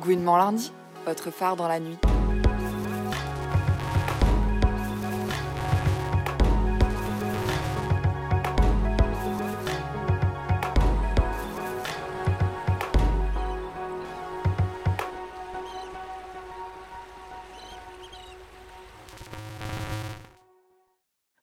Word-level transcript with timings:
Gouinement 0.00 0.36
lundi, 0.36 0.72
votre 1.06 1.32
phare 1.32 1.56
dans 1.56 1.66
la 1.66 1.80
nuit. 1.80 1.98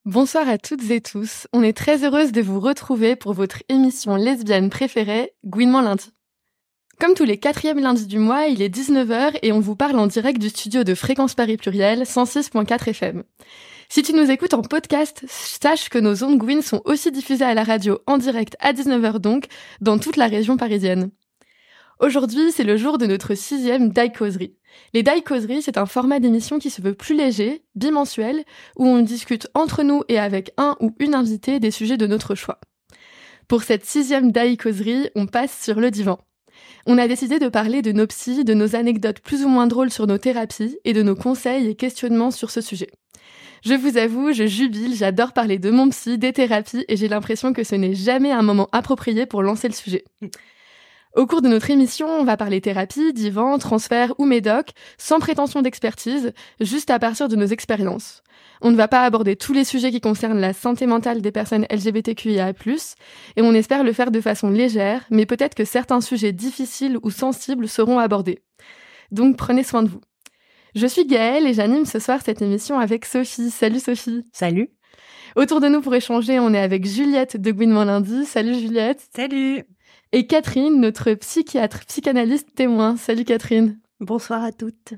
Bonsoir 0.06 0.48
à 0.48 0.56
toutes 0.56 0.90
et 0.90 1.02
tous. 1.02 1.46
On 1.52 1.62
est 1.62 1.76
très 1.76 2.04
heureuse 2.04 2.32
de 2.32 2.40
vous 2.40 2.58
retrouver 2.58 3.16
pour 3.16 3.34
votre 3.34 3.62
émission 3.68 4.16
lesbienne 4.16 4.70
préférée, 4.70 5.34
Gouinement 5.44 5.82
lundi. 5.82 6.15
Comme 6.98 7.12
tous 7.12 7.24
les 7.24 7.36
quatrièmes 7.36 7.80
lundis 7.80 8.06
du 8.06 8.18
mois, 8.18 8.46
il 8.46 8.62
est 8.62 8.74
19h 8.74 9.38
et 9.42 9.52
on 9.52 9.60
vous 9.60 9.76
parle 9.76 9.98
en 9.98 10.06
direct 10.06 10.40
du 10.40 10.48
studio 10.48 10.82
de 10.82 10.94
Fréquence 10.94 11.34
Paris 11.34 11.58
Pluriel 11.58 12.04
106.4 12.04 12.88
FM. 12.88 13.22
Si 13.90 14.02
tu 14.02 14.14
nous 14.14 14.30
écoutes 14.30 14.54
en 14.54 14.62
podcast, 14.62 15.22
sache 15.28 15.90
que 15.90 15.98
nos 15.98 16.24
ondes 16.24 16.62
sont 16.62 16.80
aussi 16.86 17.12
diffusées 17.12 17.44
à 17.44 17.52
la 17.52 17.64
radio 17.64 17.98
en 18.06 18.16
direct 18.16 18.56
à 18.60 18.72
19h 18.72 19.18
donc, 19.18 19.44
dans 19.82 19.98
toute 19.98 20.16
la 20.16 20.26
région 20.26 20.56
parisienne. 20.56 21.10
Aujourd'hui, 22.00 22.50
c'est 22.50 22.64
le 22.64 22.78
jour 22.78 22.96
de 22.96 23.06
notre 23.06 23.34
sixième 23.34 23.90
Die 23.90 24.12
Les 24.94 25.02
Die 25.02 25.22
c'est 25.60 25.76
un 25.76 25.86
format 25.86 26.18
d'émission 26.18 26.58
qui 26.58 26.70
se 26.70 26.80
veut 26.80 26.94
plus 26.94 27.14
léger, 27.14 27.62
bimensuel, 27.74 28.42
où 28.76 28.86
on 28.86 29.02
discute 29.02 29.48
entre 29.52 29.82
nous 29.82 30.02
et 30.08 30.18
avec 30.18 30.50
un 30.56 30.76
ou 30.80 30.94
une 30.98 31.14
invitée 31.14 31.60
des 31.60 31.70
sujets 31.70 31.98
de 31.98 32.06
notre 32.06 32.34
choix. 32.34 32.58
Pour 33.48 33.64
cette 33.64 33.84
sixième 33.84 34.32
Die 34.32 34.58
on 35.14 35.26
passe 35.26 35.62
sur 35.62 35.78
le 35.78 35.90
divan. 35.90 36.18
On 36.88 36.98
a 36.98 37.08
décidé 37.08 37.40
de 37.40 37.48
parler 37.48 37.82
de 37.82 37.90
nos 37.90 38.06
psys, 38.06 38.44
de 38.44 38.54
nos 38.54 38.76
anecdotes 38.76 39.18
plus 39.18 39.44
ou 39.44 39.48
moins 39.48 39.66
drôles 39.66 39.90
sur 39.90 40.06
nos 40.06 40.18
thérapies 40.18 40.78
et 40.84 40.92
de 40.92 41.02
nos 41.02 41.16
conseils 41.16 41.66
et 41.66 41.74
questionnements 41.74 42.30
sur 42.30 42.50
ce 42.52 42.60
sujet. 42.60 42.86
Je 43.64 43.74
vous 43.74 43.98
avoue, 43.98 44.32
je 44.32 44.46
jubile, 44.46 44.94
j'adore 44.94 45.32
parler 45.32 45.58
de 45.58 45.70
mon 45.70 45.88
psy, 45.88 46.16
des 46.16 46.32
thérapies 46.32 46.84
et 46.86 46.96
j'ai 46.96 47.08
l'impression 47.08 47.52
que 47.52 47.64
ce 47.64 47.74
n'est 47.74 47.94
jamais 47.94 48.30
un 48.30 48.42
moment 48.42 48.68
approprié 48.70 49.26
pour 49.26 49.42
lancer 49.42 49.66
le 49.66 49.74
sujet. 49.74 50.04
Au 51.16 51.24
cours 51.24 51.40
de 51.40 51.48
notre 51.48 51.70
émission, 51.70 52.06
on 52.08 52.24
va 52.24 52.36
parler 52.36 52.60
thérapie, 52.60 53.14
divan, 53.14 53.56
transfert 53.56 54.12
ou 54.18 54.26
médoc, 54.26 54.72
sans 54.98 55.18
prétention 55.18 55.62
d'expertise, 55.62 56.34
juste 56.60 56.90
à 56.90 56.98
partir 56.98 57.28
de 57.28 57.36
nos 57.36 57.46
expériences. 57.46 58.22
On 58.60 58.70
ne 58.70 58.76
va 58.76 58.86
pas 58.86 59.02
aborder 59.02 59.34
tous 59.34 59.54
les 59.54 59.64
sujets 59.64 59.90
qui 59.90 60.02
concernent 60.02 60.38
la 60.38 60.52
santé 60.52 60.84
mentale 60.84 61.22
des 61.22 61.32
personnes 61.32 61.64
LGBTQIA+, 61.70 62.52
et 63.36 63.40
on 63.40 63.54
espère 63.54 63.82
le 63.82 63.94
faire 63.94 64.10
de 64.10 64.20
façon 64.20 64.50
légère, 64.50 65.06
mais 65.08 65.24
peut-être 65.24 65.54
que 65.54 65.64
certains 65.64 66.02
sujets 66.02 66.32
difficiles 66.32 66.98
ou 67.02 67.10
sensibles 67.10 67.66
seront 67.66 67.98
abordés. 67.98 68.42
Donc 69.10 69.38
prenez 69.38 69.62
soin 69.62 69.84
de 69.84 69.88
vous. 69.88 70.02
Je 70.74 70.86
suis 70.86 71.06
Gaëlle 71.06 71.46
et 71.46 71.54
j'anime 71.54 71.86
ce 71.86 71.98
soir 71.98 72.20
cette 72.22 72.42
émission 72.42 72.78
avec 72.78 73.06
Sophie. 73.06 73.50
Salut 73.50 73.80
Sophie. 73.80 74.22
Salut. 74.34 74.68
Autour 75.34 75.62
de 75.62 75.68
nous 75.68 75.80
pour 75.80 75.94
échanger, 75.94 76.38
on 76.38 76.52
est 76.52 76.60
avec 76.60 76.84
Juliette 76.84 77.40
de 77.40 77.52
Gouinement 77.52 77.84
Lundi. 77.84 78.26
Salut 78.26 78.54
Juliette. 78.54 79.02
Salut 79.14 79.64
et 80.12 80.26
Catherine, 80.26 80.80
notre 80.80 81.12
psychiatre, 81.14 81.84
psychanalyste 81.86 82.54
témoin. 82.54 82.96
Salut 82.96 83.24
Catherine. 83.24 83.78
Bonsoir 84.00 84.44
à 84.44 84.52
toutes. 84.52 84.94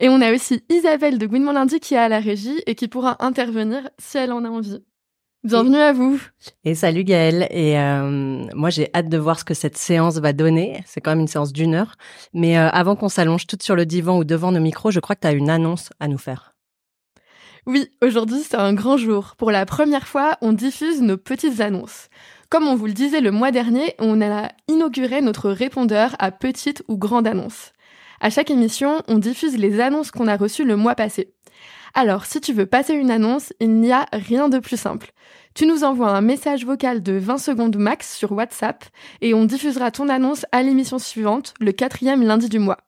Et 0.00 0.08
on 0.08 0.20
a 0.20 0.32
aussi 0.32 0.62
Isabelle 0.68 1.18
de 1.18 1.26
Gouinement 1.26 1.52
Lundi 1.52 1.80
qui 1.80 1.94
est 1.94 1.98
à 1.98 2.08
la 2.08 2.20
régie 2.20 2.62
et 2.66 2.74
qui 2.74 2.88
pourra 2.88 3.16
intervenir 3.24 3.88
si 3.98 4.18
elle 4.18 4.32
en 4.32 4.44
a 4.44 4.48
envie. 4.48 4.82
Bienvenue 5.44 5.76
à 5.76 5.92
vous. 5.92 6.20
Et 6.64 6.74
salut 6.74 7.04
Gaëlle. 7.04 7.46
Et 7.50 7.78
euh, 7.78 8.46
moi, 8.54 8.70
j'ai 8.70 8.88
hâte 8.94 9.10
de 9.10 9.18
voir 9.18 9.38
ce 9.38 9.44
que 9.44 9.52
cette 9.52 9.76
séance 9.76 10.16
va 10.16 10.32
donner. 10.32 10.82
C'est 10.86 11.00
quand 11.02 11.10
même 11.10 11.20
une 11.20 11.28
séance 11.28 11.52
d'une 11.52 11.74
heure. 11.74 11.96
Mais 12.32 12.56
euh, 12.56 12.70
avant 12.70 12.96
qu'on 12.96 13.10
s'allonge 13.10 13.46
toutes 13.46 13.62
sur 13.62 13.76
le 13.76 13.84
divan 13.84 14.16
ou 14.18 14.24
devant 14.24 14.52
nos 14.52 14.60
micros, 14.60 14.90
je 14.90 15.00
crois 15.00 15.16
que 15.16 15.20
tu 15.20 15.26
as 15.26 15.32
une 15.32 15.50
annonce 15.50 15.90
à 16.00 16.08
nous 16.08 16.18
faire. 16.18 16.54
Oui, 17.66 17.90
aujourd'hui, 18.02 18.40
c'est 18.40 18.56
un 18.56 18.74
grand 18.74 18.96
jour. 18.96 19.34
Pour 19.36 19.50
la 19.50 19.66
première 19.66 20.06
fois, 20.06 20.36
on 20.40 20.52
diffuse 20.52 21.02
nos 21.02 21.16
petites 21.16 21.60
annonces. 21.60 22.08
Comme 22.54 22.68
on 22.68 22.76
vous 22.76 22.86
le 22.86 22.92
disait 22.92 23.20
le 23.20 23.32
mois 23.32 23.50
dernier, 23.50 23.96
on 23.98 24.22
a 24.22 24.48
inauguré 24.68 25.20
notre 25.20 25.50
répondeur 25.50 26.14
à 26.20 26.30
petites 26.30 26.84
ou 26.86 26.96
grandes 26.96 27.26
annonces. 27.26 27.72
À 28.20 28.30
chaque 28.30 28.48
émission, 28.48 29.02
on 29.08 29.18
diffuse 29.18 29.58
les 29.58 29.80
annonces 29.80 30.12
qu'on 30.12 30.28
a 30.28 30.36
reçues 30.36 30.62
le 30.62 30.76
mois 30.76 30.94
passé. 30.94 31.34
Alors, 31.94 32.26
si 32.26 32.40
tu 32.40 32.52
veux 32.52 32.66
passer 32.66 32.94
une 32.94 33.10
annonce, 33.10 33.52
il 33.58 33.74
n'y 33.80 33.90
a 33.90 34.06
rien 34.12 34.48
de 34.48 34.60
plus 34.60 34.76
simple. 34.76 35.10
Tu 35.56 35.66
nous 35.66 35.82
envoies 35.82 36.10
un 36.10 36.20
message 36.20 36.64
vocal 36.64 37.02
de 37.02 37.14
20 37.14 37.38
secondes 37.38 37.76
max 37.76 38.16
sur 38.16 38.30
WhatsApp 38.30 38.84
et 39.20 39.34
on 39.34 39.46
diffusera 39.46 39.90
ton 39.90 40.08
annonce 40.08 40.46
à 40.52 40.62
l'émission 40.62 41.00
suivante, 41.00 41.54
le 41.58 41.72
quatrième 41.72 42.22
lundi 42.22 42.48
du 42.48 42.60
mois. 42.60 42.78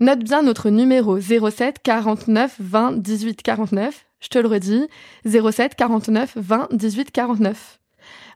Note 0.00 0.22
bien 0.22 0.42
notre 0.42 0.68
numéro 0.68 1.18
07 1.18 1.78
49 1.82 2.56
20 2.58 2.98
18 2.98 3.42
49. 3.42 4.04
Je 4.20 4.28
te 4.28 4.38
le 4.38 4.48
redis, 4.48 4.86
07 5.24 5.76
49 5.76 6.32
20 6.36 6.68
18 6.72 7.10
49. 7.10 7.78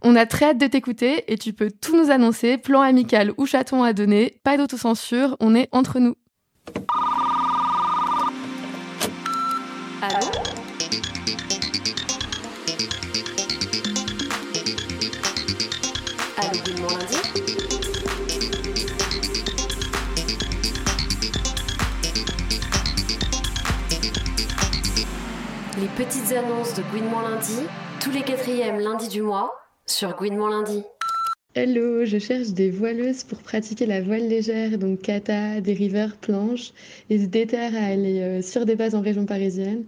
On 0.03 0.15
a 0.17 0.27
très 0.27 0.47
hâte 0.47 0.59
de 0.59 0.67
t'écouter 0.67 1.25
et 1.33 1.39
tu 1.39 1.53
peux 1.53 1.71
tout 1.71 1.97
nous 1.97 2.11
annoncer, 2.11 2.59
plan 2.59 2.81
amical 2.81 3.33
ou 3.39 3.47
chaton 3.47 3.83
à 3.83 3.93
donner, 3.93 4.39
pas 4.45 4.57
d'autocensure, 4.57 5.37
on 5.41 5.55
est 5.55 5.69
entre 5.73 5.99
nous. 5.99 6.15
Allô 10.03 10.27
Allô, 16.39 16.61
lundi 16.89 17.17
Les 25.79 25.89
petites 25.89 26.33
annonces 26.33 26.75
de 26.75 26.83
Gouinement 26.91 27.23
lundi, 27.23 27.59
tous 28.01 28.11
les 28.11 28.23
quatrièmes 28.23 28.79
lundis 28.81 29.09
du 29.09 29.23
mois, 29.23 29.53
sur 29.89 30.17
Gouinement 30.17 30.49
lundi. 30.49 30.83
Hello, 31.55 32.05
je 32.05 32.19
cherche 32.19 32.49
des 32.49 32.71
voileuses 32.71 33.23
pour 33.23 33.39
pratiquer 33.39 33.87
la 33.87 34.03
voile 34.03 34.29
légère, 34.29 34.79
donc 34.79 35.01
kata, 35.01 35.61
dériveur, 35.61 36.17
planche, 36.17 36.73
et 37.09 37.19
se 37.19 37.27
déterre 37.27 37.75
à 37.75 37.87
aller 37.87 38.21
euh, 38.21 38.43
sur 38.43 38.67
des 38.67 38.75
bases 38.75 38.95
en 38.95 39.01
région 39.01 39.27
parisienne 39.27 39.85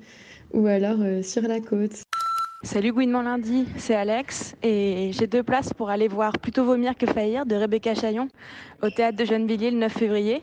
ou 0.54 0.66
alors 0.66 1.00
euh, 1.00 1.22
sur 1.22 1.42
la 1.42 1.60
côte. 1.60 2.03
Salut 2.62 2.92
Gouinement 2.92 3.22
lundi, 3.22 3.66
c'est 3.76 3.94
Alex 3.94 4.54
et 4.62 5.10
j'ai 5.12 5.26
deux 5.26 5.42
places 5.42 5.72
pour 5.75 5.91
aller 5.91 6.09
voir 6.09 6.32
Plutôt 6.38 6.65
vomir 6.65 6.97
que 6.97 7.06
faillir 7.06 7.44
de 7.44 7.54
Rebecca 7.54 7.94
Chaillon 7.94 8.28
au 8.82 8.91
théâtre 8.91 9.19
de 9.19 9.25
Gennevilliers 9.25 9.70
le 9.70 9.78
9 9.78 9.92
février 9.92 10.42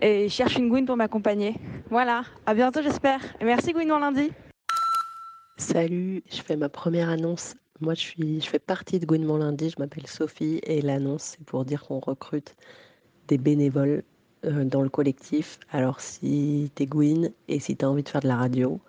et 0.00 0.28
je 0.28 0.32
cherche 0.32 0.56
une 0.56 0.68
Gouine 0.68 0.86
pour 0.86 0.96
m'accompagner. 0.96 1.54
Voilà, 1.90 2.22
à 2.46 2.54
bientôt 2.54 2.82
j'espère. 2.82 3.20
Et 3.40 3.44
merci 3.44 3.72
Gouinement 3.72 3.98
lundi. 3.98 4.30
Salut, 5.56 6.22
je 6.30 6.40
fais 6.42 6.56
ma 6.56 6.68
première 6.68 7.08
annonce 7.08 7.54
moi, 7.82 7.94
je, 7.94 8.00
suis, 8.00 8.40
je 8.40 8.48
fais 8.48 8.58
partie 8.60 9.00
de 9.00 9.06
Gouinement 9.06 9.38
Lundi, 9.38 9.70
je 9.70 9.76
m'appelle 9.78 10.06
Sophie 10.06 10.60
et 10.62 10.80
l'annonce, 10.82 11.36
c'est 11.36 11.44
pour 11.44 11.64
dire 11.64 11.82
qu'on 11.82 11.98
recrute 11.98 12.54
des 13.28 13.38
bénévoles 13.38 14.04
euh, 14.44 14.64
dans 14.64 14.82
le 14.82 14.88
collectif. 14.88 15.58
Alors, 15.70 16.00
si 16.00 16.70
t'es 16.76 16.86
Gouin 16.86 17.30
et 17.48 17.60
si 17.60 17.76
t'as 17.76 17.88
envie 17.88 18.04
de 18.04 18.08
faire 18.08 18.20
de 18.22 18.28
la 18.28 18.36
radio, 18.36 18.80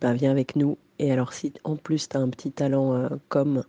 ben, 0.00 0.14
viens 0.14 0.32
avec 0.32 0.56
nous. 0.56 0.76
Et 0.98 1.12
alors, 1.12 1.32
si 1.32 1.52
en 1.64 1.76
plus 1.76 2.08
t'as 2.08 2.18
un 2.18 2.28
petit 2.28 2.52
talent 2.52 2.94
euh, 2.94 3.08
comme 3.28 3.64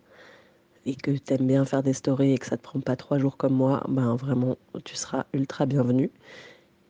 et 0.85 0.95
que 0.95 1.11
t'aimes 1.11 1.47
bien 1.47 1.65
faire 1.65 1.83
des 1.83 1.93
stories 1.93 2.33
et 2.33 2.37
que 2.37 2.45
ça 2.45 2.57
te 2.57 2.63
prend 2.63 2.79
pas 2.79 2.95
trois 2.95 3.17
jours 3.19 3.37
comme 3.37 3.53
moi, 3.53 3.83
ben 3.87 4.15
vraiment, 4.15 4.57
tu 4.83 4.95
seras 4.95 5.25
ultra 5.33 5.65
bienvenu. 5.65 6.11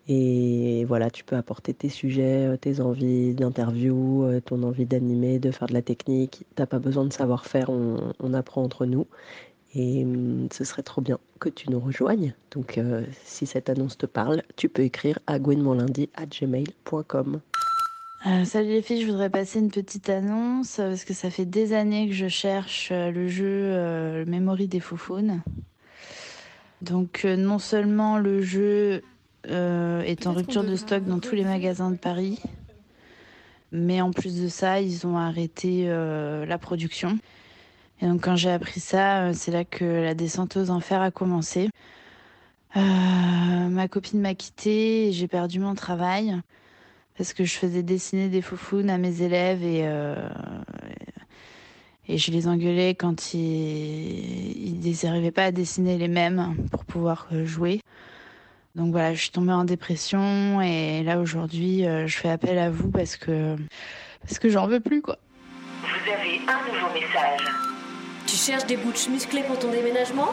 Et 0.07 0.85
voilà, 0.85 1.09
tu 1.09 1.23
peux 1.23 1.35
apporter 1.35 1.73
tes 1.73 1.89
sujets, 1.89 2.45
euh, 2.45 2.57
tes 2.57 2.79
envies 2.79 3.33
d'interview, 3.33 4.23
euh, 4.25 4.39
ton 4.39 4.61
envie 4.61 4.85
d'animer, 4.85 5.39
de 5.39 5.49
faire 5.49 5.67
de 5.67 5.73
la 5.73 5.81
technique. 5.81 6.45
T'as 6.53 6.67
pas 6.67 6.77
besoin 6.77 7.05
de 7.05 7.13
savoir-faire, 7.13 7.71
on, 7.71 8.33
apprend 8.33 8.61
entre 8.63 8.85
nous. 8.85 9.07
Et 9.73 10.03
hum, 10.03 10.47
ce 10.53 10.63
serait 10.63 10.83
trop 10.83 11.01
bien 11.01 11.17
que 11.39 11.49
tu 11.49 11.71
nous 11.71 11.79
rejoignes. 11.79 12.35
Donc 12.51 12.77
euh, 12.77 13.03
si 13.23 13.47
cette 13.47 13.67
annonce 13.69 13.97
te 13.97 14.05
parle, 14.05 14.43
tu 14.55 14.69
peux 14.69 14.83
écrire 14.83 15.17
à 15.25 15.39
gmail.com 15.39 15.81
salut 18.43 18.69
les 18.69 18.81
filles, 18.81 19.01
je 19.01 19.05
voudrais 19.05 19.29
passer 19.29 19.59
une 19.59 19.69
petite 19.69 20.09
annonce 20.09 20.77
parce 20.77 21.05
que 21.05 21.13
ça 21.13 21.29
fait 21.29 21.45
des 21.45 21.73
années 21.73 22.07
que 22.07 22.15
je 22.15 22.27
cherche 22.27 22.91
le 22.91 23.27
jeu 23.27 24.25
Memory 24.25 24.67
des 24.67 24.79
Foufounes. 24.79 25.43
Donc 26.81 27.23
non 27.23 27.59
seulement 27.59 28.17
le 28.17 28.41
jeu 28.41 29.03
euh, 29.49 30.01
est 30.01 30.27
en 30.27 30.33
rupture 30.33 30.63
de 30.63 30.75
stock 30.75 31.03
dans 31.05 31.19
tous 31.19 31.35
les 31.35 31.43
magasins 31.43 31.91
de 31.91 31.97
Paris. 31.97 32.39
Mais 33.71 34.01
en 34.01 34.11
plus 34.11 34.41
de 34.41 34.47
ça, 34.47 34.81
ils 34.81 35.05
ont 35.05 35.17
arrêté 35.17 35.85
euh, 35.87 36.45
la 36.45 36.57
production. 36.57 37.17
Et 38.01 38.07
donc 38.07 38.21
quand 38.23 38.35
j'ai 38.35 38.51
appris 38.51 38.79
ça, 38.79 39.23
euh, 39.23 39.33
c'est 39.33 39.51
là 39.51 39.63
que 39.63 39.85
la 39.85 40.13
descente 40.13 40.57
aux 40.57 40.69
enfers 40.69 41.01
a 41.01 41.11
commencé. 41.11 41.69
ma 42.75 43.87
copine 43.87 44.21
m'a 44.21 44.35
quittée 44.35 45.07
et 45.07 45.11
j'ai 45.11 45.27
perdu 45.27 45.59
mon 45.59 45.75
travail 45.75 46.35
parce 47.17 47.33
que 47.33 47.45
je 47.45 47.53
faisais 47.53 47.83
dessiner 47.83 48.29
des 48.29 48.41
foufounes 48.41 48.89
à 48.89 48.97
mes 48.97 49.21
élèves 49.21 49.63
et, 49.63 49.87
et 52.07 52.17
je 52.17 52.31
les 52.31 52.47
engueulais 52.47 52.95
quand 52.95 53.33
ils, 53.33 54.85
ils 54.85 54.97
n'arrivaient 55.05 55.31
pas 55.31 55.45
à 55.45 55.51
dessiner 55.51 55.97
les 55.97 56.09
mêmes 56.09 56.55
pour 56.71 56.83
pouvoir 56.83 57.27
jouer. 57.45 57.79
Donc 58.75 58.91
voilà, 58.91 59.13
je 59.13 59.21
suis 59.21 59.31
tombée 59.31 59.53
en 59.53 59.63
dépression 59.63 60.61
et 60.61 61.01
là 61.03 61.19
aujourd'hui, 61.19 61.85
je 62.05 62.17
fais 62.17 62.29
appel 62.29 62.57
à 62.57 62.69
vous 62.69 62.89
parce 62.89 63.15
que 63.15 63.55
parce 64.21 64.39
que 64.39 64.49
j'en 64.49 64.67
veux 64.67 64.79
plus 64.79 65.01
quoi. 65.01 65.17
Vous 65.81 66.11
avez 66.11 66.41
un 66.47 66.65
nouveau 66.73 66.93
message. 66.93 67.47
Tu 68.27 68.35
cherches 68.35 68.65
des 68.65 68.77
bouches 68.77 69.07
musclées 69.07 69.43
pour 69.43 69.57
ton 69.59 69.69
déménagement? 69.71 70.29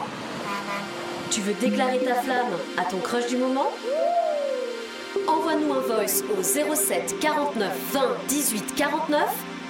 Tu 1.31 1.41
veux 1.41 1.53
déclarer 1.53 1.99
ta 1.99 2.15
flamme 2.15 2.53
à 2.77 2.83
ton 2.83 2.97
crush 2.99 3.27
du 3.27 3.37
moment? 3.37 3.71
Envoie-nous 5.27 5.71
un 5.73 5.79
voice 5.79 6.23
au 6.37 6.43
07 6.43 7.19
49 7.19 7.71
20 7.93 8.01
18 8.27 8.75
49. 8.75 9.21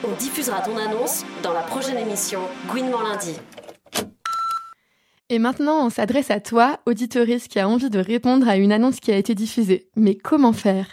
On 0.05 0.11
diffusera 0.15 0.61
ton 0.61 0.77
annonce 0.77 1.23
dans 1.43 1.53
la 1.53 1.61
prochaine 1.61 1.97
émission 1.97 2.39
Gouinement 2.69 3.01
lundi. 3.01 3.37
Et 5.29 5.39
maintenant, 5.39 5.85
on 5.85 5.89
s'adresse 5.89 6.31
à 6.31 6.39
toi, 6.39 6.79
auditoriste 6.85 7.47
qui 7.47 7.59
a 7.59 7.67
envie 7.67 7.89
de 7.89 7.99
répondre 7.99 8.47
à 8.47 8.57
une 8.57 8.71
annonce 8.71 8.99
qui 8.99 9.11
a 9.11 9.17
été 9.17 9.35
diffusée. 9.35 9.89
Mais 9.95 10.15
comment 10.15 10.53
faire? 10.53 10.87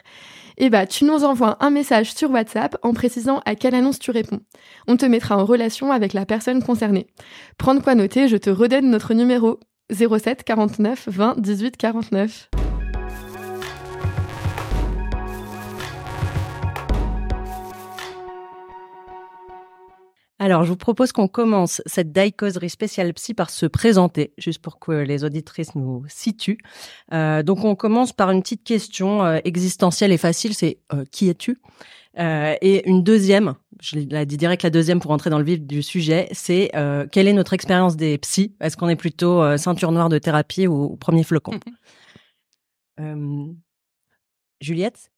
Eh 0.57 0.69
bah, 0.69 0.87
tu 0.87 1.05
nous 1.05 1.25
envoies 1.25 1.57
un 1.61 1.71
message 1.71 2.13
sur 2.13 2.31
WhatsApp 2.31 2.77
en 2.83 2.93
précisant 2.93 3.41
à 3.47 3.55
quelle 3.55 3.75
annonce 3.75 3.99
tu 3.99 4.11
réponds. 4.11 4.41
On 4.87 4.97
te 4.97 5.07
mettra 5.07 5.39
en 5.39 5.45
relation 5.45 5.91
avec 5.91 6.13
la 6.13 6.27
personne 6.27 6.63
concernée. 6.63 7.07
Prends 7.57 7.79
quoi 7.81 7.95
noter, 7.95 8.29
je 8.29 8.37
te 8.37 8.51
redonne 8.51 8.91
notre 8.91 9.15
numéro 9.15 9.59
07 9.91 10.45
49 10.45 11.09
20 11.09 11.41
18 11.41 11.77
49. 11.77 12.51
Alors, 20.43 20.65
je 20.65 20.71
vous 20.71 20.77
propose 20.77 21.13
qu'on 21.13 21.29
commence 21.29 21.83
cette 21.85 22.13
daïcoserie 22.13 22.71
spéciale 22.71 23.13
psy 23.13 23.35
par 23.35 23.51
se 23.51 23.67
présenter, 23.67 24.33
juste 24.39 24.63
pour 24.63 24.79
que 24.79 24.91
les 24.91 25.23
auditrices 25.23 25.75
nous 25.75 26.03
situent. 26.09 26.57
Euh, 27.13 27.43
donc, 27.43 27.63
on 27.63 27.75
commence 27.75 28.15
par 28.15 28.31
une 28.31 28.41
petite 28.41 28.65
question 28.65 29.23
euh, 29.23 29.39
existentielle 29.45 30.13
et 30.13 30.17
facile, 30.17 30.55
c'est 30.55 30.79
euh, 30.95 31.05
qui 31.13 31.29
es-tu? 31.29 31.61
Et 32.17 32.89
une 32.89 33.05
deuxième, 33.05 33.55
je 33.83 33.97
l'ai 33.97 34.27
dit 34.27 34.37
direct 34.39 34.63
la 34.63 34.71
deuxième 34.71 34.99
pour 34.99 35.11
entrer 35.11 35.29
dans 35.29 35.39
le 35.39 35.45
vif 35.45 35.61
du 35.61 35.83
sujet, 35.83 36.29
c'est 36.33 36.71
quelle 37.13 37.29
est 37.29 37.33
notre 37.33 37.53
expérience 37.53 37.97
des 37.97 38.19
psys? 38.19 38.53
Est-ce 38.61 38.77
qu'on 38.77 38.89
est 38.89 38.97
plutôt 38.97 39.57
ceinture 39.57 39.93
noire 39.93 40.09
de 40.09 40.19
thérapie 40.19 40.67
ou 40.67 40.97
premier 40.97 41.23
flocon? 41.23 41.61
Juliette? 44.61 45.11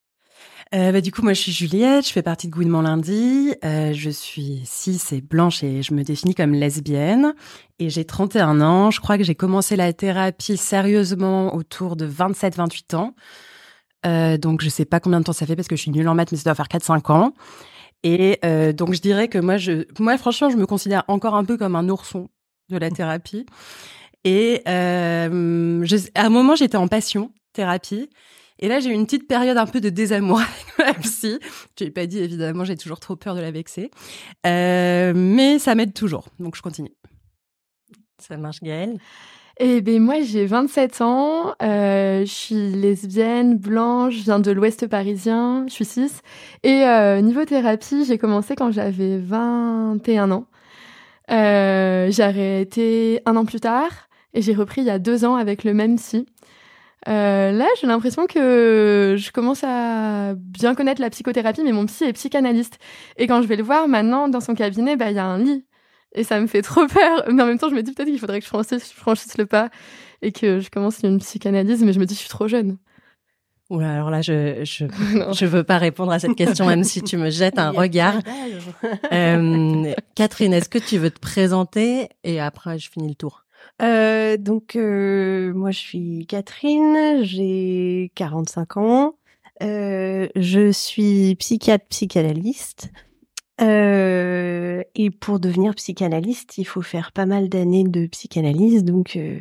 Euh, 0.75 0.91
bah, 0.91 1.03
du 1.03 1.13
coup, 1.13 1.21
moi, 1.23 1.35
je 1.35 1.41
suis 1.41 1.53
Juliette, 1.53 2.07
je 2.07 2.13
fais 2.13 2.23
partie 2.23 2.47
de 2.47 2.53
Gouinement 2.53 2.81
Lundi. 2.81 3.55
Euh, 3.63 3.93
je 3.93 4.09
suis 4.09 4.63
cis 4.65 4.99
et 5.13 5.21
blanche 5.21 5.63
et 5.63 5.83
je 5.83 5.93
me 5.93 6.03
définis 6.03 6.35
comme 6.35 6.55
lesbienne. 6.55 7.35
Et 7.79 7.91
j'ai 7.91 8.07
31 8.07 8.61
ans. 8.63 8.91
Je 8.91 9.01
crois 9.01 9.19
que 9.19 9.25
j'ai 9.25 9.35
commencé 9.35 9.77
la 9.77 9.93
thérapie 9.93 10.57
sérieusement 10.57 11.55
autour 11.55 11.97
de 11.97 12.09
27-28 12.09 12.97
ans. 12.97 13.15
Euh, 14.07 14.39
donc, 14.39 14.63
je 14.63 14.71
sais 14.71 14.87
pas 14.87 14.99
combien 14.99 15.21
de 15.21 15.25
temps 15.25 15.35
ça 15.35 15.45
fait 15.45 15.57
parce 15.57 15.69
que 15.69 15.77
je 15.77 15.83
suis 15.83 15.91
nulle 15.91 16.09
en 16.09 16.15
maths, 16.15 16.33
mais 16.33 16.39
ça 16.39 16.45
doit 16.45 16.55
faire 16.55 16.69
4-5 16.69 17.13
ans. 17.13 17.35
Et 18.03 18.41
donc, 18.73 18.95
je 18.95 19.01
dirais 19.01 19.29
que 19.29 19.39
moi, 19.39 19.59
je, 19.59 19.85
moi, 20.01 20.19
franchement, 20.19 20.51
je 20.51 20.57
me 20.57 20.67
considère 20.67 21.05
encore 21.07 21.37
un 21.37 21.45
peu 21.45 21.57
comme 21.57 21.77
un 21.77 21.89
ourson 21.89 22.31
de 22.69 22.77
la 22.77 22.91
thérapie. 22.91 23.47
Et 24.25 24.63
à 24.67 25.27
un 25.27 26.29
moment, 26.29 26.57
j'étais 26.57 26.79
en 26.79 26.89
passion 26.89 27.31
thérapie. 27.53 28.09
Et 28.63 28.69
là, 28.69 28.79
j'ai 28.79 28.91
eu 28.91 28.93
une 28.93 29.05
petite 29.05 29.27
période 29.27 29.59
un 29.59 29.67
peu 29.67 29.81
de 29.81 29.91
désamour 29.91 30.41
avec 30.79 30.79
ma 30.79 30.95
psy. 31.03 31.39
Je 31.79 31.85
l'ai 31.85 31.91
pas 31.91 32.07
dit, 32.07 32.21
évidemment, 32.21 32.65
j'ai 32.65 32.77
toujours 32.77 33.01
trop 33.01 33.17
peur 33.17 33.35
de 33.35 33.41
la 33.41 33.51
vexer. 33.51 33.91
Euh, 34.47 35.13
mais 35.15 35.59
ça 35.59 35.75
m'aide 35.75 35.93
toujours, 35.93 36.27
donc 36.39 36.57
je 36.57 36.63
continue. 36.63 36.93
Ça 38.19 38.37
marche, 38.37 38.61
Gaëlle? 38.63 38.99
Eh 39.59 39.83
ben 39.83 40.01
moi 40.01 40.23
j'ai 40.23 40.47
27 40.47 41.03
ans, 41.03 41.55
euh, 41.63 42.21
je 42.21 42.33
suis 42.33 42.55
lesbienne, 42.55 43.59
blanche, 43.59 44.15
je 44.15 44.23
viens 44.23 44.39
de 44.39 44.51
l'Ouest 44.51 44.87
parisien, 44.87 45.67
je 45.69 45.75
suis 45.75 45.85
cis. 45.85 46.11
Et 46.63 46.85
euh, 46.85 47.21
niveau 47.21 47.45
thérapie, 47.45 48.07
j'ai 48.07 48.17
commencé 48.17 48.57
quand 48.57 48.73
j'avais 48.73 49.19
21 49.19 50.31
ans. 50.31 50.47
Euh, 51.31 52.11
j'ai 52.11 52.23
arrêté 52.23 53.21
un 53.27 53.37
an 53.37 53.45
plus 53.45 53.61
tard 53.61 53.91
et 54.33 54.41
j'ai 54.41 54.55
repris 54.55 54.81
il 54.81 54.87
y 54.87 54.91
a 54.91 54.99
deux 54.99 55.27
ans 55.27 55.37
avec 55.37 55.65
le 55.65 55.75
même 55.75 55.97
psy. 55.97 56.27
Euh, 57.09 57.53
là, 57.53 57.67
j'ai 57.81 57.87
l'impression 57.87 58.27
que 58.27 59.17
je 59.19 59.31
commence 59.33 59.65
à 59.65 60.35
bien 60.37 60.75
connaître 60.75 61.01
la 61.01 61.11
psychothérapie, 61.11 61.63
mais 61.65 61.73
mon 61.73 61.87
psy 61.87 62.05
est 62.05 62.13
psychanalyste. 62.13 62.79
Et 63.17 63.27
quand 63.27 63.43
je 63.43 63.49
vais 63.49 63.57
le 63.57 63.65
voir 63.65 63.89
maintenant 63.89 64.29
dans 64.29 64.41
son 64.41 64.55
cabinet, 64.55 64.97
bah 64.97 65.11
il 65.11 65.17
y 65.17 65.19
a 65.19 65.27
un 65.27 65.39
lit. 65.39 65.65
Et 66.15 66.25
ça 66.25 66.41
me 66.41 66.47
fait 66.47 66.63
trop 66.63 66.87
peur. 66.87 67.25
Mais 67.33 67.43
en 67.43 67.47
même 67.47 67.59
temps, 67.59 67.71
je 67.71 67.75
me 67.75 67.83
dis 67.83 67.93
peut-être 67.93 68.09
qu'il 68.09 68.19
faudrait 68.19 68.39
que 68.39 68.45
je 68.45 68.51
franchisse, 68.51 68.93
franchisse, 68.93 69.39
le 69.39 69.47
pas 69.47 69.71
et 70.21 70.31
que 70.31 70.61
je 70.61 70.71
commence 70.71 71.01
une 71.03 71.19
psychanalyse, 71.19 71.83
mais 71.83 71.93
je 71.93 71.99
me 71.99 72.07
dis 72.07 72.15
je 72.15 72.21
suis 72.21 72.29
trop 72.29 72.49
jeune. 72.49 72.79
Oula, 73.71 73.95
alors 73.95 74.11
là, 74.11 74.23
je 74.23 74.65
je, 74.65 74.85
je 75.33 75.47
veux 75.47 75.65
pas 75.65 75.79
répondre 75.79 76.13
à 76.13 76.19
cette 76.19 76.37
question, 76.37 76.67
même 76.67 76.85
si 76.85 77.03
tu 77.03 77.17
me 77.17 77.31
jettes 77.31 77.59
un 77.59 77.71
regard. 77.77 78.15
Euh, 79.13 79.93
Catherine, 80.15 80.53
est-ce 80.53 80.69
que 80.69 80.79
tu 80.79 80.99
veux 80.99 81.11
te 81.11 81.19
présenter 81.19 82.09
et 82.23 82.41
après 82.41 82.79
je 82.79 82.91
finis 82.91 83.09
le 83.09 83.15
tour? 83.15 83.42
Euh, 83.83 84.37
donc 84.37 84.77
euh, 84.77 85.53
moi 85.55 85.71
je 85.71 85.79
suis 85.79 86.27
Catherine, 86.27 87.23
j'ai 87.23 88.13
45 88.15 88.77
ans, 88.77 89.15
euh, 89.63 90.29
je 90.37 90.71
suis 90.73 91.35
psychiatre 91.37 91.87
psychanalyste. 91.89 92.91
Euh, 93.61 94.83
et 94.95 95.11
pour 95.11 95.39
devenir 95.39 95.75
psychanalyste, 95.75 96.59
il 96.59 96.65
faut 96.65 96.83
faire 96.83 97.13
pas 97.13 97.27
mal 97.27 97.49
d'années 97.49 97.85
de 97.85 98.07
psychanalyse, 98.07 98.83
donc 98.83 99.17
euh, 99.17 99.41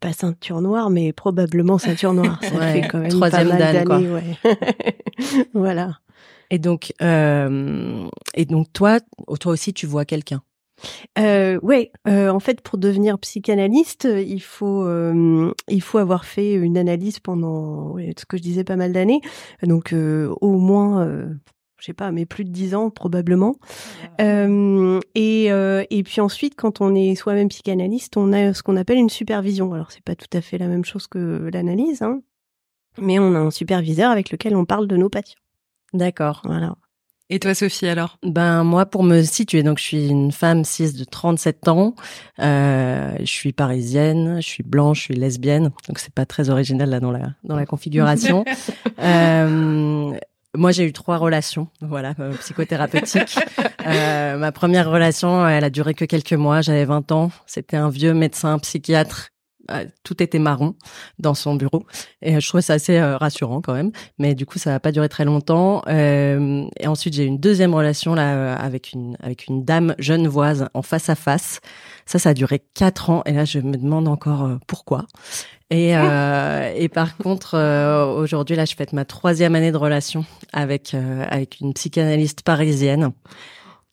pas 0.00 0.12
ceinture 0.12 0.60
noire, 0.60 0.90
mais 0.90 1.12
probablement 1.12 1.78
ceinture 1.78 2.12
noire. 2.12 2.38
Ça 2.42 2.48
fait 2.72 2.88
quand 2.88 2.98
même 2.98 3.20
pas 3.20 3.44
mal 3.44 3.58
d'années. 3.58 4.08
Ouais. 4.10 4.36
voilà. 5.54 5.98
Et 6.50 6.58
donc, 6.58 6.92
euh, 7.02 8.08
et 8.34 8.44
donc 8.44 8.72
toi, 8.72 9.00
toi 9.40 9.52
aussi, 9.52 9.72
tu 9.72 9.86
vois 9.86 10.04
quelqu'un? 10.04 10.42
Euh, 11.18 11.58
ouais, 11.62 11.92
euh, 12.06 12.28
en 12.28 12.40
fait, 12.40 12.60
pour 12.60 12.78
devenir 12.78 13.18
psychanalyste, 13.18 14.04
il 14.04 14.40
faut 14.40 14.84
euh, 14.84 15.52
il 15.68 15.82
faut 15.82 15.98
avoir 15.98 16.24
fait 16.24 16.54
une 16.54 16.76
analyse 16.76 17.20
pendant 17.20 17.96
ce 17.96 18.24
que 18.26 18.36
je 18.36 18.42
disais 18.42 18.64
pas 18.64 18.76
mal 18.76 18.92
d'années, 18.92 19.20
donc 19.62 19.92
euh, 19.92 20.34
au 20.40 20.58
moins, 20.58 21.06
euh, 21.06 21.26
je 21.78 21.86
sais 21.86 21.94
pas, 21.94 22.12
mais 22.12 22.26
plus 22.26 22.44
de 22.44 22.50
dix 22.50 22.74
ans 22.74 22.90
probablement. 22.90 23.56
et 24.18 25.46
et 25.46 26.02
puis 26.02 26.20
ensuite, 26.20 26.54
quand 26.56 26.80
on 26.80 26.94
est 26.94 27.14
soi-même 27.14 27.48
psychanalyste, 27.48 28.16
on 28.16 28.32
a 28.32 28.52
ce 28.52 28.62
qu'on 28.62 28.76
appelle 28.76 28.98
une 28.98 29.10
supervision. 29.10 29.72
Alors 29.72 29.90
c'est 29.92 30.04
pas 30.04 30.16
tout 30.16 30.34
à 30.34 30.40
fait 30.40 30.58
la 30.58 30.68
même 30.68 30.84
chose 30.84 31.06
que 31.06 31.48
l'analyse, 31.52 32.02
hein, 32.02 32.20
mais 32.98 33.18
on 33.18 33.34
a 33.34 33.38
un 33.38 33.50
superviseur 33.50 34.10
avec 34.10 34.30
lequel 34.30 34.56
on 34.56 34.64
parle 34.64 34.86
de 34.86 34.96
nos 34.96 35.08
patients. 35.08 35.40
D'accord. 35.92 36.42
Voilà. 36.44 36.76
Et 37.28 37.40
toi, 37.40 37.54
Sophie, 37.54 37.88
alors? 37.88 38.18
Ben 38.22 38.62
moi, 38.62 38.86
pour 38.86 39.02
me 39.02 39.22
situer, 39.22 39.64
donc 39.64 39.78
je 39.78 39.84
suis 39.84 40.08
une 40.08 40.30
femme 40.30 40.64
cis 40.64 40.92
de 40.92 41.02
37 41.04 41.66
ans. 41.66 41.96
Euh, 42.38 43.16
je 43.18 43.24
suis 43.24 43.52
parisienne, 43.52 44.36
je 44.40 44.46
suis 44.46 44.62
blanche, 44.62 44.98
je 44.98 45.02
suis 45.04 45.14
lesbienne. 45.14 45.72
Donc 45.88 45.98
c'est 45.98 46.14
pas 46.14 46.24
très 46.24 46.50
original 46.50 46.88
là 46.88 47.00
dans 47.00 47.10
la 47.10 47.30
dans 47.42 47.56
la 47.56 47.66
configuration. 47.72 48.44
euh, 49.00 50.12
moi, 50.56 50.70
j'ai 50.70 50.84
eu 50.84 50.92
trois 50.92 51.18
relations, 51.18 51.68
voilà, 51.82 52.14
euh, 52.20 52.32
psychothérapeutiques. 52.34 53.38
Euh, 53.86 54.36
ma 54.36 54.50
première 54.50 54.90
relation, 54.90 55.46
elle 55.46 55.62
a 55.62 55.70
duré 55.70 55.94
que 55.94 56.04
quelques 56.04 56.32
mois. 56.32 56.60
J'avais 56.60 56.84
20 56.84 57.12
ans. 57.12 57.30
C'était 57.46 57.76
un 57.76 57.88
vieux 57.88 58.14
médecin 58.14 58.58
psychiatre 58.58 59.28
tout 60.02 60.22
était 60.22 60.38
marron 60.38 60.74
dans 61.18 61.34
son 61.34 61.54
bureau. 61.54 61.84
Et 62.22 62.40
je 62.40 62.48
trouvais 62.48 62.62
ça 62.62 62.74
assez 62.74 62.98
euh, 62.98 63.16
rassurant 63.16 63.60
quand 63.60 63.74
même. 63.74 63.92
Mais 64.18 64.34
du 64.34 64.46
coup 64.46 64.58
ça 64.58 64.70
n'a 64.70 64.80
pas 64.80 64.92
duré 64.92 65.08
très 65.08 65.24
longtemps. 65.24 65.82
Euh, 65.88 66.66
et 66.78 66.86
ensuite 66.86 67.14
j'ai 67.14 67.24
eu 67.24 67.26
une 67.26 67.38
deuxième 67.38 67.74
relation 67.74 68.14
là 68.14 68.54
avec 68.54 68.92
une 68.92 69.16
avec 69.22 69.46
une 69.46 69.64
dame 69.64 69.94
genevoise 69.98 70.68
en 70.74 70.82
face 70.82 71.08
à 71.08 71.14
face. 71.14 71.60
Ça 72.06 72.18
ça 72.18 72.30
a 72.30 72.34
duré 72.34 72.62
quatre 72.74 73.10
ans. 73.10 73.22
Et 73.26 73.32
là 73.32 73.44
je 73.44 73.58
me 73.58 73.76
demande 73.76 74.08
encore 74.08 74.48
pourquoi. 74.66 75.06
Et 75.70 75.90
et 75.90 76.88
par 76.88 77.16
contre 77.16 77.56
aujourd'hui 78.18 78.56
là 78.56 78.64
je 78.64 78.74
fête 78.76 78.92
ma 78.92 79.04
troisième 79.04 79.54
année 79.54 79.72
de 79.72 79.76
relation 79.76 80.24
avec 80.52 80.94
avec 80.94 81.60
une 81.60 81.74
psychanalyste 81.74 82.42
parisienne 82.42 83.12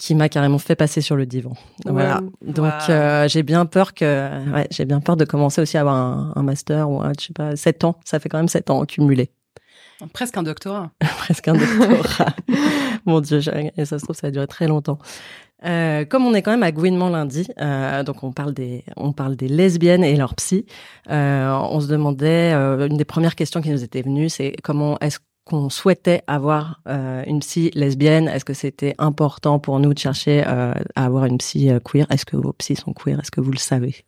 qui 0.03 0.15
m'a 0.15 0.27
carrément 0.27 0.57
fait 0.57 0.75
passer 0.75 1.00
sur 1.00 1.15
le 1.15 1.25
divan. 1.25 1.53
Voilà. 1.86 2.19
Donc 2.45 2.74
euh, 2.89 3.25
j'ai 3.29 3.41
bien 3.41 3.65
peur 3.65 3.93
que, 3.93 4.51
ouais, 4.51 4.67
j'ai 4.69 4.83
bien 4.83 5.00
peur 5.00 5.15
de 5.15 5.24
commencer 5.24 5.62
aussi 5.62 5.77
à 5.77 5.79
avoir 5.79 5.95
un, 5.95 6.33
un 6.36 6.43
master 6.43 6.89
ou 6.89 7.01
un, 7.01 7.13
je 7.17 7.27
sais 7.27 7.33
pas, 7.33 7.55
sept 7.55 7.86
ans. 7.86 7.95
Ça 8.03 8.19
fait 8.19 8.27
quand 8.27 8.38
même 8.38 8.50
sept 8.50 8.69
ans 8.69 8.83
cumulés. 8.86 9.31
Presque 10.12 10.36
un 10.36 10.43
doctorat. 10.43 10.91
Presque 11.19 11.48
un 11.48 11.53
doctorat. 11.53 12.36
Mon 13.05 13.22
Dieu, 13.22 13.39
et 13.77 13.86
ça 13.86 13.98
se 13.98 14.03
trouve 14.03 14.17
ça 14.17 14.27
va 14.27 14.31
durer 14.31 14.48
très 14.48 14.67
longtemps. 14.67 15.00
Euh, 15.63 16.03
comme 16.03 16.25
on 16.25 16.33
est 16.33 16.41
quand 16.41 16.51
même 16.51 16.63
à 16.63 16.74
Gouinement 16.74 17.07
lundi, 17.07 17.48
euh, 17.62 18.03
donc 18.03 18.24
on 18.24 18.33
parle 18.33 18.53
des 18.53 18.83
on 18.98 19.13
parle 19.13 19.38
des 19.38 19.48
lesbiennes 19.48 20.03
et 20.03 20.17
leurs 20.17 20.36
psy. 20.36 20.65
Euh, 21.12 21.50
on 21.50 21.79
se 21.79 21.88
demandait 21.88 22.51
euh, 22.53 22.89
une 22.89 22.98
des 22.98 23.05
premières 23.05 23.36
questions 23.36 23.62
qui 23.62 23.69
nous 23.69 23.86
était 23.86 24.01
venue, 24.01 24.27
c'est 24.27 24.53
comment 24.63 25.00
est-ce 25.00 25.19
qu'on 25.45 25.69
souhaitait 25.69 26.21
avoir 26.27 26.81
euh, 26.88 27.23
une 27.25 27.39
psy 27.39 27.71
lesbienne 27.73 28.27
Est-ce 28.27 28.45
que 28.45 28.53
c'était 28.53 28.95
important 28.97 29.59
pour 29.59 29.79
nous 29.79 29.93
de 29.93 30.00
chercher 30.00 30.43
euh, 30.47 30.73
à 30.95 31.05
avoir 31.05 31.25
une 31.25 31.38
psy 31.38 31.69
euh, 31.69 31.79
queer? 31.79 32.05
Est-ce 32.09 32.25
que 32.25 32.38
vos 32.38 32.53
psys 32.53 32.75
sont 32.75 32.93
queer? 32.93 33.19
Est-ce 33.19 33.31
que 33.31 33.41
vous 33.41 33.51
le 33.51 33.57
savez? 33.57 34.05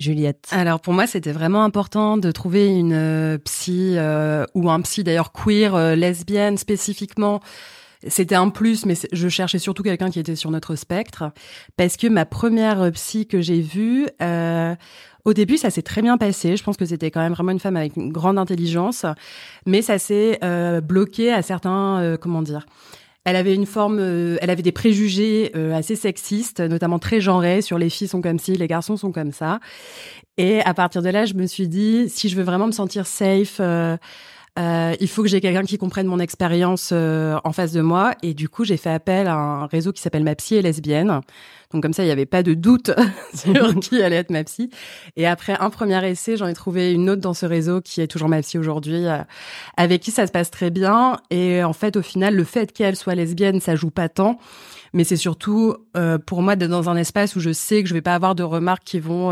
Juliette. 0.00 0.48
Alors 0.50 0.80
pour 0.80 0.94
moi, 0.94 1.06
c'était 1.06 1.32
vraiment 1.32 1.62
important 1.62 2.16
de 2.16 2.32
trouver 2.32 2.68
une 2.68 2.94
euh, 2.94 3.38
psy 3.38 3.94
euh, 3.96 4.46
ou 4.54 4.70
un 4.70 4.80
psy 4.80 5.04
d'ailleurs 5.04 5.30
queer, 5.30 5.74
euh, 5.74 5.94
lesbienne 5.94 6.56
spécifiquement. 6.56 7.40
C'était 8.08 8.34
un 8.34 8.48
plus, 8.48 8.86
mais 8.86 8.94
je 9.12 9.28
cherchais 9.28 9.58
surtout 9.58 9.82
quelqu'un 9.82 10.08
qui 10.08 10.18
était 10.18 10.34
sur 10.34 10.50
notre 10.50 10.74
spectre, 10.74 11.32
parce 11.76 11.98
que 11.98 12.06
ma 12.06 12.24
première 12.24 12.90
psy 12.92 13.26
que 13.26 13.42
j'ai 13.42 13.60
vue, 13.60 14.08
au 15.24 15.32
début, 15.34 15.56
ça 15.56 15.70
s'est 15.70 15.82
très 15.82 16.02
bien 16.02 16.18
passé. 16.18 16.56
Je 16.56 16.62
pense 16.62 16.76
que 16.76 16.84
c'était 16.84 17.10
quand 17.10 17.20
même 17.20 17.32
vraiment 17.32 17.52
une 17.52 17.60
femme 17.60 17.76
avec 17.76 17.96
une 17.96 18.12
grande 18.12 18.38
intelligence, 18.38 19.04
mais 19.66 19.82
ça 19.82 19.98
s'est 19.98 20.38
bloqué 20.82 21.32
à 21.32 21.42
certains, 21.42 22.16
comment 22.20 22.42
dire, 22.42 22.66
elle 23.24 23.36
avait 23.36 23.54
une 23.54 23.66
forme, 23.66 23.98
euh, 24.00 24.38
elle 24.40 24.50
avait 24.50 24.62
des 24.62 24.72
préjugés 24.72 25.52
euh, 25.54 25.74
assez 25.74 25.94
sexistes, 25.94 26.60
notamment 26.60 26.98
très 26.98 27.20
genrés 27.20 27.60
sur 27.60 27.76
les 27.76 27.90
filles 27.90 28.08
sont 28.08 28.22
comme 28.22 28.38
ci, 28.38 28.56
les 28.56 28.66
garçons 28.66 28.96
sont 28.96 29.12
comme 29.12 29.32
ça. 29.32 29.60
Et 30.38 30.62
à 30.62 30.72
partir 30.72 31.02
de 31.02 31.10
là, 31.10 31.26
je 31.26 31.34
me 31.34 31.46
suis 31.46 31.68
dit, 31.68 32.08
si 32.08 32.30
je 32.30 32.36
veux 32.36 32.42
vraiment 32.42 32.66
me 32.66 32.72
sentir 32.72 33.06
safe, 33.06 33.60
euh, 34.58 34.80
euh, 34.90 34.96
il 35.00 35.08
faut 35.08 35.22
que 35.22 35.28
j'ai 35.28 35.40
quelqu'un 35.40 35.62
qui 35.62 35.78
comprenne 35.78 36.06
mon 36.06 36.18
expérience 36.18 36.90
euh, 36.92 37.38
en 37.44 37.52
face 37.52 37.72
de 37.72 37.80
moi. 37.80 38.14
Et 38.22 38.34
du 38.34 38.48
coup, 38.48 38.64
j'ai 38.64 38.76
fait 38.76 38.90
appel 38.90 39.26
à 39.26 39.34
un 39.34 39.66
réseau 39.66 39.92
qui 39.92 40.00
s'appelle 40.00 40.24
Ma 40.24 40.34
Psy 40.34 40.56
est 40.56 40.62
lesbienne. 40.62 41.20
Donc 41.72 41.82
comme 41.82 41.92
ça, 41.92 42.02
il 42.02 42.06
n'y 42.06 42.12
avait 42.12 42.26
pas 42.26 42.42
de 42.42 42.54
doute 42.54 42.90
sur 43.34 43.74
qui 43.80 44.02
allait 44.02 44.16
être 44.16 44.30
ma 44.30 44.42
psy. 44.42 44.70
Et 45.16 45.26
après 45.26 45.56
un 45.60 45.70
premier 45.70 46.04
essai, 46.08 46.36
j'en 46.36 46.48
ai 46.48 46.54
trouvé 46.54 46.92
une 46.92 47.08
autre 47.10 47.20
dans 47.20 47.34
ce 47.34 47.46
réseau 47.46 47.80
qui 47.80 48.00
est 48.00 48.08
toujours 48.08 48.28
ma 48.28 48.42
psy 48.42 48.58
aujourd'hui, 48.58 49.06
euh, 49.06 49.18
avec 49.76 50.02
qui 50.02 50.10
ça 50.10 50.26
se 50.26 50.32
passe 50.32 50.50
très 50.50 50.70
bien. 50.70 51.18
Et 51.30 51.62
en 51.62 51.72
fait, 51.72 51.96
au 51.96 52.02
final, 52.02 52.34
le 52.34 52.44
fait 52.44 52.72
qu'elle 52.72 52.96
soit 52.96 53.14
lesbienne, 53.14 53.60
ça 53.60 53.76
joue 53.76 53.90
pas 53.90 54.08
tant. 54.08 54.38
Mais 54.92 55.04
c'est 55.04 55.16
surtout 55.16 55.76
pour 56.26 56.42
moi 56.42 56.56
d'être 56.56 56.70
dans 56.70 56.90
un 56.90 56.96
espace 56.96 57.36
où 57.36 57.40
je 57.40 57.52
sais 57.52 57.80
que 57.84 57.88
je 57.88 57.94
vais 57.94 58.00
pas 58.00 58.16
avoir 58.16 58.34
de 58.34 58.42
remarques 58.42 58.82
qui 58.82 58.98
vont 58.98 59.30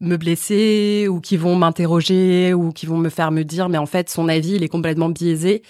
me 0.00 0.16
blesser 0.16 1.06
ou 1.08 1.20
qui 1.20 1.36
vont 1.36 1.56
m'interroger 1.56 2.54
ou 2.54 2.72
qui 2.72 2.86
vont 2.86 2.98
me 2.98 3.08
faire 3.08 3.30
me 3.30 3.42
dire 3.42 3.68
mais 3.68 3.78
en 3.78 3.86
fait 3.86 4.10
son 4.10 4.28
avis 4.28 4.54
il 4.54 4.62
est 4.62 4.68
complètement 4.68 5.08
biaisé 5.08 5.62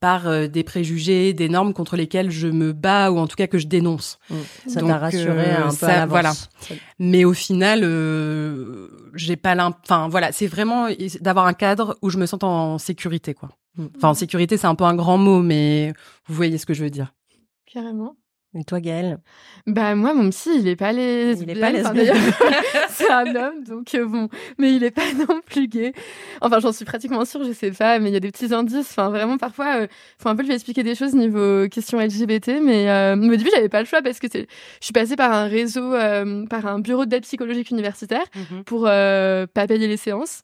par 0.00 0.26
euh, 0.26 0.48
des 0.48 0.64
préjugés, 0.64 1.34
des 1.34 1.48
normes 1.48 1.74
contre 1.74 1.94
lesquelles 1.94 2.30
je 2.30 2.48
me 2.48 2.72
bats 2.72 3.12
ou 3.12 3.18
en 3.18 3.26
tout 3.26 3.36
cas 3.36 3.46
que 3.46 3.58
je 3.58 3.66
dénonce. 3.66 4.18
Mmh. 4.30 4.34
Ça 4.66 4.80
t'a 4.80 4.98
rassuré 4.98 5.50
euh, 5.50 5.66
un 5.66 5.68
peu 5.68 5.76
ça, 5.76 6.06
Voilà. 6.06 6.32
Mais 6.98 7.24
au 7.24 7.34
final, 7.34 7.82
euh, 7.84 8.88
j'ai 9.14 9.36
pas 9.36 9.54
l'imp... 9.54 9.76
Enfin 9.82 10.08
voilà, 10.08 10.32
c'est 10.32 10.46
vraiment 10.46 10.88
d'avoir 11.20 11.46
un 11.46 11.52
cadre 11.52 11.98
où 12.00 12.08
je 12.08 12.18
me 12.18 12.26
sens 12.26 12.42
en 12.42 12.78
sécurité 12.78 13.34
quoi. 13.34 13.50
Mmh. 13.76 13.86
Enfin 13.96 14.08
en 14.08 14.14
sécurité, 14.14 14.56
c'est 14.56 14.66
un 14.66 14.74
peu 14.74 14.84
un 14.84 14.94
grand 14.94 15.18
mot, 15.18 15.42
mais 15.42 15.92
vous 16.26 16.34
voyez 16.34 16.56
ce 16.56 16.64
que 16.64 16.74
je 16.74 16.82
veux 16.82 16.90
dire. 16.90 17.12
Carrément. 17.66 18.16
Et 18.58 18.64
toi, 18.64 18.80
Gaëlle 18.80 19.18
Bah 19.68 19.94
moi, 19.94 20.12
mon 20.12 20.28
psy, 20.30 20.50
il 20.56 20.66
est 20.66 20.74
pas 20.74 20.90
les. 20.90 21.40
Il 21.40 21.50
est 21.50 21.60
pas 21.60 21.70
lesbien. 21.70 22.14
c'est 22.88 23.08
un 23.08 23.34
homme, 23.36 23.62
donc 23.62 23.94
euh, 23.94 24.04
bon, 24.04 24.28
mais 24.58 24.74
il 24.74 24.82
est 24.82 24.90
pas 24.90 25.12
non 25.16 25.40
plus 25.46 25.68
gay. 25.68 25.92
Enfin, 26.40 26.58
j'en 26.58 26.72
suis 26.72 26.84
pratiquement 26.84 27.24
sûre, 27.24 27.44
je 27.44 27.52
sais 27.52 27.70
pas, 27.70 28.00
mais 28.00 28.10
il 28.10 28.12
y 28.12 28.16
a 28.16 28.20
des 28.20 28.32
petits 28.32 28.52
indices. 28.52 28.90
Enfin, 28.90 29.10
vraiment, 29.10 29.38
parfois, 29.38 29.82
euh, 29.82 29.86
faut 30.18 30.28
un 30.28 30.34
peu 30.34 30.42
lui 30.42 30.52
expliquer 30.52 30.82
des 30.82 30.96
choses 30.96 31.14
niveau 31.14 31.68
question 31.68 32.00
LGBT, 32.00 32.60
mais, 32.60 32.90
euh, 32.90 33.14
au 33.14 33.36
début, 33.36 33.50
j'avais 33.54 33.68
pas 33.68 33.80
le 33.80 33.86
choix 33.86 34.02
parce 34.02 34.18
que 34.18 34.26
c'est, 34.30 34.48
je 34.80 34.84
suis 34.84 34.92
passée 34.92 35.14
par 35.14 35.32
un 35.32 35.44
réseau, 35.44 35.94
euh, 35.94 36.44
par 36.46 36.66
un 36.66 36.80
bureau 36.80 37.06
d'aide 37.06 37.22
psychologique 37.22 37.70
universitaire 37.70 38.24
mhm. 38.34 38.64
pour 38.64 38.82
pas 38.82 39.66
payer 39.68 39.86
les 39.86 39.96
séances. 39.96 40.42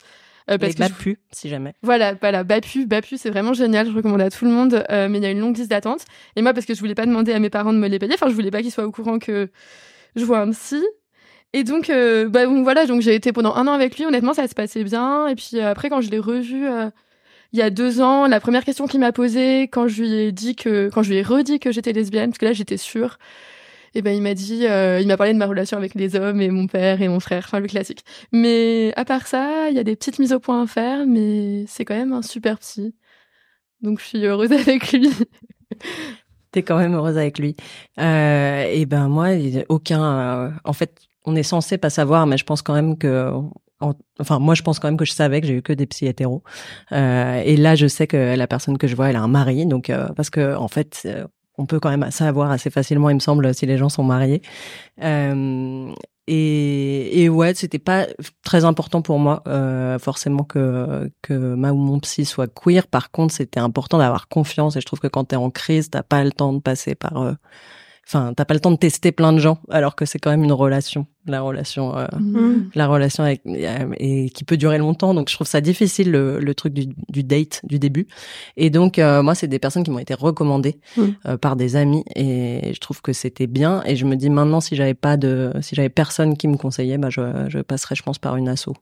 Euh, 0.50 0.58
parce 0.58 0.76
Bapu, 0.76 1.18
si 1.32 1.48
jamais. 1.48 1.74
Voilà, 1.82 2.14
voilà, 2.14 2.44
Bapu, 2.44 2.86
Bapu, 2.86 3.16
c'est 3.16 3.30
vraiment 3.30 3.52
génial. 3.52 3.88
Je 3.88 3.92
recommande 3.92 4.20
à 4.20 4.30
tout 4.30 4.44
le 4.44 4.50
monde, 4.50 4.84
euh, 4.90 5.08
mais 5.08 5.18
il 5.18 5.24
y 5.24 5.26
a 5.26 5.30
une 5.30 5.40
longue 5.40 5.56
liste 5.56 5.70
d'attente. 5.70 6.04
Et 6.36 6.42
moi, 6.42 6.54
parce 6.54 6.66
que 6.66 6.74
je 6.74 6.80
voulais 6.80 6.94
pas 6.94 7.06
demander 7.06 7.32
à 7.32 7.38
mes 7.38 7.50
parents 7.50 7.72
de 7.72 7.78
me 7.78 7.88
les 7.88 7.98
payer, 7.98 8.14
enfin, 8.14 8.28
je 8.28 8.34
voulais 8.34 8.50
pas 8.50 8.62
qu'ils 8.62 8.70
soient 8.70 8.86
au 8.86 8.92
courant 8.92 9.18
que 9.18 9.50
je 10.14 10.24
vois 10.24 10.40
un 10.40 10.50
psy. 10.50 10.82
Et 11.52 11.64
donc, 11.64 11.90
euh, 11.90 12.28
bah, 12.28 12.46
voilà, 12.46 12.86
donc 12.86 13.00
j'ai 13.00 13.14
été 13.14 13.32
pendant 13.32 13.54
un 13.54 13.66
an 13.66 13.72
avec 13.72 13.96
lui. 13.96 14.04
Honnêtement, 14.04 14.34
ça 14.34 14.46
se 14.46 14.54
passait 14.54 14.84
bien. 14.84 15.26
Et 15.26 15.34
puis 15.34 15.58
après, 15.60 15.88
quand 15.88 16.00
je 16.00 16.10
l'ai 16.10 16.18
revu 16.18 16.68
il 17.52 17.58
y 17.58 17.62
a 17.62 17.70
deux 17.70 18.00
ans, 18.00 18.26
la 18.26 18.40
première 18.40 18.64
question 18.64 18.86
qu'il 18.86 19.00
m'a 19.00 19.12
posée, 19.12 19.62
quand 19.62 19.88
je 19.88 20.02
lui 20.02 20.12
ai 20.12 20.32
dit 20.32 20.56
que, 20.56 20.90
quand 20.92 21.02
je 21.02 21.10
lui 21.10 21.16
ai 21.16 21.22
redit 21.22 21.58
que 21.58 21.72
j'étais 21.72 21.92
lesbienne, 21.92 22.30
parce 22.30 22.38
que 22.38 22.44
là, 22.44 22.52
j'étais 22.52 22.76
sûre 22.76 23.18
et 23.96 24.02
ben 24.02 24.14
il 24.14 24.20
m'a 24.20 24.34
dit, 24.34 24.66
euh, 24.66 25.00
il 25.00 25.08
m'a 25.08 25.16
parlé 25.16 25.32
de 25.32 25.38
ma 25.38 25.46
relation 25.46 25.78
avec 25.78 25.94
les 25.94 26.16
hommes 26.16 26.42
et 26.42 26.50
mon 26.50 26.66
père 26.66 27.00
et 27.00 27.08
mon 27.08 27.18
frère, 27.18 27.44
enfin 27.46 27.60
le 27.60 27.66
classique. 27.66 28.04
Mais 28.30 28.92
à 28.94 29.06
part 29.06 29.26
ça, 29.26 29.70
il 29.70 29.74
y 29.74 29.78
a 29.78 29.84
des 29.84 29.96
petites 29.96 30.18
mises 30.18 30.34
au 30.34 30.38
point 30.38 30.62
à 30.62 30.66
faire, 30.66 31.06
mais 31.06 31.64
c'est 31.66 31.86
quand 31.86 31.94
même 31.94 32.12
un 32.12 32.20
super 32.20 32.58
psy. 32.58 32.94
Donc 33.80 34.00
je 34.00 34.04
suis 34.04 34.26
heureuse 34.26 34.52
avec 34.52 34.92
lui. 34.92 35.10
T'es 36.52 36.62
quand 36.62 36.76
même 36.76 36.92
heureuse 36.92 37.16
avec 37.16 37.38
lui. 37.38 37.56
Euh, 37.98 38.64
et 38.70 38.84
ben 38.84 39.08
moi, 39.08 39.28
aucun. 39.70 40.04
Euh, 40.04 40.50
en 40.64 40.74
fait, 40.74 41.00
on 41.24 41.34
est 41.34 41.42
censé 41.42 41.78
pas 41.78 41.88
savoir, 41.88 42.26
mais 42.26 42.36
je 42.36 42.44
pense 42.44 42.60
quand 42.60 42.74
même 42.74 42.98
que 42.98 43.30
enfin 44.18 44.38
moi 44.38 44.54
je 44.54 44.62
pense 44.62 44.78
quand 44.78 44.88
même 44.88 44.96
que 44.96 45.04
je 45.04 45.12
savais 45.12 45.40
que 45.40 45.46
j'ai 45.46 45.54
eu 45.54 45.62
que 45.62 45.74
des 45.74 45.84
psy 45.84 46.06
hétéros 46.06 46.42
euh, 46.92 47.42
et 47.44 47.58
là 47.58 47.74
je 47.74 47.86
sais 47.86 48.06
que 48.06 48.34
la 48.34 48.46
personne 48.46 48.78
que 48.78 48.86
je 48.86 48.96
vois 48.96 49.10
elle 49.10 49.16
a 49.16 49.20
un 49.20 49.28
mari 49.28 49.66
donc 49.66 49.92
parce 50.16 50.30
que 50.30 50.56
en 50.56 50.68
fait 50.68 51.06
on 51.58 51.66
peut 51.66 51.80
quand 51.80 51.90
même 51.96 52.10
savoir 52.10 52.50
assez 52.50 52.70
facilement, 52.70 53.10
il 53.10 53.14
me 53.14 53.20
semble, 53.20 53.54
si 53.54 53.66
les 53.66 53.78
gens 53.78 53.88
sont 53.88 54.04
mariés. 54.04 54.42
Euh, 55.02 55.92
et, 56.28 57.22
et 57.22 57.28
ouais, 57.28 57.54
c'était 57.54 57.78
pas 57.78 58.06
très 58.42 58.64
important 58.64 59.00
pour 59.00 59.18
moi, 59.18 59.42
euh, 59.46 59.98
forcément 59.98 60.42
que 60.42 61.10
que 61.22 61.34
ma 61.34 61.72
ou 61.72 61.76
mon 61.76 62.00
psy 62.00 62.24
soit 62.24 62.52
queer. 62.52 62.88
Par 62.88 63.10
contre, 63.12 63.32
c'était 63.34 63.60
important 63.60 63.98
d'avoir 63.98 64.28
confiance. 64.28 64.76
Et 64.76 64.80
je 64.80 64.86
trouve 64.86 64.98
que 64.98 65.06
quand 65.06 65.24
t'es 65.24 65.36
en 65.36 65.50
crise, 65.50 65.88
t'as 65.90 66.02
pas 66.02 66.24
le 66.24 66.32
temps 66.32 66.52
de 66.52 66.60
passer 66.60 66.96
par 66.96 67.22
euh, 67.22 67.32
enfin 68.06 68.32
t'as 68.34 68.44
pas 68.44 68.54
le 68.54 68.60
temps 68.60 68.70
de 68.70 68.76
tester 68.76 69.10
plein 69.10 69.32
de 69.32 69.38
gens 69.38 69.58
alors 69.68 69.96
que 69.96 70.04
c'est 70.04 70.18
quand 70.18 70.30
même 70.30 70.44
une 70.44 70.52
relation 70.52 71.06
la 71.26 71.40
relation 71.40 71.96
euh, 71.96 72.06
mm. 72.18 72.70
la 72.74 72.86
relation 72.86 73.24
avec 73.24 73.42
et 73.98 74.30
qui 74.30 74.44
peut 74.44 74.56
durer 74.56 74.78
longtemps 74.78 75.12
donc 75.12 75.28
je 75.28 75.34
trouve 75.34 75.46
ça 75.46 75.60
difficile 75.60 76.12
le, 76.12 76.38
le 76.38 76.54
truc 76.54 76.72
du, 76.72 76.86
du, 77.08 77.24
date 77.24 77.60
du 77.64 77.78
début 77.78 78.06
et 78.56 78.70
donc 78.70 78.98
euh, 78.98 79.22
moi 79.22 79.34
c'est 79.34 79.48
des 79.48 79.58
personnes 79.58 79.82
qui 79.82 79.90
m'ont 79.90 79.98
été 79.98 80.14
recommandées 80.14 80.78
mm. 80.96 81.02
euh, 81.26 81.36
par 81.36 81.56
des 81.56 81.74
amis 81.74 82.04
et 82.14 82.72
je 82.72 82.78
trouve 82.78 83.02
que 83.02 83.12
c'était 83.12 83.48
bien 83.48 83.82
et 83.86 83.96
je 83.96 84.04
me 84.04 84.14
dis 84.14 84.30
maintenant 84.30 84.60
si 84.60 84.76
j'avais 84.76 84.94
pas 84.94 85.16
de 85.16 85.52
si 85.60 85.74
j'avais 85.74 85.88
personne 85.88 86.36
qui 86.36 86.46
me 86.46 86.56
conseillait 86.56 86.98
bah 86.98 87.10
je, 87.10 87.46
je 87.48 87.58
passerais 87.58 87.96
je 87.96 88.02
pense 88.02 88.18
par 88.18 88.36
une 88.36 88.48
asso 88.48 88.72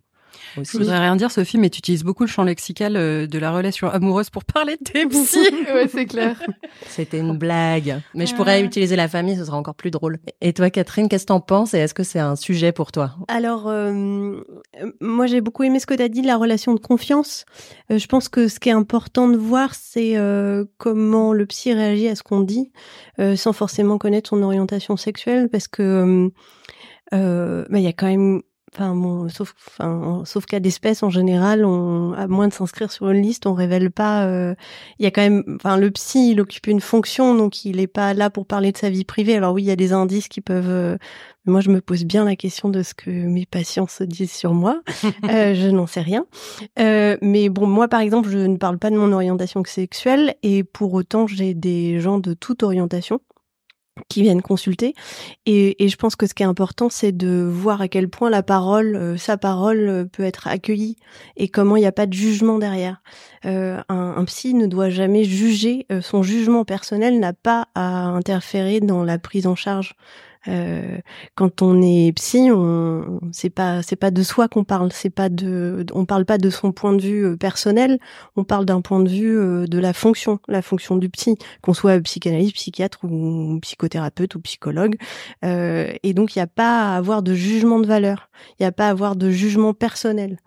aussi. 0.58 0.72
Je 0.72 0.78
voudrais 0.78 0.98
rien 0.98 1.16
dire, 1.16 1.30
Sophie, 1.30 1.58
mais 1.58 1.70
tu 1.70 1.78
utilises 1.78 2.04
beaucoup 2.04 2.24
le 2.24 2.28
champ 2.28 2.44
lexical 2.44 2.96
euh, 2.96 3.26
de 3.26 3.38
la 3.38 3.52
relation 3.52 3.88
amoureuse 3.88 4.30
pour 4.30 4.44
parler 4.44 4.76
de 4.76 4.84
tes 4.84 5.06
psy. 5.08 5.38
ouais, 5.72 5.88
c'est 5.88 6.06
clair. 6.06 6.42
C'était 6.86 7.18
une 7.18 7.36
blague. 7.36 8.00
Mais 8.14 8.26
je 8.26 8.34
pourrais 8.34 8.62
utiliser 8.62 8.96
la 8.96 9.08
famille, 9.08 9.36
ce 9.36 9.44
sera 9.44 9.56
encore 9.56 9.74
plus 9.74 9.90
drôle. 9.90 10.18
Et 10.40 10.52
toi, 10.52 10.70
Catherine, 10.70 11.08
qu'est-ce 11.08 11.24
que 11.24 11.28
t'en 11.28 11.40
penses 11.40 11.74
et 11.74 11.78
est-ce 11.78 11.94
que 11.94 12.02
c'est 12.02 12.18
un 12.18 12.36
sujet 12.36 12.72
pour 12.72 12.92
toi? 12.92 13.12
Alors, 13.28 13.68
euh, 13.68 14.40
moi, 15.00 15.26
j'ai 15.26 15.40
beaucoup 15.40 15.62
aimé 15.62 15.78
ce 15.78 15.86
que 15.86 15.94
tu 15.94 16.02
as 16.02 16.08
dit 16.08 16.22
de 16.22 16.26
la 16.26 16.36
relation 16.36 16.74
de 16.74 16.80
confiance. 16.80 17.44
Euh, 17.90 17.98
je 17.98 18.06
pense 18.06 18.28
que 18.28 18.48
ce 18.48 18.60
qui 18.60 18.68
est 18.68 18.72
important 18.72 19.28
de 19.28 19.36
voir, 19.36 19.74
c'est 19.74 20.14
comment 20.78 21.32
le 21.32 21.46
psy 21.46 21.72
réagit 21.72 22.08
à 22.08 22.14
ce 22.14 22.22
qu'on 22.22 22.40
dit, 22.40 22.70
sans 23.36 23.52
forcément 23.52 23.98
connaître 23.98 24.30
son 24.30 24.42
orientation 24.42 24.96
sexuelle, 24.96 25.48
parce 25.50 25.68
que 25.68 26.30
bah, 27.12 27.78
il 27.78 27.82
y 27.82 27.86
a 27.86 27.92
quand 27.92 28.06
même 28.06 28.42
Enfin 28.74 28.96
bon, 28.96 29.28
sauf, 29.28 29.54
enfin, 29.68 30.22
sauf 30.24 30.46
cas 30.46 30.58
d'espèce 30.58 31.04
en 31.04 31.10
général, 31.10 31.64
on, 31.64 32.12
à 32.14 32.26
moins 32.26 32.48
de 32.48 32.52
s'inscrire 32.52 32.90
sur 32.90 33.08
une 33.10 33.22
liste, 33.22 33.46
on 33.46 33.54
révèle 33.54 33.92
pas. 33.92 34.26
Euh, 34.26 34.56
il 34.98 35.04
y 35.04 35.06
a 35.06 35.12
quand 35.12 35.22
même, 35.22 35.44
enfin, 35.56 35.76
le 35.76 35.92
psy, 35.92 36.32
il 36.32 36.40
occupe 36.40 36.66
une 36.66 36.80
fonction, 36.80 37.36
donc 37.36 37.64
il 37.64 37.78
est 37.78 37.86
pas 37.86 38.14
là 38.14 38.30
pour 38.30 38.46
parler 38.46 38.72
de 38.72 38.76
sa 38.76 38.90
vie 38.90 39.04
privée. 39.04 39.36
Alors 39.36 39.54
oui, 39.54 39.62
il 39.62 39.66
y 39.66 39.70
a 39.70 39.76
des 39.76 39.92
indices 39.92 40.26
qui 40.26 40.40
peuvent. 40.40 40.68
Euh, 40.68 40.96
moi, 41.46 41.60
je 41.60 41.70
me 41.70 41.80
pose 41.80 42.04
bien 42.04 42.24
la 42.24 42.36
question 42.36 42.68
de 42.70 42.82
ce 42.82 42.94
que 42.94 43.10
mes 43.10 43.44
patients 43.44 43.86
se 43.86 44.02
disent 44.02 44.32
sur 44.32 44.54
moi. 44.54 44.82
euh, 45.30 45.54
je 45.54 45.68
n'en 45.68 45.86
sais 45.86 46.00
rien. 46.00 46.26
Euh, 46.78 47.16
mais 47.20 47.50
bon, 47.50 47.66
moi, 47.66 47.86
par 47.86 48.00
exemple, 48.00 48.30
je 48.30 48.38
ne 48.38 48.56
parle 48.56 48.78
pas 48.78 48.90
de 48.90 48.96
mon 48.96 49.12
orientation 49.12 49.62
sexuelle, 49.64 50.34
et 50.42 50.64
pour 50.64 50.94
autant, 50.94 51.26
j'ai 51.26 51.54
des 51.54 52.00
gens 52.00 52.18
de 52.18 52.34
toute 52.34 52.62
orientation 52.62 53.20
qui 54.08 54.22
viennent 54.22 54.42
consulter. 54.42 54.94
Et, 55.46 55.88
je 55.88 55.96
pense 55.96 56.16
que 56.16 56.26
ce 56.26 56.34
qui 56.34 56.42
est 56.42 56.46
important, 56.46 56.88
c'est 56.88 57.12
de 57.12 57.48
voir 57.48 57.80
à 57.80 57.88
quel 57.88 58.08
point 58.08 58.30
la 58.30 58.42
parole, 58.42 58.96
euh, 58.96 59.16
sa 59.16 59.36
parole 59.36 59.88
euh, 59.88 60.04
peut 60.04 60.24
être 60.24 60.48
accueillie 60.48 60.96
et 61.36 61.48
comment 61.48 61.76
il 61.76 61.80
n'y 61.80 61.86
a 61.86 61.92
pas 61.92 62.06
de 62.06 62.12
jugement 62.12 62.58
derrière. 62.58 63.02
Euh, 63.44 63.80
un, 63.88 64.24
psy 64.24 64.54
ne 64.54 64.66
doit 64.66 64.90
jamais 64.90 65.24
juger, 65.24 65.86
son 66.00 66.22
jugement 66.22 66.64
personnel 66.64 67.20
n'a 67.20 67.32
pas 67.32 67.68
à 67.74 68.06
interférer 68.06 68.80
dans 68.80 69.04
la 69.04 69.18
prise 69.18 69.46
en 69.46 69.54
charge 69.54 69.94
euh, 70.48 70.98
quand 71.34 71.62
on 71.62 71.80
est 71.82 72.12
psy, 72.16 72.50
on 72.52 73.20
c'est 73.32 73.50
pas 73.50 73.82
c'est 73.82 73.96
pas 73.96 74.10
de 74.10 74.22
soi 74.22 74.48
qu'on 74.48 74.64
parle, 74.64 74.92
c'est 74.92 75.10
pas 75.10 75.28
de 75.28 75.84
on 75.94 76.04
parle 76.04 76.24
pas 76.24 76.38
de 76.38 76.50
son 76.50 76.72
point 76.72 76.92
de 76.92 77.02
vue 77.02 77.26
euh, 77.26 77.36
personnel, 77.36 77.98
on 78.36 78.44
parle 78.44 78.64
d'un 78.66 78.80
point 78.80 79.00
de 79.00 79.08
vue 79.08 79.38
euh, 79.38 79.66
de 79.66 79.78
la 79.78 79.92
fonction, 79.92 80.40
la 80.48 80.62
fonction 80.62 80.96
du 80.96 81.08
psy, 81.08 81.36
qu'on 81.62 81.74
soit 81.74 82.00
psychanalyste, 82.00 82.54
psychiatre 82.54 83.04
ou 83.04 83.58
psychothérapeute 83.62 84.34
ou 84.34 84.40
psychologue. 84.40 84.96
Euh, 85.44 85.92
et 86.02 86.14
donc 86.14 86.36
il 86.36 86.38
n'y 86.38 86.42
a 86.42 86.46
pas 86.46 86.92
à 86.92 86.96
avoir 86.96 87.22
de 87.22 87.34
jugement 87.34 87.80
de 87.80 87.86
valeur, 87.86 88.28
il 88.58 88.62
n'y 88.62 88.66
a 88.66 88.72
pas 88.72 88.88
à 88.88 88.90
avoir 88.90 89.16
de 89.16 89.30
jugement 89.30 89.74
personnel. 89.74 90.38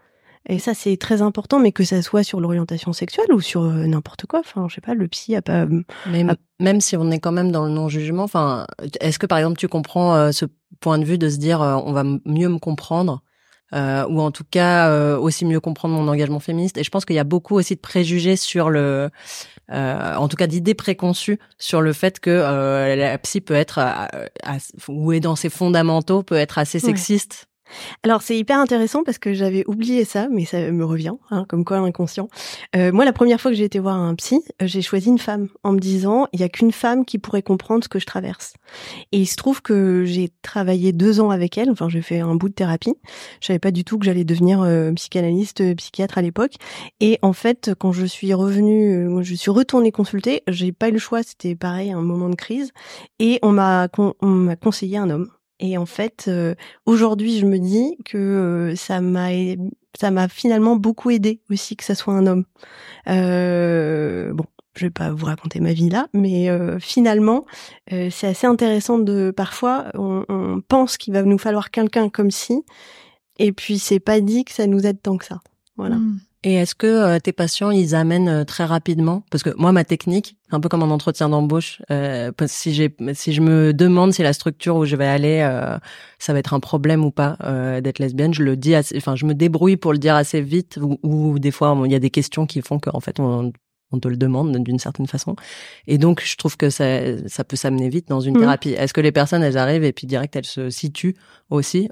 Et 0.49 0.59
ça, 0.59 0.73
c'est 0.73 0.95
très 0.97 1.21
important, 1.21 1.59
mais 1.59 1.71
que 1.73 1.83
ça 1.83 2.01
soit 2.01 2.23
sur 2.23 2.39
l'orientation 2.39 2.93
sexuelle 2.93 3.33
ou 3.33 3.41
sur 3.41 3.63
euh, 3.63 3.85
n'importe 3.85 4.25
quoi. 4.25 4.39
Enfin, 4.39 4.67
je 4.69 4.75
sais 4.75 4.81
pas, 4.81 4.93
le 4.93 5.07
psy 5.07 5.35
a 5.35 5.41
pas. 5.41 5.65
Mais 6.09 6.25
même 6.59 6.79
si 6.79 6.95
on 6.95 7.11
est 7.11 7.19
quand 7.19 7.33
même 7.33 7.51
dans 7.51 7.65
le 7.65 7.71
non-jugement, 7.71 8.23
enfin, 8.23 8.65
est-ce 9.01 9.19
que 9.19 9.25
par 9.25 9.37
exemple 9.37 9.57
tu 9.57 9.67
comprends 9.67 10.15
euh, 10.15 10.31
ce 10.31 10.45
point 10.79 10.99
de 10.99 11.05
vue 11.05 11.17
de 11.17 11.29
se 11.29 11.37
dire, 11.37 11.61
euh, 11.61 11.75
on 11.75 11.91
va 11.91 12.03
mieux 12.25 12.47
me 12.47 12.59
comprendre 12.59 13.21
euh, 13.73 14.05
ou 14.07 14.21
en 14.21 14.31
tout 14.31 14.45
cas 14.49 14.89
euh, 14.89 15.17
aussi 15.17 15.43
mieux 15.43 15.59
comprendre 15.59 15.95
mon 15.95 16.07
engagement 16.07 16.39
féministe? 16.39 16.77
Et 16.77 16.83
je 16.83 16.89
pense 16.89 17.03
qu'il 17.03 17.17
y 17.17 17.19
a 17.19 17.25
beaucoup 17.25 17.55
aussi 17.55 17.75
de 17.75 17.81
préjugés 17.81 18.37
sur 18.37 18.69
le, 18.69 19.09
euh, 19.73 20.15
en 20.15 20.29
tout 20.29 20.37
cas 20.37 20.47
d'idées 20.47 20.75
préconçues 20.75 21.39
sur 21.57 21.81
le 21.81 21.91
fait 21.91 22.21
que 22.21 22.29
euh, 22.29 22.95
la 22.95 23.17
psy 23.17 23.41
peut 23.41 23.53
être, 23.53 23.81
ou 24.87 25.11
est 25.11 25.19
dans 25.19 25.35
ses 25.35 25.49
fondamentaux, 25.49 26.23
peut 26.23 26.35
être 26.35 26.57
assez 26.57 26.79
sexiste. 26.79 27.46
Alors 28.03 28.21
c'est 28.21 28.38
hyper 28.38 28.59
intéressant 28.59 29.03
parce 29.03 29.17
que 29.17 29.33
j'avais 29.33 29.63
oublié 29.67 30.05
ça, 30.05 30.27
mais 30.29 30.45
ça 30.45 30.71
me 30.71 30.86
revient, 30.86 31.13
hein, 31.31 31.45
comme 31.47 31.65
quoi 31.65 31.77
inconscient. 31.77 32.29
Euh, 32.75 32.91
moi, 32.91 33.05
la 33.05 33.13
première 33.13 33.39
fois 33.39 33.51
que 33.51 33.57
j'ai 33.57 33.63
été 33.63 33.79
voir 33.79 33.95
un 33.95 34.15
psy, 34.15 34.41
euh, 34.62 34.67
j'ai 34.67 34.81
choisi 34.81 35.09
une 35.09 35.19
femme 35.19 35.47
en 35.63 35.74
me 35.74 35.79
disant 35.79 36.27
il 36.33 36.39
y 36.39 36.43
a 36.43 36.50
qu'une 36.50 36.71
femme 36.71 37.05
qui 37.05 37.17
pourrait 37.19 37.41
comprendre 37.41 37.83
ce 37.83 37.89
que 37.89 38.00
je 38.00 38.05
traverse. 38.05 38.53
Et 39.12 39.19
il 39.19 39.25
se 39.25 39.36
trouve 39.36 39.62
que 39.62 40.03
j'ai 40.05 40.29
travaillé 40.41 40.91
deux 40.93 41.19
ans 41.19 41.29
avec 41.29 41.57
elle. 41.57 41.69
Enfin, 41.69 41.89
j'ai 41.89 42.01
fait 42.01 42.19
un 42.19 42.36
bout 42.36 42.50
de 42.50 42.53
thérapie. 42.53 42.95
Je 43.41 43.47
savais 43.47 43.59
pas 43.59 43.71
du 43.71 43.83
tout 43.83 43.97
que 43.97 44.05
j'allais 44.05 44.24
devenir 44.24 44.62
euh, 44.62 44.91
psychanalyste, 44.93 45.62
euh, 45.62 45.75
psychiatre 45.75 46.17
à 46.17 46.21
l'époque. 46.21 46.55
Et 47.00 47.19
en 47.21 47.33
fait, 47.33 47.71
quand 47.77 47.91
je 47.91 48.05
suis 48.05 48.33
revenue, 48.33 49.24
je 49.24 49.36
suis 49.36 49.51
retournée 49.51 49.91
consulter, 49.91 50.43
j'ai 50.47 50.71
pas 50.71 50.89
eu 50.89 50.93
le 50.93 51.00
choix. 51.00 51.24
C'était 51.24 51.55
pareil, 51.55 51.91
un 51.91 52.01
moment 52.01 52.29
de 52.29 52.36
crise. 52.36 52.71
Et 53.19 53.39
on 53.41 53.51
m'a 53.51 53.88
on 53.97 54.27
m'a 54.27 54.55
conseillé 54.55 54.97
un 54.97 55.09
homme 55.09 55.29
et 55.59 55.77
en 55.77 55.85
fait, 55.85 56.25
euh, 56.27 56.55
aujourd'hui, 56.85 57.39
je 57.39 57.45
me 57.45 57.57
dis 57.57 57.97
que 58.05 58.17
euh, 58.17 58.75
ça 58.75 59.01
m'a 59.01 59.29
ça 59.97 60.11
m'a 60.11 60.27
finalement 60.27 60.75
beaucoup 60.75 61.09
aidé 61.09 61.41
aussi 61.49 61.75
que 61.75 61.83
ça 61.83 61.95
soit 61.95 62.13
un 62.13 62.27
homme. 62.27 62.45
Euh, 63.07 64.31
bon, 64.33 64.45
je 64.75 64.85
vais 64.85 64.91
pas 64.91 65.11
vous 65.11 65.25
raconter 65.25 65.59
ma 65.59 65.73
vie 65.73 65.89
là, 65.89 66.07
mais 66.13 66.49
finalement, 66.79 67.45
c'est 67.89 68.27
assez 68.27 68.45
intéressant 68.45 68.99
de 68.99 69.31
parfois 69.35 69.85
on, 69.95 70.23
on 70.29 70.61
pense 70.61 70.97
qu'il 70.97 71.13
va 71.13 71.23
nous 71.23 71.39
falloir 71.39 71.71
quelqu'un 71.71 72.09
comme 72.09 72.29
si, 72.29 72.63
et 73.39 73.51
puis 73.51 73.79
c'est 73.79 73.99
pas 73.99 74.21
dit 74.21 74.45
que 74.45 74.51
ça 74.51 74.67
nous 74.67 74.85
aide 74.85 75.01
tant 75.01 75.17
que 75.17 75.25
ça. 75.25 75.39
Voilà. 75.77 75.95
Mmh. 75.95 76.19
Et 76.44 76.53
est-ce 76.53 76.75
que 76.75 76.88
euh, 76.88 77.20
tes 77.20 77.34
patients, 77.34 77.72
ils 77.72 77.96
amènent 77.96 78.29
euh, 78.29 78.44
très 78.44 78.63
rapidement? 78.63 79.24
Parce 79.32 79.44
que 79.44 79.50
moi, 79.58 79.72
ma 79.72 79.84
technique, 79.84 80.38
un 80.51 80.60
peu 80.60 80.70
comme 80.70 80.84
en 80.84 80.94
entretien 80.94 81.29
d'embauche, 81.29 81.82
euh, 81.89 82.32
si 82.46 82.74
j'ai, 82.74 82.96
si 83.13 83.34
je 83.34 83.41
me 83.41 83.74
demande 83.74 84.13
si 84.13 84.22
la 84.22 84.34
structure 84.34 84.75
où 84.75 84.86
je 84.86 84.96
vais 84.96 85.08
aller, 85.08 85.39
euh, 85.41 85.77
ça 86.20 86.34
va 86.34 86.39
être 86.39 86.53
un 86.53 86.60
problème 86.60 87.03
ou 87.03 87.12
pas 87.12 87.38
d'être 87.82 88.00
lesbienne, 88.00 88.34
je 88.34 88.44
le 88.44 88.56
dis, 88.56 88.75
assez, 88.75 88.96
enfin, 88.98 89.15
je 89.15 89.25
me 89.25 89.34
débrouille 89.34 89.77
pour 89.77 89.94
le 89.94 89.98
dire 89.98 90.15
assez 90.15 90.41
vite. 90.41 90.79
Ou, 91.03 91.39
des 91.39 91.51
fois, 91.51 91.75
il 91.86 91.91
y 91.91 91.96
a 91.96 92.00
des 92.00 92.12
questions 92.12 92.46
qui 92.46 92.62
font 92.62 92.79
qu'en 92.79 93.00
fait, 93.00 93.20
on, 93.20 93.51
on 93.91 94.00
te 94.00 94.08
le 94.08 94.17
demande 94.17 94.56
d'une 94.63 94.79
certaine 94.79 95.08
façon. 95.08 95.36
Et 95.88 95.98
donc, 95.98 96.22
je 96.24 96.36
trouve 96.38 96.58
que 96.58 96.70
ça, 96.70 97.27
ça 97.27 97.44
peut 97.44 97.56
s'amener 97.56 97.89
vite 97.89 98.08
dans 98.10 98.20
une 98.20 98.36
mmh. 98.38 98.39
thérapie. 98.39 98.70
Est-ce 98.72 98.94
que 98.94 99.01
les 99.01 99.12
personnes, 99.12 99.44
elles 99.44 99.58
arrivent 99.58 99.84
et 99.84 99.94
puis 99.94 100.08
direct, 100.08 100.36
elles 100.36 100.46
se 100.46 100.70
situent 100.70 101.15
aussi 101.50 101.89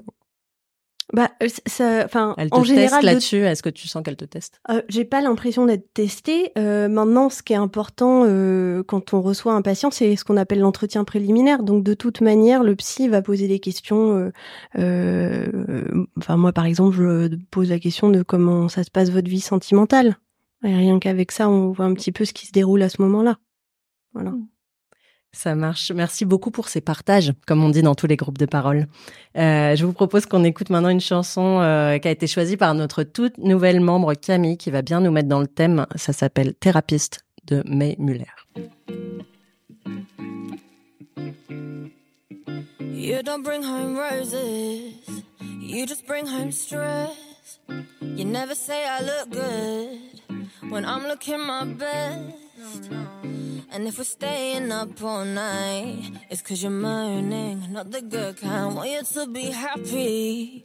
bah, 1.12 1.30
euh, 1.40 1.48
ça, 1.66 2.02
enfin, 2.04 2.34
elle 2.36 2.50
te 2.50 2.56
en 2.56 2.62
teste 2.62 3.02
là-dessus. 3.02 3.36
Est-ce 3.36 3.62
que 3.62 3.68
tu 3.68 3.86
sens 3.86 4.02
qu'elle 4.02 4.16
te 4.16 4.24
teste? 4.24 4.60
Euh, 4.70 4.82
J'ai 4.88 5.04
pas 5.04 5.20
l'impression 5.20 5.64
d'être 5.64 5.92
testée. 5.94 6.50
Euh, 6.58 6.88
maintenant, 6.88 7.30
ce 7.30 7.42
qui 7.42 7.52
est 7.52 7.56
important 7.56 8.24
euh, 8.26 8.82
quand 8.82 9.14
on 9.14 9.22
reçoit 9.22 9.54
un 9.54 9.62
patient, 9.62 9.90
c'est 9.92 10.16
ce 10.16 10.24
qu'on 10.24 10.36
appelle 10.36 10.58
l'entretien 10.58 11.04
préliminaire. 11.04 11.62
Donc, 11.62 11.84
de 11.84 11.94
toute 11.94 12.20
manière, 12.20 12.64
le 12.64 12.74
psy 12.74 13.08
va 13.08 13.22
poser 13.22 13.46
des 13.46 13.60
questions. 13.60 14.32
Enfin, 14.74 16.36
moi, 16.36 16.52
par 16.52 16.66
exemple, 16.66 16.96
je 16.96 17.36
pose 17.50 17.70
la 17.70 17.78
question 17.78 18.08
de 18.08 18.22
comment 18.22 18.68
ça 18.68 18.82
se 18.82 18.90
passe 18.90 19.10
votre 19.10 19.28
vie 19.28 19.40
sentimentale. 19.40 20.16
Et 20.64 20.74
rien 20.74 20.98
qu'avec 20.98 21.30
ça, 21.30 21.48
on 21.48 21.70
voit 21.70 21.84
un 21.84 21.94
petit 21.94 22.12
peu 22.12 22.24
ce 22.24 22.32
qui 22.32 22.46
se 22.46 22.52
déroule 22.52 22.82
à 22.82 22.88
ce 22.88 23.00
moment-là. 23.02 23.38
Voilà. 24.12 24.30
Mmh. 24.30 24.46
Ça 25.36 25.54
marche. 25.54 25.92
Merci 25.94 26.24
beaucoup 26.24 26.50
pour 26.50 26.70
ces 26.70 26.80
partages, 26.80 27.34
comme 27.46 27.62
on 27.62 27.68
dit 27.68 27.82
dans 27.82 27.94
tous 27.94 28.06
les 28.06 28.16
groupes 28.16 28.38
de 28.38 28.46
parole. 28.46 28.86
Euh, 29.36 29.76
je 29.76 29.84
vous 29.84 29.92
propose 29.92 30.24
qu'on 30.24 30.44
écoute 30.44 30.70
maintenant 30.70 30.88
une 30.88 30.98
chanson 30.98 31.60
euh, 31.60 31.98
qui 31.98 32.08
a 32.08 32.10
été 32.10 32.26
choisie 32.26 32.56
par 32.56 32.72
notre 32.72 33.02
toute 33.02 33.36
nouvelle 33.36 33.80
membre 33.80 34.14
Camille, 34.14 34.56
qui 34.56 34.70
va 34.70 34.80
bien 34.80 35.00
nous 35.02 35.10
mettre 35.10 35.28
dans 35.28 35.40
le 35.40 35.46
thème. 35.46 35.84
Ça 35.94 36.14
s'appelle 36.14 36.54
Thérapeute 36.54 37.18
de 37.44 37.62
May 37.66 37.96
Muller. 37.98 38.24
You 42.80 43.22
don't 43.22 43.42
bring 43.42 43.62
home 43.62 43.98
roses, 43.98 45.22
you 45.60 45.86
just 45.86 46.06
bring 46.06 46.26
home 46.26 46.50
stress. 46.50 47.10
You 48.00 48.24
never 48.24 48.54
say 48.54 48.86
I 48.86 49.02
look 49.02 49.30
good 49.30 50.72
when 50.72 50.86
I'm 50.86 51.06
looking 51.06 51.46
my 51.46 51.66
best. 51.66 52.45
Mm. 52.58 53.64
And 53.70 53.86
if 53.86 53.98
we're 53.98 54.04
staying 54.04 54.72
up 54.72 55.02
all 55.02 55.24
night, 55.24 56.12
it's 56.30 56.40
cause 56.40 56.62
you're 56.62 56.72
moaning, 56.72 57.70
not 57.70 57.90
the 57.90 58.00
good 58.00 58.38
kind. 58.38 58.74
Want 58.74 58.90
you 58.90 59.02
to 59.02 59.26
be 59.26 59.50
happy, 59.50 60.64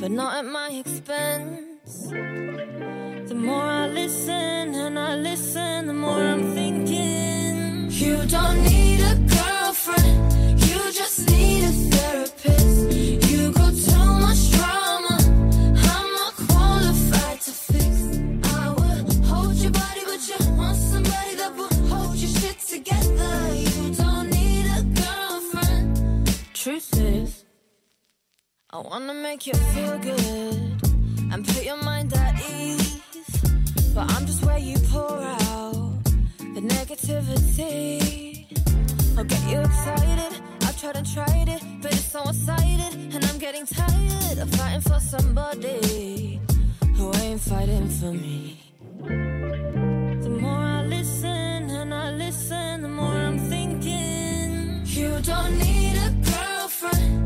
but 0.00 0.10
not 0.10 0.38
at 0.38 0.44
my 0.50 0.70
expense. 0.70 2.08
The 2.08 3.34
more 3.34 3.62
I 3.62 3.86
listen 3.88 4.74
and 4.74 4.98
I 4.98 5.14
listen, 5.16 5.86
the 5.86 5.94
more 5.94 6.20
I'm 6.20 6.52
thinking. 6.54 7.90
You 7.90 8.16
don't 8.26 8.62
need 8.64 9.00
a 9.00 9.14
girlfriend, 9.36 10.60
you 10.60 10.92
just 10.92 11.30
need 11.30 11.64
a 11.64 11.72
therapist. 11.90 13.27
I 28.78 28.80
wanna 28.82 29.12
make 29.12 29.44
you 29.44 29.54
feel 29.74 29.98
good 29.98 30.54
and 31.32 31.44
put 31.44 31.64
your 31.64 31.82
mind 31.82 32.12
at 32.14 32.40
ease. 32.48 33.00
But 33.92 34.08
I'm 34.12 34.24
just 34.24 34.44
where 34.44 34.56
you 34.56 34.78
pour 34.92 35.20
out 35.20 36.04
the 36.38 36.60
negativity. 36.60 38.46
I'll 39.18 39.24
get 39.24 39.42
you 39.50 39.58
excited. 39.58 40.40
I've 40.62 40.80
tried 40.80 40.94
and 40.94 41.12
tried 41.12 41.48
it, 41.48 41.60
but 41.82 41.92
it's 41.92 42.04
so 42.12 42.22
one-sided, 42.22 43.14
and 43.14 43.24
I'm 43.24 43.38
getting 43.38 43.66
tired 43.66 44.38
of 44.38 44.48
fighting 44.50 44.82
for 44.82 45.00
somebody 45.00 46.40
who 46.94 47.12
ain't 47.16 47.40
fighting 47.40 47.88
for 47.88 48.12
me. 48.12 48.60
The 50.22 50.30
more 50.40 50.64
I 50.78 50.84
listen 50.84 51.70
and 51.78 51.92
I 51.92 52.12
listen, 52.12 52.82
the 52.82 52.88
more 52.88 53.16
I'm 53.26 53.40
thinking. 53.40 54.82
You 54.84 55.20
don't 55.22 55.58
need 55.58 55.96
a 55.96 56.10
girlfriend. 56.30 57.17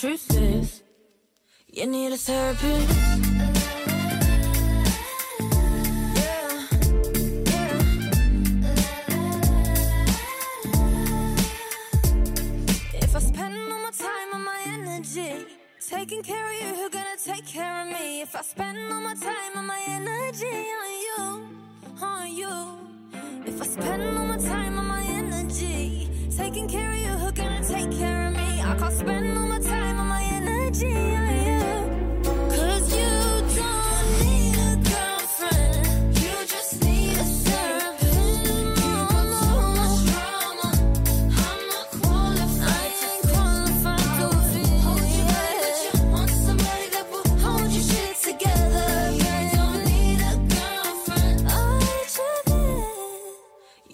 Truth 0.00 0.34
is, 0.34 0.82
you 1.68 1.86
need 1.86 2.12
a 2.12 2.16
therapist. 2.16 3.59
Taking 16.10 16.24
care 16.24 16.44
of 16.44 16.60
you, 16.60 16.74
who 16.74 16.90
gonna 16.90 17.16
take 17.24 17.46
care 17.46 17.82
of 17.82 17.86
me? 17.86 18.20
If 18.20 18.34
I 18.34 18.42
spend 18.42 18.78
all 18.92 19.00
my 19.00 19.14
time 19.14 19.52
and 19.54 19.64
my 19.64 19.80
energy 19.86 20.44
on 20.82 20.90
you, 21.06 21.44
on 22.02 22.34
you. 22.34 22.78
If 23.46 23.62
I 23.62 23.66
spend 23.66 24.02
all 24.02 24.24
my 24.24 24.38
time 24.38 24.76
and 24.76 24.88
my 24.88 25.04
energy 25.04 26.10
taking 26.36 26.68
care 26.68 26.90
of 26.90 26.98
you, 26.98 27.10
who 27.10 27.30
gonna 27.30 27.62
take 27.62 27.92
care 27.92 28.26
of 28.26 28.32
me? 28.32 28.60
I 28.60 28.74
can't 28.76 28.92
spend 28.92 29.38
all 29.38 29.46
my 29.46 29.60
time 29.60 30.00
and 30.00 30.08
my 30.08 30.22
energy 30.22 30.92
on 30.92 31.44
you. 31.44 31.49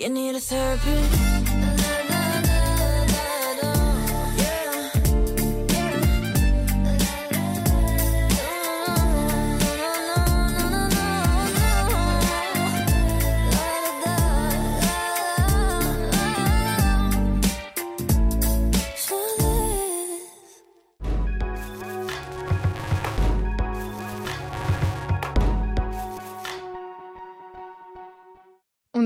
You 0.07 0.13
need 0.13 0.37
a 0.37 0.41
therapist. 0.41 1.26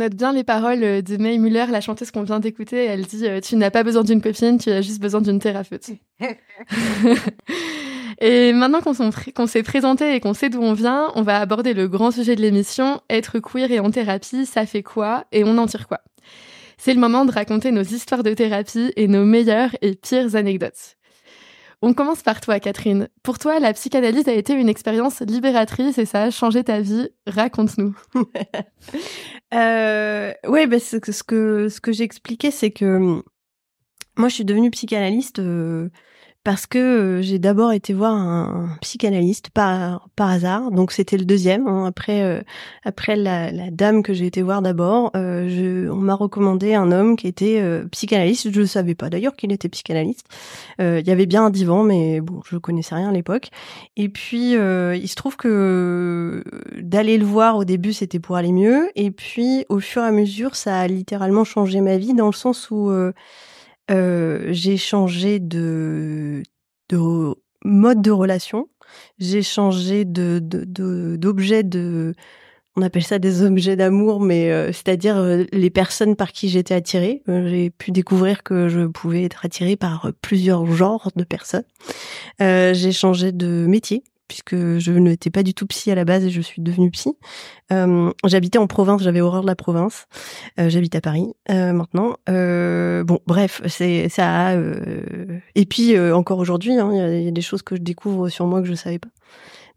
Note 0.00 0.14
bien 0.14 0.32
les 0.32 0.44
paroles 0.44 1.02
de 1.02 1.16
May 1.16 1.38
Muller, 1.38 1.66
la 1.70 1.80
chanteuse 1.80 2.10
qu'on 2.10 2.22
vient 2.22 2.40
d'écouter. 2.40 2.84
Elle 2.84 3.04
dit 3.04 3.24
Tu 3.42 3.56
n'as 3.56 3.70
pas 3.70 3.84
besoin 3.84 4.02
d'une 4.02 4.20
copine, 4.20 4.58
tu 4.58 4.70
as 4.70 4.82
juste 4.82 5.00
besoin 5.00 5.20
d'une 5.20 5.38
thérapeute. 5.38 5.90
et 8.20 8.52
maintenant 8.52 8.80
qu'on 8.80 9.46
s'est 9.46 9.62
présenté 9.62 10.14
et 10.14 10.20
qu'on 10.20 10.34
sait 10.34 10.48
d'où 10.48 10.60
on 10.60 10.72
vient, 10.72 11.12
on 11.14 11.22
va 11.22 11.38
aborder 11.38 11.74
le 11.74 11.88
grand 11.88 12.10
sujet 12.10 12.34
de 12.34 12.40
l'émission 12.40 13.00
être 13.08 13.38
queer 13.38 13.70
et 13.70 13.80
en 13.80 13.90
thérapie, 13.90 14.46
ça 14.46 14.66
fait 14.66 14.82
quoi 14.82 15.24
et 15.32 15.44
on 15.44 15.58
en 15.58 15.66
tire 15.66 15.86
quoi? 15.86 16.00
C'est 16.78 16.94
le 16.94 17.00
moment 17.00 17.26
de 17.26 17.32
raconter 17.32 17.72
nos 17.72 17.82
histoires 17.82 18.22
de 18.22 18.32
thérapie 18.32 18.92
et 18.96 19.06
nos 19.06 19.26
meilleures 19.26 19.76
et 19.82 19.94
pires 19.94 20.34
anecdotes. 20.34 20.96
On 21.82 21.94
commence 21.94 22.22
par 22.22 22.42
toi, 22.42 22.60
Catherine. 22.60 23.08
Pour 23.22 23.38
toi, 23.38 23.58
la 23.58 23.72
psychanalyse 23.72 24.28
a 24.28 24.34
été 24.34 24.52
une 24.52 24.68
expérience 24.68 25.20
libératrice 25.20 25.96
et 25.96 26.04
ça 26.04 26.24
a 26.24 26.30
changé 26.30 26.62
ta 26.62 26.80
vie. 26.80 27.08
Raconte-nous. 27.26 27.96
euh, 29.54 30.32
ouais, 30.46 30.66
bah, 30.66 30.78
ce 30.78 30.96
que 30.96 31.12
ce 31.12 31.80
que, 31.80 31.92
j'expliquais, 31.92 32.50
c'est 32.50 32.70
que 32.70 33.22
moi, 34.18 34.28
je 34.28 34.34
suis 34.34 34.44
devenue 34.44 34.70
psychanalyste 34.70 35.38
euh, 35.38 35.88
parce 36.42 36.66
que 36.66 36.78
euh, 36.78 37.22
j'ai 37.22 37.38
d'abord 37.38 37.72
été 37.72 37.92
voir 37.92 38.14
un 38.14 38.70
psychanalyste 38.80 39.50
par 39.50 40.08
par 40.16 40.30
hasard. 40.30 40.70
Donc 40.70 40.90
c'était 40.90 41.18
le 41.18 41.26
deuxième 41.26 41.66
hein. 41.68 41.84
après 41.84 42.22
euh, 42.22 42.40
après 42.82 43.14
la, 43.16 43.52
la, 43.52 43.70
dame 43.70 44.02
que 44.02 44.14
j'ai 44.14 44.26
été 44.26 44.40
voir 44.40 44.62
d'abord. 44.62 45.10
Euh, 45.16 45.88
on 45.90 45.96
m'a 45.96 46.14
recommandé 46.14 46.74
un 46.74 46.92
homme 46.92 47.16
qui 47.16 47.26
était 47.26 47.62
psychanalyste. 47.90 48.50
Je 48.50 48.60
ne 48.60 48.66
savais 48.66 48.94
pas 48.94 49.10
d'ailleurs 49.10 49.36
qu'il 49.36 49.52
était 49.52 49.68
psychanalyste. 49.68 50.26
Il 50.78 51.06
y 51.06 51.10
avait 51.10 51.26
bien 51.26 51.44
un 51.44 51.50
divan 51.50 51.82
mais 51.84 52.20
bon 52.20 52.40
je 52.46 52.56
connaissais 52.56 52.94
rien 52.94 53.10
à 53.10 53.12
l'époque. 53.12 53.50
Et 53.96 54.08
puis 54.08 54.52
il 54.52 55.08
se 55.08 55.14
trouve 55.14 55.36
que 55.36 56.42
d'aller 56.80 57.18
le 57.18 57.26
voir 57.26 57.56
au 57.56 57.64
début 57.64 57.92
c'était 57.92 58.18
pour 58.18 58.36
aller 58.36 58.52
mieux. 58.52 58.90
Et 58.96 59.10
puis 59.10 59.66
au 59.68 59.80
fur 59.80 60.02
et 60.02 60.06
à 60.06 60.12
mesure 60.12 60.56
ça 60.56 60.80
a 60.80 60.86
littéralement 60.86 61.44
changé 61.44 61.80
ma 61.80 61.98
vie 61.98 62.14
dans 62.14 62.26
le 62.26 62.32
sens 62.32 62.70
où 62.70 62.90
euh, 63.90 64.48
j'ai 64.50 64.76
changé 64.76 65.38
de, 65.38 66.42
de 66.88 67.34
mode 67.64 68.02
de 68.02 68.10
relation, 68.10 68.68
j'ai 69.18 69.42
changé 69.42 70.04
d'objet 70.04 71.62
de, 71.62 72.14
on 72.76 72.82
appelle 72.82 73.04
ça 73.04 73.18
des 73.18 73.42
objets 73.42 73.76
d'amour, 73.76 74.20
mais 74.20 74.50
euh, 74.50 74.72
c'est-à-dire 74.72 75.16
euh, 75.16 75.44
les 75.52 75.70
personnes 75.70 76.16
par 76.16 76.32
qui 76.32 76.48
j'étais 76.48 76.74
attirée. 76.74 77.22
j'ai 77.26 77.70
pu 77.70 77.90
découvrir 77.90 78.42
que 78.42 78.68
je 78.68 78.86
pouvais 78.86 79.24
être 79.24 79.44
attirée 79.44 79.76
par 79.76 80.10
plusieurs 80.20 80.66
genres 80.66 81.10
de 81.16 81.24
personnes. 81.24 81.64
j'ai 82.38 82.92
changé 82.92 83.32
de 83.32 83.66
métier 83.66 84.04
puisque 84.30 84.78
je 84.78 84.92
n'étais 84.92 85.28
pas 85.28 85.42
du 85.42 85.54
tout 85.54 85.66
psy 85.66 85.90
à 85.90 85.96
la 85.96 86.04
base 86.04 86.24
et 86.24 86.30
je 86.30 86.40
suis 86.40 86.62
devenue 86.62 86.88
psy. 86.92 87.16
Euh, 87.72 88.12
j'habitais 88.24 88.58
en 88.58 88.68
province, 88.68 89.02
j'avais 89.02 89.20
horreur 89.20 89.42
de 89.42 89.48
la 89.48 89.56
province. 89.56 90.06
Euh, 90.60 90.68
j'habite 90.68 90.94
à 90.94 91.00
Paris 91.00 91.34
euh, 91.50 91.72
maintenant. 91.72 92.14
bon, 92.28 93.18
bref, 93.26 93.60
c'est 93.66 94.08
ça. 94.08 94.54
et 95.56 95.66
puis 95.66 95.98
encore 95.98 96.38
aujourd'hui, 96.38 96.74
hein, 96.74 96.92
il 96.92 97.24
y, 97.24 97.28
a 97.28 97.32
des 97.32 97.40
choses 97.40 97.62
que 97.62 97.74
je 97.74 97.80
découvre 97.80 98.28
sur 98.28 98.46
moi 98.46 98.62
que 98.62 98.68
je 98.68 98.74
savais 98.74 99.00
pas. 99.00 99.08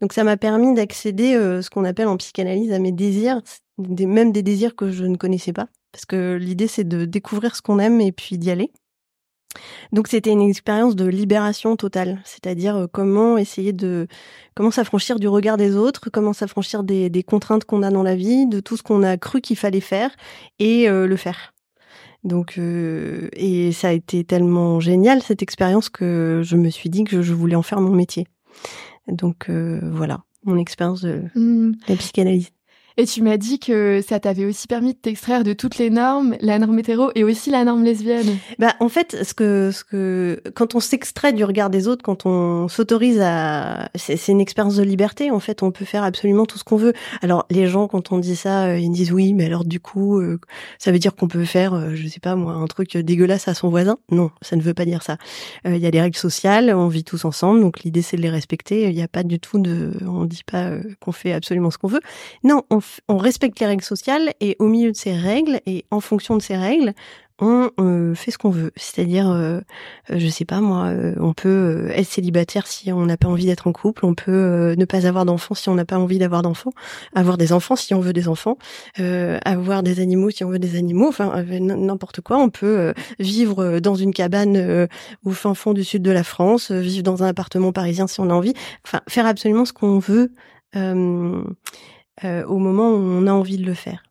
Donc 0.00 0.12
ça 0.12 0.22
m'a 0.22 0.36
permis 0.36 0.72
d'accéder, 0.72 1.32
ce 1.34 1.68
qu'on 1.68 1.84
appelle 1.84 2.06
en 2.06 2.16
psychanalyse, 2.16 2.72
à 2.72 2.78
mes 2.78 2.92
désirs, 2.92 3.42
même 3.78 4.30
des 4.30 4.44
désirs 4.44 4.76
que 4.76 4.92
je 4.92 5.04
ne 5.04 5.16
connaissais 5.16 5.52
pas, 5.52 5.66
parce 5.90 6.04
que 6.04 6.36
l'idée 6.36 6.68
c'est 6.68 6.86
de 6.86 7.06
découvrir 7.06 7.56
ce 7.56 7.62
qu'on 7.62 7.80
aime 7.80 8.00
et 8.00 8.12
puis 8.12 8.38
d'y 8.38 8.52
aller. 8.52 8.70
Donc 9.92 10.08
c'était 10.08 10.30
une 10.30 10.42
expérience 10.42 10.96
de 10.96 11.06
libération 11.06 11.76
totale, 11.76 12.20
c'est-à-dire 12.24 12.76
euh, 12.76 12.86
comment 12.90 13.36
essayer 13.38 13.72
de 13.72 14.06
comment 14.54 14.70
s'affranchir 14.70 15.18
du 15.18 15.28
regard 15.28 15.56
des 15.56 15.76
autres, 15.76 16.10
comment 16.10 16.32
s'affranchir 16.32 16.84
des, 16.84 17.10
des 17.10 17.22
contraintes 17.22 17.64
qu'on 17.64 17.82
a 17.82 17.90
dans 17.90 18.02
la 18.02 18.14
vie, 18.14 18.46
de 18.46 18.60
tout 18.60 18.76
ce 18.76 18.82
qu'on 18.82 19.02
a 19.02 19.16
cru 19.16 19.40
qu'il 19.40 19.56
fallait 19.56 19.80
faire 19.80 20.10
et 20.58 20.88
euh, 20.88 21.06
le 21.06 21.16
faire. 21.16 21.54
Donc 22.22 22.56
euh, 22.58 23.28
et 23.34 23.72
ça 23.72 23.88
a 23.88 23.92
été 23.92 24.24
tellement 24.24 24.80
génial 24.80 25.22
cette 25.22 25.42
expérience 25.42 25.90
que 25.90 26.40
je 26.44 26.56
me 26.56 26.70
suis 26.70 26.88
dit 26.88 27.04
que 27.04 27.22
je 27.22 27.34
voulais 27.34 27.56
en 27.56 27.62
faire 27.62 27.80
mon 27.80 27.92
métier. 27.92 28.26
Donc 29.08 29.50
voilà 29.50 30.22
mon 30.44 30.58
expérience 30.58 31.02
de 31.02 31.24
mmh. 31.34 31.72
la 31.88 31.96
psychanalyse. 31.96 32.50
Et 32.96 33.06
tu 33.06 33.22
m'as 33.22 33.38
dit 33.38 33.58
que 33.58 34.02
ça 34.06 34.20
t'avait 34.20 34.44
aussi 34.44 34.68
permis 34.68 34.94
de 34.94 34.98
t'extraire 34.98 35.42
de 35.42 35.52
toutes 35.52 35.78
les 35.78 35.90
normes, 35.90 36.36
la 36.40 36.60
norme 36.60 36.78
hétéro 36.78 37.10
et 37.16 37.24
aussi 37.24 37.50
la 37.50 37.64
norme 37.64 37.82
lesbienne. 37.82 38.38
Bah 38.60 38.74
en 38.78 38.88
fait, 38.88 39.24
ce 39.24 39.34
que 39.34 39.72
ce 39.72 39.82
que 39.82 40.40
quand 40.54 40.76
on 40.76 40.80
s'extrait 40.80 41.32
du 41.32 41.42
regard 41.42 41.70
des 41.70 41.88
autres, 41.88 42.04
quand 42.04 42.24
on 42.24 42.68
s'autorise 42.68 43.20
à 43.20 43.88
c'est 43.96 44.28
une 44.28 44.40
expérience 44.40 44.76
de 44.76 44.84
liberté 44.84 45.32
en 45.32 45.40
fait, 45.40 45.64
on 45.64 45.72
peut 45.72 45.84
faire 45.84 46.04
absolument 46.04 46.46
tout 46.46 46.56
ce 46.56 46.62
qu'on 46.62 46.76
veut. 46.76 46.92
Alors 47.20 47.46
les 47.50 47.66
gens 47.66 47.88
quand 47.88 48.12
on 48.12 48.18
dit 48.20 48.36
ça, 48.36 48.66
euh, 48.66 48.78
ils 48.78 48.92
disent 48.92 49.10
oui, 49.10 49.34
mais 49.34 49.46
alors 49.46 49.64
du 49.64 49.80
coup, 49.80 50.20
euh, 50.20 50.38
ça 50.78 50.92
veut 50.92 51.00
dire 51.00 51.16
qu'on 51.16 51.26
peut 51.26 51.44
faire 51.44 51.74
euh, 51.74 51.96
je 51.96 52.06
sais 52.06 52.20
pas 52.20 52.36
moi 52.36 52.52
un 52.52 52.66
truc 52.66 52.96
dégueulasse 52.96 53.48
à 53.48 53.54
son 53.54 53.70
voisin? 53.70 53.98
Non, 54.12 54.30
ça 54.40 54.54
ne 54.54 54.62
veut 54.62 54.74
pas 54.74 54.84
dire 54.84 55.02
ça. 55.02 55.16
Il 55.64 55.78
y 55.78 55.86
a 55.86 55.90
des 55.90 56.00
règles 56.00 56.16
sociales, 56.16 56.72
on 56.72 56.86
vit 56.86 57.02
tous 57.02 57.24
ensemble, 57.24 57.60
donc 57.60 57.82
l'idée 57.82 58.02
c'est 58.02 58.16
de 58.16 58.22
les 58.22 58.30
respecter, 58.30 58.88
il 58.88 58.94
n'y 58.94 59.02
a 59.02 59.08
pas 59.08 59.24
du 59.24 59.40
tout 59.40 59.58
de 59.58 59.90
on 60.06 60.26
dit 60.26 60.42
pas 60.46 60.70
qu'on 61.00 61.12
fait 61.12 61.32
absolument 61.32 61.72
ce 61.72 61.78
qu'on 61.78 61.88
veut. 61.88 62.02
Non, 62.44 62.62
on 62.70 62.83
on 63.08 63.16
respecte 63.16 63.60
les 63.60 63.66
règles 63.66 63.84
sociales 63.84 64.32
et 64.40 64.56
au 64.58 64.66
milieu 64.66 64.92
de 64.92 64.96
ces 64.96 65.14
règles 65.14 65.60
et 65.66 65.84
en 65.90 66.00
fonction 66.00 66.36
de 66.36 66.42
ces 66.42 66.56
règles, 66.56 66.94
on 67.40 67.70
euh, 67.80 68.14
fait 68.14 68.30
ce 68.30 68.38
qu'on 68.38 68.50
veut. 68.50 68.70
C'est-à-dire, 68.76 69.28
euh, 69.28 69.60
euh, 70.10 70.18
je 70.18 70.28
sais 70.28 70.44
pas 70.44 70.60
moi, 70.60 70.92
on 71.18 71.32
peut 71.32 71.88
être 71.90 72.06
célibataire 72.06 72.66
si 72.66 72.92
on 72.92 73.06
n'a 73.06 73.16
pas 73.16 73.28
envie 73.28 73.46
d'être 73.46 73.66
en 73.66 73.72
couple, 73.72 74.06
on 74.06 74.14
peut 74.14 74.74
ne 74.78 74.84
pas 74.84 75.06
avoir 75.06 75.24
d'enfants 75.24 75.54
si 75.54 75.68
on 75.68 75.74
n'a 75.74 75.84
pas 75.84 75.98
envie 75.98 76.18
d'avoir 76.18 76.42
d'enfants, 76.42 76.72
avoir 77.14 77.36
des 77.36 77.52
enfants 77.52 77.76
si 77.76 77.92
on 77.94 78.00
veut 78.00 78.12
des 78.12 78.28
enfants, 78.28 78.56
avoir 78.96 79.82
des 79.82 80.00
animaux 80.00 80.30
si 80.30 80.44
on 80.44 80.50
veut 80.50 80.58
des 80.58 80.76
animaux, 80.76 81.08
enfin 81.08 81.42
n'importe 81.42 82.20
quoi. 82.20 82.38
On 82.38 82.50
peut 82.50 82.94
vivre 83.18 83.80
dans 83.80 83.94
une 83.94 84.12
cabane 84.12 84.88
au 85.24 85.30
fin 85.30 85.54
fond 85.54 85.72
du 85.72 85.84
sud 85.84 86.02
de 86.02 86.10
la 86.10 86.24
France, 86.24 86.70
vivre 86.70 87.02
dans 87.02 87.22
un 87.22 87.26
appartement 87.26 87.72
parisien 87.72 88.06
si 88.06 88.20
on 88.20 88.30
a 88.30 88.34
envie, 88.34 88.54
enfin 88.86 89.00
faire 89.08 89.26
absolument 89.26 89.64
ce 89.64 89.72
qu'on 89.72 89.98
veut. 89.98 90.32
Euh, 92.22 92.44
au 92.44 92.58
moment 92.58 92.90
où 92.90 93.00
on 93.00 93.26
a 93.26 93.32
envie 93.32 93.56
de 93.56 93.64
le 93.64 93.74
faire. 93.74 94.04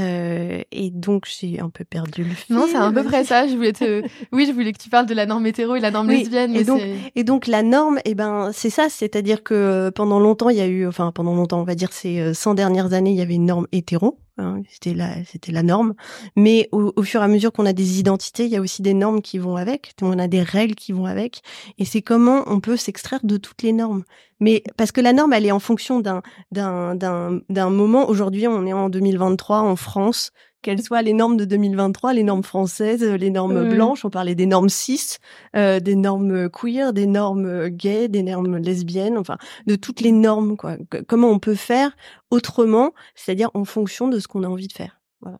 Euh, 0.00 0.62
et 0.72 0.90
donc 0.90 1.24
j'ai 1.26 1.60
un 1.60 1.68
peu 1.68 1.84
perdu 1.84 2.24
le 2.24 2.30
fil. 2.30 2.54
Non, 2.54 2.66
c'est 2.68 2.76
à 2.76 2.90
peu 2.92 3.02
près 3.02 3.24
ça. 3.24 3.46
Je 3.48 3.54
voulais 3.54 3.72
te, 3.72 4.02
oui, 4.32 4.46
je 4.46 4.52
voulais 4.52 4.72
que 4.72 4.78
tu 4.78 4.88
parles 4.88 5.06
de 5.06 5.14
la 5.14 5.26
norme 5.26 5.46
hétéro 5.46 5.74
et 5.74 5.80
la 5.80 5.90
norme 5.90 6.10
lesbienne. 6.10 6.54
Et 6.54 6.64
donc, 6.64 6.80
et 7.14 7.24
donc 7.24 7.46
la 7.46 7.62
norme, 7.62 7.98
eh 8.04 8.14
ben, 8.14 8.50
c'est 8.52 8.70
ça, 8.70 8.88
c'est-à-dire 8.88 9.42
que 9.42 9.90
pendant 9.90 10.20
longtemps, 10.20 10.48
il 10.48 10.56
y 10.56 10.60
a 10.60 10.66
eu, 10.66 10.86
enfin 10.86 11.12
pendant 11.12 11.34
longtemps, 11.34 11.60
on 11.60 11.64
va 11.64 11.74
dire 11.74 11.92
ces 11.92 12.34
100 12.34 12.52
euh, 12.52 12.54
dernières 12.54 12.92
années, 12.92 13.10
il 13.10 13.16
y 13.16 13.22
avait 13.22 13.34
une 13.34 13.46
norme 13.46 13.66
hétéro. 13.72 14.18
Hein, 14.36 14.62
c'était 14.68 14.94
la, 14.94 15.24
c'était 15.24 15.52
la 15.52 15.62
norme. 15.62 15.94
Mais 16.34 16.68
au, 16.72 16.92
au, 16.96 17.02
fur 17.02 17.20
et 17.20 17.24
à 17.24 17.28
mesure 17.28 17.52
qu'on 17.52 17.66
a 17.66 17.72
des 17.72 18.00
identités, 18.00 18.44
il 18.46 18.50
y 18.50 18.56
a 18.56 18.60
aussi 18.60 18.82
des 18.82 18.94
normes 18.94 19.22
qui 19.22 19.38
vont 19.38 19.56
avec. 19.56 19.94
On 20.02 20.18
a 20.18 20.26
des 20.26 20.42
règles 20.42 20.74
qui 20.74 20.92
vont 20.92 21.06
avec. 21.06 21.42
Et 21.78 21.84
c'est 21.84 22.02
comment 22.02 22.42
on 22.46 22.60
peut 22.60 22.76
s'extraire 22.76 23.20
de 23.22 23.36
toutes 23.36 23.62
les 23.62 23.72
normes. 23.72 24.02
Mais 24.40 24.64
parce 24.76 24.90
que 24.90 25.00
la 25.00 25.12
norme, 25.12 25.32
elle 25.32 25.46
est 25.46 25.52
en 25.52 25.60
fonction 25.60 26.00
d'un, 26.00 26.22
d'un, 26.50 26.96
d'un, 26.96 27.40
d'un 27.48 27.70
moment. 27.70 28.08
Aujourd'hui, 28.08 28.48
on 28.48 28.66
est 28.66 28.72
en 28.72 28.88
2023 28.88 29.60
en 29.60 29.76
France 29.76 30.32
quelles 30.64 30.82
soient 30.82 31.02
les 31.02 31.12
normes 31.12 31.36
de 31.36 31.44
2023, 31.44 32.14
les 32.14 32.22
normes 32.22 32.42
françaises, 32.42 33.04
les 33.04 33.28
normes 33.28 33.68
blanches, 33.68 34.06
on 34.06 34.10
parlait 34.10 34.34
des 34.34 34.46
normes 34.46 34.70
cis, 34.70 35.18
euh, 35.54 35.78
des 35.78 35.94
normes 35.94 36.48
queer, 36.48 36.94
des 36.94 37.06
normes 37.06 37.68
gays, 37.68 38.08
des 38.08 38.22
normes 38.22 38.56
lesbiennes, 38.56 39.18
enfin 39.18 39.36
de 39.66 39.76
toutes 39.76 40.00
les 40.00 40.10
normes 40.10 40.56
quoi. 40.56 40.78
Comment 41.06 41.28
on 41.28 41.38
peut 41.38 41.54
faire 41.54 41.94
autrement, 42.30 42.94
c'est-à-dire 43.14 43.50
en 43.52 43.66
fonction 43.66 44.08
de 44.08 44.18
ce 44.18 44.26
qu'on 44.26 44.42
a 44.42 44.48
envie 44.48 44.68
de 44.68 44.72
faire. 44.72 45.02
Voilà. 45.20 45.38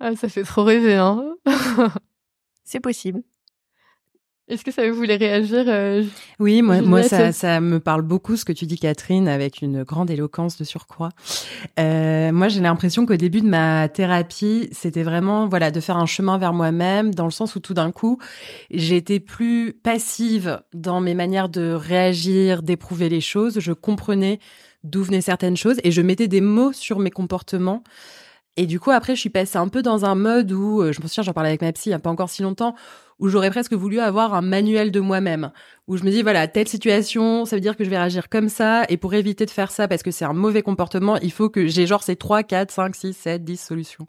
Ah, 0.00 0.16
ça 0.16 0.30
fait 0.30 0.44
trop 0.44 0.64
rêver 0.64 0.94
hein. 0.94 1.36
C'est 2.64 2.80
possible. 2.80 3.22
Est-ce 4.48 4.64
que 4.64 4.70
ça 4.70 4.88
vous 4.88 4.96
voulait 4.96 5.16
réagir 5.16 5.64
euh, 5.68 6.02
Oui, 6.38 6.62
moi, 6.62 6.80
moi 6.80 7.02
ça, 7.02 7.32
ça 7.32 7.60
me 7.60 7.80
parle 7.80 8.00
beaucoup 8.00 8.34
ce 8.34 8.46
que 8.46 8.52
tu 8.52 8.64
dis, 8.64 8.78
Catherine, 8.78 9.28
avec 9.28 9.60
une 9.60 9.82
grande 9.82 10.10
éloquence 10.10 10.56
de 10.56 10.64
surcroît. 10.64 11.10
Euh, 11.78 12.32
moi, 12.32 12.48
j'ai 12.48 12.60
l'impression 12.60 13.04
qu'au 13.04 13.16
début 13.16 13.42
de 13.42 13.46
ma 13.46 13.90
thérapie, 13.90 14.70
c'était 14.72 15.02
vraiment 15.02 15.48
voilà 15.48 15.70
de 15.70 15.80
faire 15.80 15.98
un 15.98 16.06
chemin 16.06 16.38
vers 16.38 16.54
moi-même, 16.54 17.14
dans 17.14 17.26
le 17.26 17.30
sens 17.30 17.56
où 17.56 17.60
tout 17.60 17.74
d'un 17.74 17.92
coup, 17.92 18.18
j'étais 18.70 19.20
plus 19.20 19.74
passive 19.74 20.62
dans 20.72 21.02
mes 21.02 21.14
manières 21.14 21.50
de 21.50 21.72
réagir, 21.72 22.62
d'éprouver 22.62 23.10
les 23.10 23.20
choses. 23.20 23.60
Je 23.60 23.72
comprenais 23.74 24.38
d'où 24.82 25.02
venaient 25.02 25.20
certaines 25.20 25.58
choses 25.58 25.76
et 25.84 25.90
je 25.90 26.00
mettais 26.00 26.28
des 26.28 26.40
mots 26.40 26.72
sur 26.72 27.00
mes 27.00 27.10
comportements. 27.10 27.82
Et 28.56 28.66
du 28.66 28.80
coup, 28.80 28.90
après, 28.90 29.14
je 29.14 29.20
suis 29.20 29.30
passée 29.30 29.56
un 29.56 29.68
peu 29.68 29.82
dans 29.82 30.04
un 30.04 30.16
mode 30.16 30.50
où, 30.50 30.82
euh, 30.82 30.92
je 30.92 31.00
me 31.00 31.06
souviens, 31.06 31.22
j'en 31.22 31.32
parlais 31.32 31.50
avec 31.50 31.62
ma 31.62 31.72
psy 31.72 31.90
il 31.90 31.92
n'y 31.92 31.94
a 31.94 32.00
pas 32.00 32.10
encore 32.10 32.28
si 32.28 32.42
longtemps, 32.42 32.74
où 33.18 33.28
j'aurais 33.28 33.50
presque 33.50 33.72
voulu 33.72 34.00
avoir 34.00 34.34
un 34.34 34.42
manuel 34.42 34.90
de 34.90 35.00
moi-même, 35.00 35.50
où 35.86 35.96
je 35.96 36.04
me 36.04 36.10
dis, 36.10 36.22
voilà, 36.22 36.46
telle 36.48 36.68
situation, 36.68 37.44
ça 37.44 37.56
veut 37.56 37.60
dire 37.60 37.76
que 37.76 37.84
je 37.84 37.90
vais 37.90 37.98
réagir 37.98 38.28
comme 38.28 38.48
ça, 38.48 38.84
et 38.88 38.96
pour 38.96 39.14
éviter 39.14 39.46
de 39.46 39.50
faire 39.50 39.70
ça, 39.70 39.88
parce 39.88 40.02
que 40.02 40.10
c'est 40.10 40.24
un 40.24 40.32
mauvais 40.32 40.62
comportement, 40.62 41.16
il 41.18 41.32
faut 41.32 41.48
que 41.48 41.66
j'ai 41.66 41.86
genre 41.86 42.02
ces 42.02 42.16
3, 42.16 42.42
4, 42.42 42.70
5, 42.70 42.94
6, 42.94 43.12
7, 43.14 43.44
10 43.44 43.56
solutions. 43.56 44.06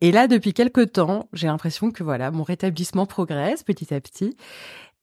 Et 0.00 0.12
là, 0.12 0.26
depuis 0.26 0.52
quelques 0.52 0.92
temps, 0.92 1.28
j'ai 1.32 1.46
l'impression 1.46 1.90
que 1.90 2.02
voilà, 2.02 2.30
mon 2.30 2.42
rétablissement 2.42 3.06
progresse 3.06 3.62
petit 3.62 3.92
à 3.94 4.00
petit. 4.00 4.36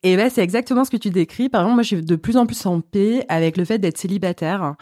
Et 0.01 0.15
ben, 0.15 0.29
c'est 0.29 0.41
exactement 0.41 0.85
ce 0.85 0.91
que 0.91 0.97
tu 0.97 1.09
décris. 1.09 1.49
Par 1.49 1.61
exemple, 1.61 1.75
moi, 1.75 1.83
je 1.83 1.87
suis 1.87 2.01
de 2.01 2.15
plus 2.15 2.37
en 2.37 2.45
plus 2.45 2.65
en 2.65 2.79
paix 2.79 3.25
avec 3.27 3.57
le 3.57 3.65
fait 3.65 3.79
d'être 3.79 3.97
célibataire 3.97 4.75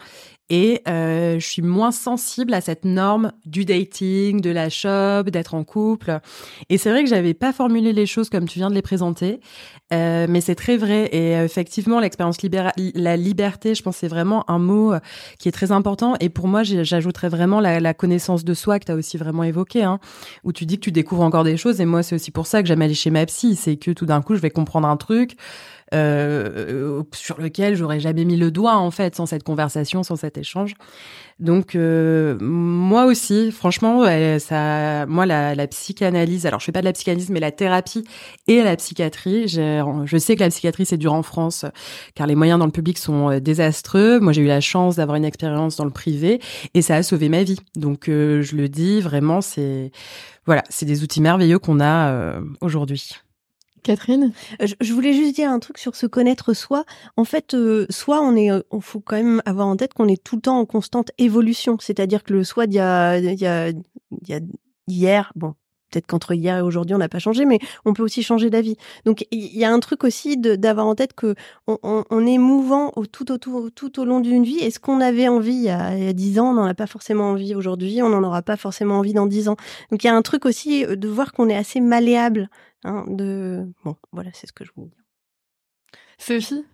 et 0.50 0.82
euh, 0.88 1.38
je 1.38 1.46
suis 1.46 1.62
moins 1.62 1.92
sensible 1.92 2.54
à 2.54 2.60
cette 2.60 2.84
norme 2.84 3.32
du 3.44 3.64
dating, 3.64 4.40
de 4.40 4.50
la 4.50 4.70
shop, 4.70 5.24
d'être 5.24 5.54
en 5.54 5.64
couple. 5.64 6.20
Et 6.68 6.78
c'est 6.78 6.90
vrai 6.90 7.04
que 7.04 7.10
j'avais 7.10 7.34
pas 7.34 7.52
formulé 7.52 7.92
les 7.92 8.06
choses 8.06 8.30
comme 8.30 8.48
tu 8.48 8.58
viens 8.58 8.70
de 8.70 8.74
les 8.74 8.82
présenter, 8.82 9.40
euh, 9.92 10.26
mais 10.28 10.40
c'est 10.40 10.54
très 10.54 10.76
vrai. 10.76 11.08
Et 11.12 11.36
euh, 11.36 11.44
effectivement, 11.44 12.00
l'expérience 12.00 12.42
libéra 12.42 12.72
la 12.94 13.16
liberté, 13.16 13.74
je 13.74 13.82
pense, 13.82 13.96
c'est 13.96 14.08
vraiment 14.08 14.48
un 14.50 14.58
mot 14.58 14.92
euh, 14.92 15.00
qui 15.38 15.48
est 15.48 15.52
très 15.52 15.72
important. 15.72 16.14
Et 16.20 16.28
pour 16.28 16.48
moi, 16.48 16.62
j'ajouterais 16.62 17.28
vraiment 17.28 17.60
la, 17.60 17.94
connaissance 17.94 18.44
de 18.44 18.54
soi 18.54 18.78
que 18.78 18.84
tu 18.84 18.92
as 18.92 18.94
aussi 18.94 19.16
vraiment 19.16 19.42
évoqué, 19.42 19.82
hein, 19.82 19.98
où 20.44 20.52
tu 20.52 20.66
dis 20.66 20.76
que 20.76 20.84
tu 20.84 20.92
découvres 20.92 21.22
encore 21.22 21.44
des 21.44 21.56
choses. 21.56 21.80
Et 21.80 21.84
moi, 21.84 22.02
c'est 22.02 22.14
aussi 22.14 22.30
pour 22.30 22.46
ça 22.46 22.62
que 22.62 22.68
j'aime 22.68 22.82
aller 22.82 22.94
chez 22.94 23.10
ma 23.10 23.24
psy, 23.26 23.56
c'est 23.56 23.76
que 23.76 23.90
tout 23.90 24.06
d'un 24.06 24.22
coup, 24.22 24.34
je 24.34 24.40
vais 24.40 24.50
comprendre 24.50 24.86
un 24.86 24.96
truc 24.96 25.36
euh, 25.94 27.02
sur 27.12 27.40
lequel 27.40 27.76
j'aurais 27.76 28.00
jamais 28.00 28.24
mis 28.24 28.36
le 28.36 28.50
doigt 28.50 28.76
en 28.76 28.90
fait 28.90 29.14
sans 29.14 29.26
cette 29.26 29.42
conversation, 29.42 30.02
sans 30.02 30.16
cet 30.16 30.38
échange. 30.38 30.74
Donc 31.40 31.76
euh, 31.76 32.36
moi 32.40 33.04
aussi, 33.04 33.52
franchement, 33.52 34.04
ça, 34.40 35.06
moi 35.06 35.24
la, 35.24 35.54
la, 35.54 35.66
psychanalyse. 35.68 36.46
Alors 36.46 36.58
je 36.58 36.64
fais 36.64 36.72
pas 36.72 36.80
de 36.80 36.86
la 36.86 36.92
psychanalyse, 36.92 37.30
mais 37.30 37.38
la 37.38 37.52
thérapie 37.52 38.04
et 38.48 38.62
la 38.62 38.74
psychiatrie. 38.74 39.46
Je 39.46 40.18
sais 40.18 40.34
que 40.34 40.40
la 40.40 40.48
psychiatrie 40.48 40.84
c'est 40.84 40.96
dur 40.96 41.12
en 41.12 41.22
France, 41.22 41.64
car 42.14 42.26
les 42.26 42.34
moyens 42.34 42.58
dans 42.58 42.66
le 42.66 42.72
public 42.72 42.98
sont 42.98 43.30
euh, 43.30 43.40
désastreux. 43.40 44.18
Moi 44.20 44.32
j'ai 44.32 44.42
eu 44.42 44.46
la 44.46 44.60
chance 44.60 44.96
d'avoir 44.96 45.16
une 45.16 45.24
expérience 45.24 45.76
dans 45.76 45.84
le 45.84 45.90
privé 45.90 46.40
et 46.74 46.82
ça 46.82 46.96
a 46.96 47.02
sauvé 47.02 47.28
ma 47.28 47.42
vie. 47.42 47.60
Donc 47.76 48.08
euh, 48.08 48.42
je 48.42 48.56
le 48.56 48.68
dis 48.68 49.00
vraiment, 49.00 49.40
c'est 49.40 49.92
voilà, 50.46 50.64
c'est 50.70 50.86
des 50.86 51.02
outils 51.02 51.20
merveilleux 51.20 51.58
qu'on 51.58 51.80
a 51.80 52.10
euh, 52.10 52.40
aujourd'hui. 52.60 53.12
Catherine? 53.82 54.32
Je, 54.60 54.92
voulais 54.92 55.12
juste 55.12 55.34
dire 55.34 55.50
un 55.50 55.58
truc 55.58 55.78
sur 55.78 55.96
se 55.96 56.06
connaître 56.06 56.54
soi. 56.54 56.84
En 57.16 57.24
fait, 57.24 57.54
euh, 57.54 57.86
soi, 57.90 58.20
on 58.22 58.36
est, 58.36 58.50
on 58.70 58.80
faut 58.80 59.00
quand 59.00 59.16
même 59.16 59.42
avoir 59.44 59.66
en 59.66 59.76
tête 59.76 59.94
qu'on 59.94 60.08
est 60.08 60.22
tout 60.22 60.36
le 60.36 60.42
temps 60.42 60.58
en 60.58 60.66
constante 60.66 61.10
évolution. 61.18 61.76
C'est-à-dire 61.80 62.22
que 62.22 62.32
le 62.32 62.44
soi 62.44 62.66
d'il 62.66 62.76
y 62.76 62.80
a, 62.80 63.18
il 63.18 63.40
y 63.40 63.46
a, 63.46 63.68
il 63.70 64.28
y 64.28 64.34
a 64.34 64.40
hier, 64.86 65.32
bon, 65.36 65.54
peut-être 65.90 66.06
qu'entre 66.06 66.34
hier 66.34 66.58
et 66.58 66.62
aujourd'hui 66.62 66.94
on 66.94 66.98
n'a 66.98 67.08
pas 67.08 67.18
changé, 67.18 67.44
mais 67.44 67.58
on 67.84 67.92
peut 67.92 68.02
aussi 68.02 68.22
changer 68.22 68.50
d'avis. 68.50 68.76
Donc 69.04 69.26
il 69.30 69.56
y 69.56 69.64
a 69.64 69.72
un 69.72 69.80
truc 69.80 70.04
aussi 70.04 70.36
d'avoir 70.36 70.86
en 70.86 70.94
tête 70.94 71.12
que 71.14 71.34
on, 71.66 71.78
on, 71.82 72.04
on 72.10 72.26
est 72.26 72.38
mouvant 72.38 72.92
au, 72.96 73.06
tout, 73.06 73.30
au, 73.32 73.70
tout 73.70 74.00
au 74.00 74.04
long 74.04 74.20
d'une 74.20 74.44
vie. 74.44 74.58
Et 74.60 74.70
ce 74.70 74.78
qu'on 74.78 75.00
avait 75.00 75.28
envie 75.28 75.54
il 75.54 75.64
y 75.64 75.70
a 75.70 76.12
dix 76.12 76.38
ans, 76.38 76.50
on 76.50 76.54
n'en 76.54 76.66
a 76.66 76.74
pas 76.74 76.86
forcément 76.86 77.30
envie 77.30 77.54
aujourd'hui, 77.54 78.02
on 78.02 78.08
n'en 78.08 78.22
aura 78.22 78.42
pas 78.42 78.56
forcément 78.56 78.98
envie 78.98 79.12
dans 79.12 79.26
dix 79.26 79.48
ans. 79.48 79.56
Donc 79.90 80.04
il 80.04 80.06
y 80.06 80.10
a 80.10 80.14
un 80.14 80.22
truc 80.22 80.44
aussi 80.44 80.84
euh, 80.84 80.96
de 80.96 81.08
voir 81.08 81.32
qu'on 81.32 81.48
est 81.48 81.56
assez 81.56 81.80
malléable. 81.80 82.48
Hein, 82.84 83.04
de 83.08 83.66
bon, 83.84 83.96
voilà, 84.12 84.30
c'est 84.34 84.46
ce 84.46 84.52
que 84.52 84.64
je 84.64 84.70
voulais 84.74 84.88
dire. 84.88 85.04
Sophie? 86.18 86.64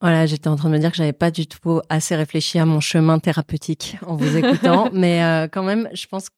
Voilà, 0.00 0.26
j'étais 0.26 0.48
en 0.48 0.56
train 0.56 0.68
de 0.68 0.74
me 0.74 0.78
dire 0.78 0.90
que 0.90 0.96
j'avais 0.96 1.12
pas 1.12 1.30
du 1.30 1.46
tout 1.48 1.80
assez 1.88 2.14
réfléchi 2.14 2.58
à 2.58 2.64
mon 2.64 2.78
chemin 2.78 3.18
thérapeutique 3.18 3.96
en 4.06 4.14
vous 4.14 4.36
écoutant, 4.36 4.90
mais 4.92 5.24
euh, 5.24 5.48
quand 5.48 5.64
même, 5.64 5.88
je 5.92 6.06
pense, 6.06 6.28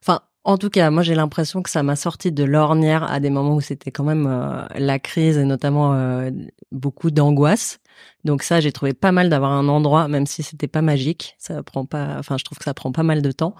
enfin, 0.00 0.22
en 0.46 0.58
tout 0.58 0.70
cas, 0.70 0.90
moi 0.92 1.02
j'ai 1.02 1.16
l'impression 1.16 1.60
que 1.60 1.68
ça 1.68 1.82
m'a 1.82 1.96
sorti 1.96 2.30
de 2.30 2.44
l'ornière 2.44 3.02
à 3.10 3.18
des 3.18 3.30
moments 3.30 3.56
où 3.56 3.60
c'était 3.60 3.90
quand 3.90 4.04
même 4.04 4.28
euh, 4.28 4.64
la 4.76 5.00
crise 5.00 5.38
et 5.38 5.44
notamment 5.44 5.94
euh, 5.94 6.30
beaucoup 6.70 7.10
d'angoisse. 7.10 7.80
Donc 8.24 8.44
ça, 8.44 8.60
j'ai 8.60 8.70
trouvé 8.70 8.94
pas 8.94 9.10
mal 9.10 9.28
d'avoir 9.28 9.50
un 9.50 9.66
endroit, 9.66 10.06
même 10.06 10.24
si 10.24 10.44
c'était 10.44 10.68
pas 10.68 10.82
magique. 10.82 11.34
Ça 11.38 11.64
prend 11.64 11.84
pas, 11.84 12.14
enfin, 12.18 12.36
je 12.38 12.44
trouve 12.44 12.58
que 12.58 12.64
ça 12.64 12.74
prend 12.74 12.92
pas 12.92 13.02
mal 13.02 13.22
de 13.22 13.32
temps. 13.32 13.56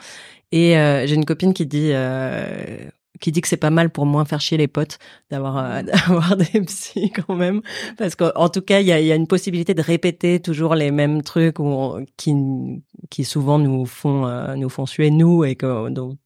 Et 0.52 0.78
euh, 0.78 1.06
j'ai 1.08 1.16
une 1.16 1.24
copine 1.24 1.54
qui 1.54 1.66
dit 1.66 1.92
qui 3.20 3.32
dit 3.32 3.40
que 3.40 3.48
c'est 3.48 3.56
pas 3.56 3.70
mal 3.70 3.90
pour 3.90 4.06
moins 4.06 4.26
faire 4.26 4.40
chier 4.40 4.58
les 4.58 4.68
potes 4.68 4.98
d'avoir 5.30 5.82
d'avoir 5.82 6.36
des 6.36 6.60
psys 6.66 7.10
quand 7.10 7.34
même 7.34 7.62
parce 7.96 8.14
qu'en 8.14 8.48
tout 8.50 8.60
cas 8.60 8.80
il 8.80 8.86
y 8.86 8.92
a, 8.92 9.00
y 9.00 9.10
a, 9.10 9.14
une 9.14 9.26
possibilité 9.26 9.72
de 9.72 9.80
répéter 9.80 10.38
toujours 10.38 10.74
les 10.74 10.90
mêmes 10.90 11.22
trucs 11.22 11.58
ou 11.58 11.98
qui 12.18 12.34
qui 13.08 13.24
souvent 13.24 13.58
nous 13.58 13.86
font 13.86 14.54
nous 14.54 14.68
font 14.68 14.84
suer 14.84 15.10
nous 15.10 15.44
et 15.44 15.56
que 15.56 15.88
donc 15.88 16.18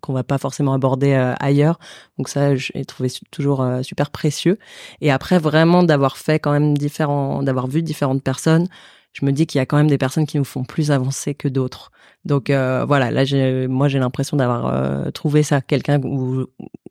qu'on 0.00 0.12
va 0.12 0.24
pas 0.24 0.38
forcément 0.38 0.74
aborder 0.74 1.12
euh, 1.12 1.34
ailleurs. 1.40 1.78
Donc 2.18 2.28
ça, 2.28 2.54
j'ai 2.54 2.84
trouvé 2.84 3.10
toujours 3.30 3.62
euh, 3.62 3.82
super 3.82 4.10
précieux. 4.10 4.58
Et 5.00 5.10
après, 5.10 5.38
vraiment 5.38 5.82
d'avoir 5.82 6.16
fait 6.16 6.38
quand 6.38 6.52
même 6.52 6.76
différents, 6.76 7.42
d'avoir 7.42 7.66
vu 7.66 7.82
différentes 7.82 8.22
personnes, 8.22 8.68
je 9.12 9.24
me 9.24 9.32
dis 9.32 9.46
qu'il 9.46 9.58
y 9.58 9.62
a 9.62 9.66
quand 9.66 9.78
même 9.78 9.88
des 9.88 9.98
personnes 9.98 10.26
qui 10.26 10.36
nous 10.36 10.44
font 10.44 10.64
plus 10.64 10.90
avancer 10.90 11.34
que 11.34 11.48
d'autres. 11.48 11.90
Donc 12.24 12.50
euh, 12.50 12.84
voilà, 12.86 13.10
là, 13.10 13.24
moi, 13.68 13.88
j'ai 13.88 13.98
l'impression 13.98 14.36
d'avoir 14.36 15.10
trouvé 15.12 15.42
ça, 15.42 15.62
quelqu'un 15.62 16.00
où, 16.02 16.44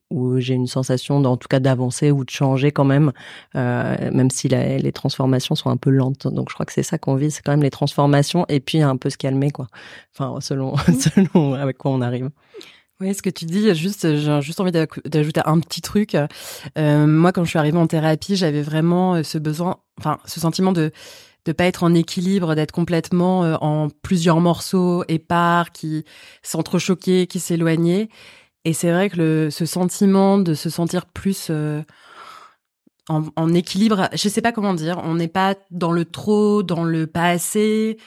où 0.10 0.40
j'ai 0.40 0.56
une 0.56 0.68
sensation, 0.68 1.18
en 1.18 1.38
tout 1.38 1.48
cas, 1.48 1.60
d'avancer 1.60 2.10
ou 2.12 2.26
de 2.26 2.30
changer 2.32 2.72
quand 2.72 2.86
même, 2.86 3.12
même 3.54 4.32
si 4.32 4.48
les 4.48 4.92
transformations 4.92 5.54
sont 5.54 5.70
un 5.70 5.78
peu 5.78 5.92
lentes. 5.92 6.28
Donc 6.28 6.50
je 6.50 6.56
crois 6.56 6.66
que 6.66 6.74
c'est 6.74 6.84
ça 6.84 6.98
qu'on 6.98 7.16
vit, 7.16 7.30
c'est 7.30 7.44
quand 7.44 7.52
même 7.52 7.64
les 7.64 7.70
transformations 7.70 8.46
et 8.50 8.60
puis 8.60 8.82
un 8.82 8.98
peu 8.98 9.10
se 9.12 9.18
calmer, 9.18 9.52
quoi. 9.52 9.68
Enfin, 10.14 10.42
selon, 10.42 10.76
selon 10.88 11.54
avec 11.54 11.78
quoi 11.78 11.92
on 11.92 12.02
arrive. 12.02 12.30
Oui, 13.00 13.14
ce 13.14 13.22
que 13.22 13.30
tu 13.30 13.46
dis, 13.46 13.76
juste, 13.76 14.16
j'ai 14.16 14.42
juste 14.42 14.60
envie 14.60 14.72
d'ajouter 14.72 15.42
un 15.46 15.60
petit 15.60 15.82
truc. 15.82 16.16
Euh, 16.78 17.06
moi, 17.08 17.32
quand 17.32 17.44
je 17.44 17.50
suis 17.50 17.60
arrivée 17.60 17.78
en 17.78 17.86
thérapie, 17.86 18.36
j'avais 18.36 18.64
vraiment 18.64 19.16
euh, 19.16 19.24
ce 19.24 19.38
besoin, 19.38 19.78
enfin, 20.00 20.18
ce 20.26 20.40
sentiment 20.40 20.72
de 20.72 20.92
de 21.48 21.54
pas 21.54 21.66
être 21.66 21.84
en 21.84 21.94
équilibre, 21.94 22.56
d'être 22.56 22.72
complètement 22.72 23.44
euh, 23.44 23.56
en 23.62 23.88
plusieurs 23.90 24.42
morceaux 24.42 25.04
épars, 25.08 25.72
qui 25.72 26.04
s'entrechoquaient, 26.44 27.26
qui 27.26 27.40
s'éloignaient. 27.40 28.10
Et 28.66 28.74
c'est 28.74 28.92
vrai 28.92 29.10
que 29.10 29.18
le, 29.18 29.50
ce 29.50 29.66
sentiment 29.66 30.38
de 30.38 30.54
se 30.54 30.70
sentir 30.70 31.06
plus 31.06 31.48
euh, 31.50 31.82
en, 33.08 33.24
en, 33.38 33.54
équilibre, 33.54 34.10
je 34.12 34.28
sais 34.28 34.42
pas 34.42 34.52
comment 34.52 34.74
dire, 34.74 35.00
on 35.04 35.16
n'est 35.16 35.30
pas 35.30 35.56
dans 35.72 35.94
le 35.94 36.04
trop, 36.04 36.64
dans 36.64 36.84
le 36.84 37.08
pas 37.08 37.30
assez 37.30 37.98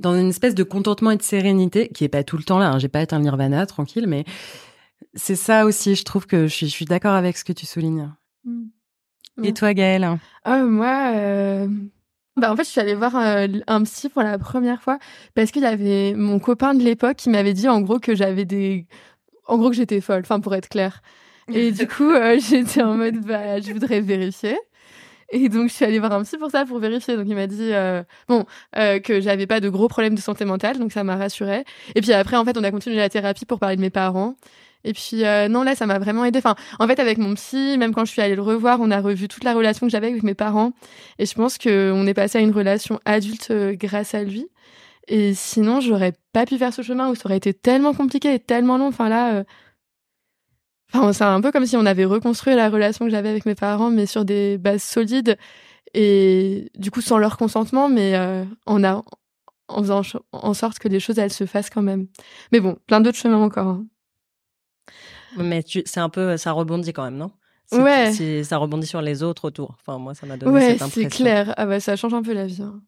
dans 0.00 0.14
une 0.16 0.28
espèce 0.28 0.54
de 0.54 0.62
contentement 0.62 1.10
et 1.10 1.16
de 1.16 1.22
sérénité 1.22 1.88
qui 1.88 2.04
est 2.04 2.08
pas 2.08 2.24
tout 2.24 2.36
le 2.36 2.42
temps 2.42 2.58
là. 2.58 2.70
Hein. 2.70 2.78
J'ai 2.78 2.88
pas 2.88 3.02
été 3.02 3.14
un 3.14 3.20
nirvana 3.20 3.66
tranquille, 3.66 4.06
mais 4.06 4.24
c'est 5.14 5.36
ça 5.36 5.64
aussi. 5.64 5.94
Je 5.94 6.04
trouve 6.04 6.26
que 6.26 6.46
je 6.46 6.54
suis, 6.54 6.66
je 6.66 6.72
suis 6.72 6.84
d'accord 6.84 7.14
avec 7.14 7.36
ce 7.36 7.44
que 7.44 7.52
tu 7.52 7.66
soulignes. 7.66 8.10
Mmh. 8.44 9.44
Et 9.44 9.52
toi, 9.52 9.74
Gaëlle? 9.74 10.18
Oh, 10.46 10.64
Moi, 10.66 11.12
euh... 11.14 11.68
bah, 12.36 12.52
en 12.52 12.56
fait, 12.56 12.64
je 12.64 12.70
suis 12.70 12.80
allée 12.80 12.94
voir 12.94 13.16
un, 13.16 13.48
euh, 13.48 13.60
un 13.66 13.82
psy 13.82 14.08
pour 14.08 14.22
la 14.22 14.38
première 14.38 14.82
fois 14.82 14.98
parce 15.34 15.50
qu'il 15.50 15.62
y 15.62 15.66
avait 15.66 16.14
mon 16.14 16.38
copain 16.38 16.74
de 16.74 16.82
l'époque 16.82 17.16
qui 17.16 17.30
m'avait 17.30 17.54
dit 17.54 17.68
en 17.68 17.80
gros 17.80 17.98
que 17.98 18.14
j'avais 18.14 18.44
des, 18.44 18.86
en 19.46 19.58
gros 19.58 19.70
que 19.70 19.76
j'étais 19.76 20.00
folle. 20.00 20.20
Enfin, 20.20 20.40
pour 20.40 20.54
être 20.54 20.68
clair. 20.68 21.02
Et 21.52 21.72
du 21.72 21.86
coup, 21.88 22.10
euh, 22.10 22.38
j'étais 22.38 22.82
en 22.82 22.94
mode, 22.94 23.18
bah, 23.18 23.60
je 23.60 23.72
voudrais 23.72 24.00
vérifier. 24.00 24.58
Et 25.30 25.48
donc, 25.48 25.68
je 25.68 25.74
suis 25.74 25.84
allée 25.84 25.98
voir 25.98 26.12
un 26.12 26.22
psy 26.22 26.36
pour 26.36 26.50
ça, 26.50 26.64
pour 26.64 26.78
vérifier. 26.78 27.16
Donc, 27.16 27.26
il 27.28 27.34
m'a 27.34 27.46
dit, 27.46 27.72
euh, 27.72 28.02
bon, 28.28 28.44
euh, 28.76 28.98
que 29.00 29.20
j'avais 29.20 29.46
pas 29.46 29.60
de 29.60 29.68
gros 29.68 29.88
problèmes 29.88 30.14
de 30.14 30.20
santé 30.20 30.44
mentale, 30.44 30.78
donc 30.78 30.92
ça 30.92 31.04
m'a 31.04 31.16
rassurée. 31.16 31.64
Et 31.94 32.00
puis 32.00 32.12
après, 32.12 32.36
en 32.36 32.44
fait, 32.44 32.56
on 32.58 32.64
a 32.64 32.70
continué 32.70 32.96
la 32.96 33.08
thérapie 33.08 33.46
pour 33.46 33.58
parler 33.58 33.76
de 33.76 33.80
mes 33.80 33.90
parents. 33.90 34.36
Et 34.86 34.92
puis 34.92 35.24
euh, 35.24 35.48
non, 35.48 35.62
là, 35.62 35.74
ça 35.74 35.86
m'a 35.86 35.98
vraiment 35.98 36.26
aidé. 36.26 36.38
Enfin, 36.38 36.56
en 36.78 36.86
fait, 36.86 37.00
avec 37.00 37.16
mon 37.16 37.34
psy, 37.34 37.78
même 37.78 37.94
quand 37.94 38.04
je 38.04 38.12
suis 38.12 38.20
allée 38.20 38.34
le 38.34 38.42
revoir, 38.42 38.80
on 38.82 38.90
a 38.90 39.00
revu 39.00 39.28
toute 39.28 39.42
la 39.42 39.54
relation 39.54 39.86
que 39.86 39.90
j'avais 39.90 40.08
avec 40.08 40.22
mes 40.22 40.34
parents. 40.34 40.72
Et 41.18 41.24
je 41.24 41.34
pense 41.34 41.56
que 41.56 41.90
on 41.94 42.06
est 42.06 42.14
passé 42.14 42.36
à 42.38 42.42
une 42.42 42.52
relation 42.52 43.00
adulte 43.06 43.50
grâce 43.72 44.14
à 44.14 44.22
lui. 44.22 44.46
Et 45.08 45.32
sinon, 45.34 45.80
j'aurais 45.80 46.12
pas 46.32 46.44
pu 46.44 46.58
faire 46.58 46.72
ce 46.74 46.82
chemin 46.82 47.08
où 47.10 47.14
ça 47.14 47.22
aurait 47.26 47.38
été 47.38 47.54
tellement 47.54 47.94
compliqué 47.94 48.34
et 48.34 48.38
tellement 48.38 48.76
long. 48.76 48.88
Enfin 48.88 49.08
là, 49.08 49.44
Enfin, 50.94 51.12
c'est 51.12 51.24
un 51.24 51.40
peu 51.40 51.50
comme 51.50 51.66
si 51.66 51.76
on 51.76 51.86
avait 51.86 52.04
reconstruit 52.04 52.54
la 52.54 52.70
relation 52.70 53.04
que 53.04 53.10
j'avais 53.10 53.28
avec 53.28 53.46
mes 53.46 53.54
parents, 53.56 53.90
mais 53.90 54.06
sur 54.06 54.24
des 54.24 54.58
bases 54.58 54.82
solides 54.82 55.36
et 55.92 56.70
du 56.76 56.90
coup 56.90 57.00
sans 57.00 57.18
leur 57.18 57.36
consentement, 57.36 57.88
mais 57.88 58.16
euh, 58.16 58.44
en, 58.66 58.82
a, 58.84 59.02
en 59.68 59.82
faisant 59.82 60.02
en 60.32 60.54
sorte 60.54 60.78
que 60.78 60.88
les 60.88 61.00
choses 61.00 61.18
elles 61.18 61.32
se 61.32 61.46
fassent 61.46 61.70
quand 61.70 61.82
même. 61.82 62.06
Mais 62.52 62.60
bon, 62.60 62.76
plein 62.86 63.00
d'autres 63.00 63.18
chemins 63.18 63.42
encore. 63.42 63.66
Hein. 63.66 63.86
Mais 65.36 65.64
c'est 65.66 66.00
un 66.00 66.08
peu, 66.08 66.36
ça 66.36 66.52
rebondit 66.52 66.92
quand 66.92 67.04
même, 67.04 67.16
non? 67.16 67.32
Ouais. 67.72 68.12
Ça 68.44 68.56
rebondit 68.58 68.86
sur 68.86 69.02
les 69.02 69.22
autres 69.22 69.46
autour. 69.46 69.76
Enfin, 69.80 69.98
moi, 69.98 70.14
ça 70.14 70.26
m'a 70.26 70.36
donné 70.36 70.60
cette 70.60 70.82
impression. 70.82 71.10
c'est 71.10 71.16
clair. 71.16 71.54
Ah 71.56 71.66
bah, 71.66 71.80
ça 71.80 71.96
change 71.96 72.14
un 72.14 72.22
peu 72.22 72.32
la 72.32 72.46
vie. 72.46 72.62
Hein. 72.62 72.80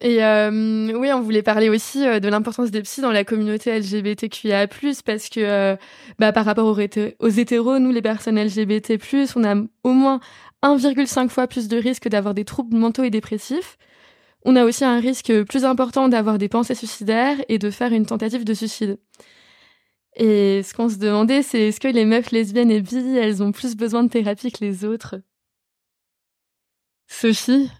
Et 0.00 0.24
euh, 0.24 0.92
oui, 0.98 1.12
on 1.12 1.20
voulait 1.20 1.42
parler 1.42 1.68
aussi 1.68 2.06
euh, 2.06 2.18
de 2.18 2.28
l'importance 2.28 2.70
des 2.70 2.82
psys 2.82 3.00
dans 3.00 3.12
la 3.12 3.24
communauté 3.24 3.78
LGBTQIA+, 3.78 4.66
parce 5.04 5.28
que 5.28 5.40
euh, 5.40 5.76
bah, 6.18 6.32
par 6.32 6.44
rapport 6.44 6.66
aux, 6.66 7.28
hétéros, 7.28 7.78
nous, 7.78 7.92
les 7.92 8.02
personnes 8.02 8.38
LGBT+, 8.38 8.98
on 9.36 9.44
a 9.44 9.54
au 9.84 9.92
moins 9.92 10.20
1,5 10.62 11.28
fois 11.28 11.46
plus 11.46 11.68
de 11.68 11.76
risques 11.76 12.08
d'avoir 12.08 12.34
des 12.34 12.44
troubles 12.44 12.76
mentaux 12.76 13.04
et 13.04 13.10
dépressifs. 13.10 13.78
On 14.44 14.56
a 14.56 14.64
aussi 14.64 14.84
un 14.84 15.00
risque 15.00 15.44
plus 15.44 15.64
important 15.64 16.08
d'avoir 16.08 16.38
des 16.38 16.48
pensées 16.48 16.74
suicidaires 16.74 17.38
et 17.48 17.58
de 17.58 17.70
faire 17.70 17.92
une 17.92 18.04
tentative 18.04 18.44
de 18.44 18.54
suicide. 18.54 18.98
Et 20.16 20.62
ce 20.62 20.74
qu'on 20.74 20.88
se 20.88 20.96
demandait, 20.96 21.42
c'est 21.42 21.68
est-ce 21.68 21.80
que 21.80 21.88
les 21.88 22.04
meufs 22.04 22.30
lesbiennes 22.30 22.70
et 22.70 22.80
bi, 22.80 23.16
elles 23.16 23.42
ont 23.42 23.52
plus 23.52 23.76
besoin 23.76 24.02
de 24.04 24.08
thérapie 24.08 24.52
que 24.52 24.64
les 24.64 24.84
autres? 24.84 25.16
Sophie? 27.06 27.70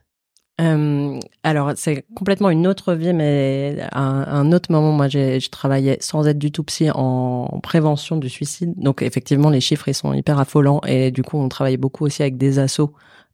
Euh, 0.61 1.19
alors 1.43 1.73
c'est 1.75 2.05
complètement 2.15 2.49
une 2.49 2.67
autre 2.69 2.95
vie, 2.95 3.13
mais 3.13 3.79
un, 3.93 4.25
un 4.29 4.53
autre 4.53 4.71
moment. 4.71 4.93
Moi, 4.93 5.09
j'ai 5.09 5.41
travaillé 5.51 5.97
sans 6.01 6.27
être 6.29 6.39
du 6.39 6.53
tout 6.53 6.63
psy 6.65 6.91
en, 6.95 7.61
prévention 7.63 8.17
du 8.17 8.29
suicide. 8.29 8.73
Donc 8.77 9.03
effectivement, 9.03 9.51
les 9.51 9.61
chiffres 9.61 9.89
ils 9.89 9.95
sont 9.95 10.13
hyper 10.13 10.39
affolants 10.39 10.81
et 10.87 11.11
du 11.11 11.23
coup, 11.23 11.39
on 11.39 11.49
travaille 11.49 11.77
beaucoup 11.77 12.05
aussi 12.05 12.23
avec 12.23 12.37
des 12.37 12.59
assos 12.59 12.93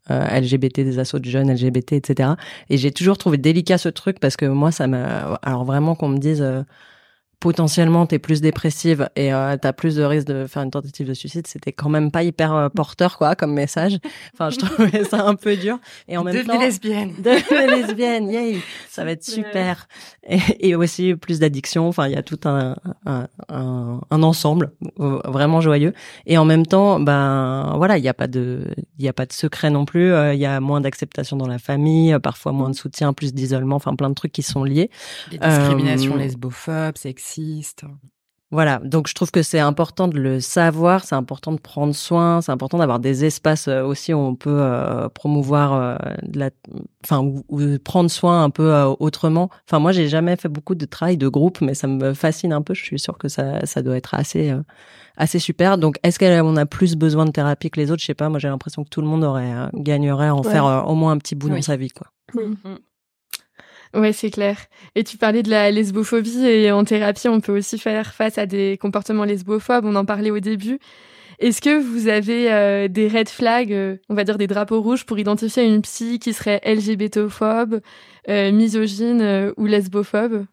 LGBT, 0.09 0.81
des 0.81 0.99
assauts 0.99 1.21
de 1.21 1.27
jeunes 1.27 1.53
LGBT, 1.53 1.93
etc. 1.93 2.31
Et 2.69 2.79
j'ai 2.79 2.91
toujours 2.91 3.17
trouvé 3.19 3.39
délicat 3.39 3.79
ce 3.79 3.89
truc 3.89 4.19
parce 4.19 4.37
que 4.37 4.47
moi, 4.47 4.73
ça 4.73 4.87
m'a. 4.87 5.39
Alors 5.43 5.65
vraiment 5.65 5.95
qu'on 5.95 6.09
me 6.09 6.19
dise 6.19 6.45
potentiellement 7.41 8.05
t'es 8.07 8.19
plus 8.19 8.41
dépressive 8.43 9.09
et 9.17 9.33
euh, 9.33 9.57
t'as 9.61 9.73
plus 9.73 9.97
de 9.97 10.03
risque 10.03 10.27
de 10.27 10.47
faire 10.47 10.63
une 10.63 10.71
tentative 10.71 11.09
de 11.09 11.15
suicide, 11.15 11.47
c'était 11.47 11.73
quand 11.73 11.89
même 11.89 12.11
pas 12.11 12.23
hyper 12.23 12.55
euh, 12.55 12.69
porteur 12.69 13.17
quoi 13.17 13.35
comme 13.35 13.55
message. 13.55 13.99
Enfin, 14.35 14.51
je 14.51 14.59
trouvais 14.59 15.05
ça 15.05 15.25
un 15.27 15.35
peu 15.35 15.57
dur. 15.57 15.79
Et 16.07 16.17
en 16.19 16.23
même 16.23 16.35
Devenez 16.35 16.53
temps, 16.55 16.61
lesbienne. 16.61 17.13
devenez 17.19 17.81
lesbienne, 17.83 18.31
yay, 18.31 18.59
ça 18.91 19.05
va 19.05 19.13
être 19.13 19.25
super. 19.25 19.89
Et, 20.29 20.69
et 20.69 20.75
aussi 20.77 21.15
plus 21.15 21.39
d'addiction. 21.39 21.89
Enfin, 21.89 22.07
il 22.09 22.13
y 22.13 22.17
a 22.17 22.23
tout 22.23 22.39
un, 22.45 22.77
un, 23.07 23.27
un, 23.49 24.01
un 24.11 24.23
ensemble 24.23 24.73
euh, 25.01 25.19
vraiment 25.25 25.63
joyeux. 25.63 25.95
Et 26.27 26.37
en 26.37 26.45
même 26.45 26.67
temps, 26.67 27.01
ben 27.01 27.73
voilà, 27.77 27.97
il 27.97 28.05
y 28.05 28.09
a 28.09 28.15
pas 28.15 28.27
de, 28.27 28.67
il 28.99 29.05
y 29.05 29.09
a 29.09 29.15
pas 29.15 29.25
de 29.25 29.33
secret 29.33 29.71
non 29.71 29.87
plus. 29.87 30.13
Euh, 30.13 30.35
Il 30.35 30.41
y 30.41 30.47
a 30.47 30.61
moins 30.61 30.83
d'acceptation 30.83 31.37
dans 31.39 31.49
la 31.49 31.59
famille, 31.59 32.15
parfois 32.23 32.53
moins 32.53 32.69
de 32.69 32.75
soutien, 32.77 33.15
plus 33.15 33.33
d'isolement. 33.33 33.77
Enfin, 33.77 33.95
plein 33.97 34.11
de 34.11 34.15
trucs 34.15 34.33
qui 34.33 34.43
sont 34.43 34.63
liés. 34.63 34.91
Les 35.33 35.39
discriminations 35.39 36.15
Euh, 36.17 36.19
lesbophobes, 36.19 36.99
sexistes. 36.99 37.30
Voilà, 38.53 38.81
donc 38.83 39.07
je 39.07 39.15
trouve 39.15 39.31
que 39.31 39.45
c'est 39.45 39.61
important 39.61 40.09
de 40.09 40.19
le 40.19 40.41
savoir, 40.41 41.05
c'est 41.05 41.15
important 41.15 41.53
de 41.53 41.61
prendre 41.61 41.95
soin, 41.95 42.41
c'est 42.41 42.51
important 42.51 42.79
d'avoir 42.79 42.99
des 42.99 43.25
espaces 43.25 43.69
euh, 43.69 43.85
aussi 43.85 44.13
où 44.13 44.19
on 44.19 44.35
peut 44.35 44.51
euh, 44.61 45.09
promouvoir 45.09 45.73
euh, 45.73 45.97
de 46.25 46.41
la, 46.41 46.51
enfin 47.05 47.21
ou, 47.21 47.45
ou 47.49 47.79
prendre 47.79 48.11
soin 48.11 48.43
un 48.43 48.51
peu 48.51 48.75
euh, 48.75 48.87
autrement. 48.99 49.51
Enfin 49.69 49.79
moi 49.79 49.93
j'ai 49.93 50.09
jamais 50.09 50.35
fait 50.35 50.49
beaucoup 50.49 50.75
de 50.75 50.85
travail 50.85 51.17
de 51.17 51.29
groupe, 51.29 51.61
mais 51.61 51.75
ça 51.75 51.87
me 51.87 52.13
fascine 52.13 52.53
un 52.53 52.61
peu. 52.61 52.75
Je 52.75 52.83
suis 52.83 52.99
sûre 52.99 53.19
que 53.19 53.29
ça 53.29 53.65
ça 53.67 53.83
doit 53.83 53.97
être 53.97 54.15
assez 54.15 54.51
euh, 54.51 54.63
assez 55.17 55.39
super. 55.39 55.79
Donc 55.79 55.99
est-ce 56.03 56.19
qu'on 56.19 56.57
a 56.57 56.67
plus 56.67 56.97
besoin 56.97 57.27
de 57.27 57.31
thérapie 57.31 57.71
que 57.71 57.79
les 57.79 57.93
autres? 57.93 58.01
Je 58.01 58.07
sais 58.07 58.15
pas. 58.15 58.29
Moi 58.31 58.41
j'ai 58.41 58.49
l'impression 58.49 58.83
que 58.83 58.89
tout 58.89 59.01
le 59.01 59.07
monde 59.07 59.23
aurait 59.23 59.53
euh, 59.55 59.69
gagnerait 59.75 60.27
à 60.27 60.35
en 60.35 60.43
Ouais. 60.43 60.51
faire 60.51 60.67
euh, 60.67 60.83
au 60.83 60.97
moins 60.97 61.13
un 61.13 61.19
petit 61.19 61.37
bout 61.37 61.51
dans 61.51 61.63
sa 61.63 61.77
vie 61.77 61.91
quoi. 61.91 62.09
Ouais, 63.95 64.13
c'est 64.13 64.31
clair. 64.31 64.57
Et 64.95 65.03
tu 65.03 65.17
parlais 65.17 65.43
de 65.43 65.51
la 65.51 65.71
lesbophobie 65.71 66.47
et 66.47 66.71
en 66.71 66.85
thérapie, 66.85 67.29
on 67.29 67.41
peut 67.41 67.57
aussi 67.57 67.77
faire 67.79 68.15
face 68.15 68.39
à 68.39 68.47
des 68.47 68.79
comportements 68.81 69.25
lesbophobes. 69.25 69.85
On 69.85 69.97
en 69.97 70.05
parlait 70.05 70.31
au 70.31 70.39
début. 70.39 70.79
Est-ce 71.41 71.61
que 71.61 71.81
vous 71.81 72.09
avez 72.09 72.53
euh, 72.53 72.87
des 72.87 73.09
red 73.09 73.29
flags, 73.29 73.73
euh, 73.73 73.97
on 74.11 74.15
va 74.15 74.25
dire 74.25 74.39
des 74.39 74.47
drapeaux 74.47 74.81
rouges, 74.83 75.07
pour 75.07 75.19
identifier 75.19 75.65
une 75.65 75.83
psy 75.83 76.19
qui 76.19 76.35
serait 76.35 76.61
LGBTophobe, 76.65 77.81
euh, 78.29 78.53
misogyne 78.53 79.53
ou 79.57 79.67
lesbophobe? 79.67 80.45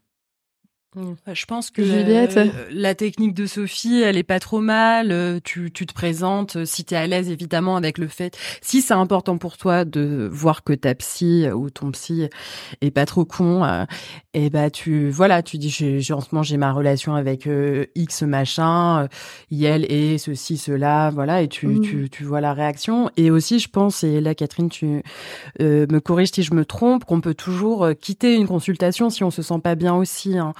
Je 1.31 1.45
pense 1.45 1.69
que 1.71 1.83
Juliette? 1.83 2.37
euh, 2.37 2.47
la 2.71 2.95
technique 2.95 3.33
de 3.33 3.45
Sophie, 3.45 4.01
elle 4.01 4.17
est 4.17 4.23
pas 4.23 4.39
trop 4.39 4.59
mal. 4.61 5.11
Euh, 5.11 5.39
Tu, 5.43 5.71
tu 5.71 5.85
te 5.85 5.93
présentes, 5.93 6.55
euh, 6.57 6.65
si 6.65 6.83
tu 6.85 6.93
es 6.93 6.97
à 6.97 7.05
l'aise 7.07 7.29
évidemment 7.29 7.75
avec 7.77 7.97
le 7.97 8.07
fait, 8.07 8.37
si 8.61 8.81
c'est 8.81 8.93
important 8.93 9.37
pour 9.37 9.57
toi 9.57 9.85
de 9.85 10.27
voir 10.31 10.63
que 10.63 10.73
ta 10.73 10.95
psy 10.95 11.45
euh, 11.45 11.53
ou 11.53 11.69
ton 11.69 11.91
psy 11.91 12.27
est 12.81 12.91
pas 12.91 13.05
trop 13.05 13.25
con, 13.25 13.63
euh, 13.63 13.85
et 14.33 14.49
bah 14.49 14.69
tu 14.69 15.09
voilà, 15.09 15.41
tu 15.43 15.57
dis 15.57 15.69
j'ai 15.69 15.99
j'ai- 15.99 16.13
en 16.13 16.21
ce 16.21 16.27
moment 16.31 16.43
j'ai 16.43 16.57
ma 16.57 16.71
relation 16.73 17.15
avec 17.15 17.47
euh, 17.47 17.85
X 17.95 18.23
machin, 18.23 19.07
Yel 19.51 19.85
et 19.91 20.17
ceci 20.17 20.57
cela, 20.57 21.11
voilà, 21.13 21.41
et 21.41 21.47
tu, 21.47 21.67
Mhm. 21.67 21.81
tu 21.81 22.09
tu 22.09 22.23
vois 22.23 22.41
la 22.41 22.53
réaction. 22.53 23.09
Et 23.17 23.29
aussi 23.31 23.59
je 23.59 23.67
pense 23.69 24.03
et 24.03 24.19
là 24.21 24.33
Catherine 24.35 24.69
tu 24.69 25.03
me 25.59 25.99
corrige 25.99 26.31
si 26.31 26.43
je 26.43 26.53
me 26.53 26.65
trompe, 26.65 27.05
qu'on 27.05 27.21
peut 27.21 27.33
toujours 27.35 27.87
quitter 27.99 28.35
une 28.35 28.47
consultation 28.47 29.09
si 29.09 29.23
on 29.23 29.31
se 29.31 29.41
sent 29.41 29.59
pas 29.63 29.75
bien 29.75 29.93
aussi. 29.95 30.37
hein. 30.37 30.53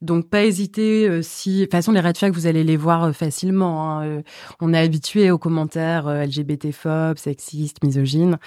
Donc 0.00 0.28
pas 0.28 0.44
hésiter 0.44 1.08
euh, 1.08 1.22
si 1.22 1.58
de 1.60 1.62
toute 1.64 1.72
façon 1.72 1.92
les 1.92 2.00
red 2.00 2.16
flags 2.16 2.32
vous 2.34 2.46
allez 2.46 2.64
les 2.64 2.76
voir 2.76 3.04
euh, 3.04 3.12
facilement. 3.12 3.98
hein. 4.00 4.06
Euh, 4.06 4.22
on 4.60 4.72
est 4.74 4.78
habitué 4.78 5.30
aux 5.30 5.38
commentaires 5.38 6.06
euh, 6.08 6.24
LGBT-phobes, 6.24 7.18
sexistes, 7.18 7.82
misogynes. 7.84 8.38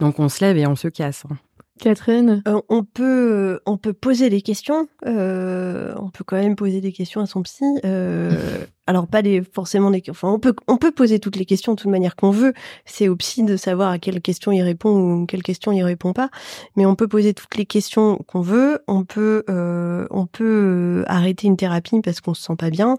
Donc 0.00 0.18
on 0.20 0.28
se 0.28 0.44
lève 0.44 0.56
et 0.58 0.66
on 0.66 0.76
se 0.76 0.88
casse. 0.88 1.24
hein. 1.30 1.36
Catherine? 1.78 2.42
Euh, 2.46 2.60
on 2.68 2.84
peut 2.84 3.60
on 3.66 3.76
peut 3.78 3.92
poser 3.92 4.28
des 4.30 4.42
questions. 4.42 4.88
euh, 5.06 5.94
on 5.96 6.10
peut 6.10 6.24
quand 6.24 6.36
même 6.36 6.56
poser 6.56 6.80
des 6.80 6.92
questions 6.92 7.20
à 7.20 7.26
son 7.26 7.42
psy. 7.42 7.64
euh, 7.84 8.64
alors 8.86 9.06
pas 9.06 9.22
des 9.22 9.42
forcément 9.42 9.90
des. 9.90 10.02
Enfin, 10.08 10.30
on 10.30 10.38
peut 10.38 10.54
on 10.66 10.76
peut 10.76 10.92
poser 10.92 11.18
toutes 11.20 11.36
les 11.36 11.44
questions 11.44 11.72
de 11.74 11.80
toute 11.80 11.90
manière 11.90 12.16
qu'on 12.16 12.30
veut. 12.30 12.52
C'est 12.84 13.08
au 13.08 13.16
psy 13.16 13.42
de 13.44 13.56
savoir 13.56 13.90
à 13.90 13.98
quelle 13.98 14.20
question 14.20 14.52
il 14.52 14.62
répond 14.62 14.90
ou 15.22 15.26
quelle 15.26 15.42
question 15.42 15.72
il 15.72 15.82
répond 15.82 16.12
pas. 16.12 16.30
Mais 16.76 16.86
on 16.86 16.94
peut 16.94 17.08
poser 17.08 17.34
toutes 17.34 17.56
les 17.56 17.66
questions 17.66 18.18
qu'on 18.26 18.40
veut. 18.40 18.82
On 18.88 19.04
peut 19.04 19.44
euh, 19.50 20.06
on 20.10 20.26
peut 20.26 20.64
euh, 20.68 21.04
arrêter 21.06 21.46
une 21.46 21.56
thérapie 21.56 22.00
parce 22.02 22.20
qu'on 22.20 22.34
se 22.34 22.42
sent 22.42 22.56
pas 22.56 22.70
bien. 22.70 22.96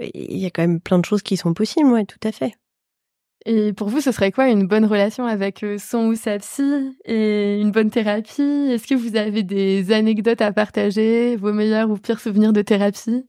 Il 0.00 0.38
y 0.38 0.46
a 0.46 0.50
quand 0.50 0.62
même 0.62 0.80
plein 0.80 0.98
de 0.98 1.04
choses 1.04 1.22
qui 1.22 1.36
sont 1.36 1.54
possibles. 1.54 1.90
Ouais, 1.90 2.04
tout 2.04 2.18
à 2.24 2.32
fait. 2.32 2.54
Et 3.46 3.72
pour 3.74 3.88
vous, 3.88 4.00
ce 4.00 4.10
serait 4.10 4.32
quoi 4.32 4.48
une 4.48 4.66
bonne 4.66 4.86
relation 4.86 5.26
avec 5.26 5.62
euh, 5.62 5.76
son 5.78 6.06
ou 6.06 6.14
sa 6.14 6.38
psy 6.38 6.96
et 7.04 7.60
une 7.60 7.72
bonne 7.72 7.90
thérapie? 7.90 8.42
Est-ce 8.70 8.86
que 8.86 8.94
vous 8.94 9.16
avez 9.16 9.42
des 9.42 9.92
anecdotes 9.92 10.40
à 10.40 10.52
partager, 10.52 11.36
vos 11.36 11.52
meilleurs 11.52 11.90
ou 11.90 11.96
pires 11.98 12.20
souvenirs 12.20 12.54
de 12.54 12.62
thérapie? 12.62 13.26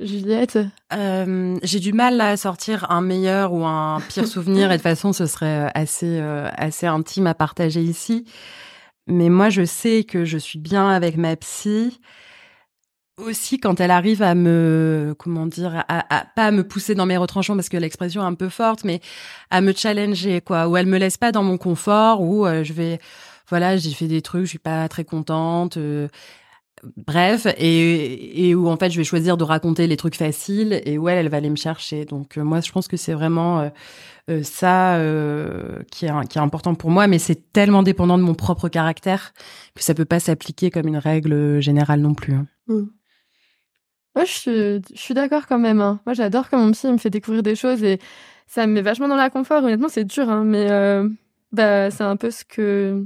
Juliette? 0.00 0.58
Euh, 0.92 1.58
j'ai 1.62 1.78
du 1.78 1.92
mal 1.92 2.20
à 2.20 2.36
sortir 2.36 2.90
un 2.90 3.02
meilleur 3.02 3.52
ou 3.52 3.64
un 3.64 4.00
pire 4.08 4.26
souvenir 4.26 4.70
et 4.70 4.74
de 4.74 4.78
toute 4.78 4.82
façon 4.90 5.12
ce 5.12 5.26
serait 5.26 5.66
euh, 5.66 5.68
assez 5.74 6.18
euh, 6.20 6.48
assez 6.56 6.86
intime 6.86 7.26
à 7.26 7.34
partager 7.34 7.82
ici. 7.82 8.24
Mais 9.06 9.28
moi 9.28 9.50
je 9.50 9.64
sais 9.64 10.04
que 10.04 10.24
je 10.24 10.38
suis 10.38 10.58
bien 10.58 10.88
avec 10.88 11.16
ma 11.16 11.36
psy 11.36 12.00
aussi 13.26 13.58
quand 13.58 13.80
elle 13.80 13.90
arrive 13.90 14.22
à 14.22 14.34
me 14.34 15.14
comment 15.18 15.46
dire 15.46 15.84
à, 15.88 16.16
à- 16.20 16.24
pas 16.24 16.46
à 16.46 16.50
me 16.50 16.62
pousser 16.66 16.94
dans 16.94 17.06
mes 17.06 17.16
retranchements 17.16 17.56
parce 17.56 17.68
que 17.68 17.76
l'expression 17.76 18.22
est 18.22 18.26
un 18.26 18.34
peu 18.34 18.48
forte 18.48 18.84
mais 18.84 19.00
à 19.50 19.60
me 19.60 19.72
challenger 19.72 20.40
quoi 20.40 20.68
où 20.68 20.76
elle 20.76 20.86
me 20.86 20.98
laisse 20.98 21.16
pas 21.18 21.32
dans 21.32 21.42
mon 21.42 21.58
confort 21.58 22.20
où 22.22 22.46
euh, 22.46 22.64
je 22.64 22.72
vais 22.72 22.98
voilà 23.48 23.76
j'ai 23.76 23.90
fait 23.92 24.06
des 24.08 24.22
trucs 24.22 24.44
je 24.44 24.50
suis 24.50 24.58
pas 24.58 24.88
très 24.88 25.04
contente 25.04 25.76
euh, 25.76 26.08
Bref, 27.06 27.46
et, 27.58 28.48
et 28.48 28.54
où 28.54 28.66
en 28.66 28.78
fait 28.78 28.88
je 28.90 28.96
vais 28.96 29.04
choisir 29.04 29.36
de 29.36 29.44
raconter 29.44 29.86
les 29.86 29.98
trucs 29.98 30.14
faciles 30.16 30.80
et 30.86 30.96
où 30.96 31.10
elle, 31.10 31.18
elle 31.18 31.28
va 31.28 31.36
aller 31.36 31.50
me 31.50 31.56
chercher. 31.56 32.06
Donc 32.06 32.38
euh, 32.38 32.42
moi 32.42 32.62
je 32.62 32.72
pense 32.72 32.88
que 32.88 32.96
c'est 32.96 33.12
vraiment 33.12 33.70
euh, 34.30 34.42
ça 34.42 34.96
qui, 35.90 36.06
est, 36.06 36.28
qui 36.30 36.38
est 36.38 36.40
important 36.40 36.74
pour 36.74 36.90
moi, 36.90 37.06
mais 37.06 37.18
c'est 37.18 37.52
tellement 37.52 37.82
dépendant 37.82 38.16
de 38.16 38.22
mon 38.22 38.32
propre 38.32 38.70
caractère 38.70 39.34
que 39.74 39.82
ça 39.82 39.92
peut 39.92 40.06
pas 40.06 40.20
s'appliquer 40.20 40.70
comme 40.70 40.88
une 40.88 40.96
règle 40.96 41.60
générale 41.60 42.00
non 42.00 42.14
plus. 42.14 42.32
hein. 42.32 42.46
Moi, 44.16 44.24
je 44.24 44.30
suis, 44.32 44.50
je 44.94 45.00
suis 45.00 45.14
d'accord 45.14 45.46
quand 45.46 45.58
même. 45.58 45.80
hein. 45.80 46.00
Moi, 46.06 46.14
j'adore 46.14 46.48
quand 46.50 46.58
mon 46.58 46.72
psy 46.72 46.88
me 46.88 46.98
fait 46.98 47.10
découvrir 47.10 47.42
des 47.42 47.54
choses 47.54 47.82
et 47.84 47.98
ça 48.46 48.66
me 48.66 48.72
met 48.72 48.82
vachement 48.82 49.08
dans 49.08 49.16
la 49.16 49.30
confort. 49.30 49.62
Honnêtement, 49.62 49.88
c'est 49.88 50.04
dur, 50.04 50.28
hein, 50.28 50.42
mais 50.44 50.70
euh, 50.70 51.08
bah, 51.52 51.90
c'est 51.90 52.02
un 52.04 52.16
peu 52.16 52.30
ce 52.30 52.44
que 52.44 53.04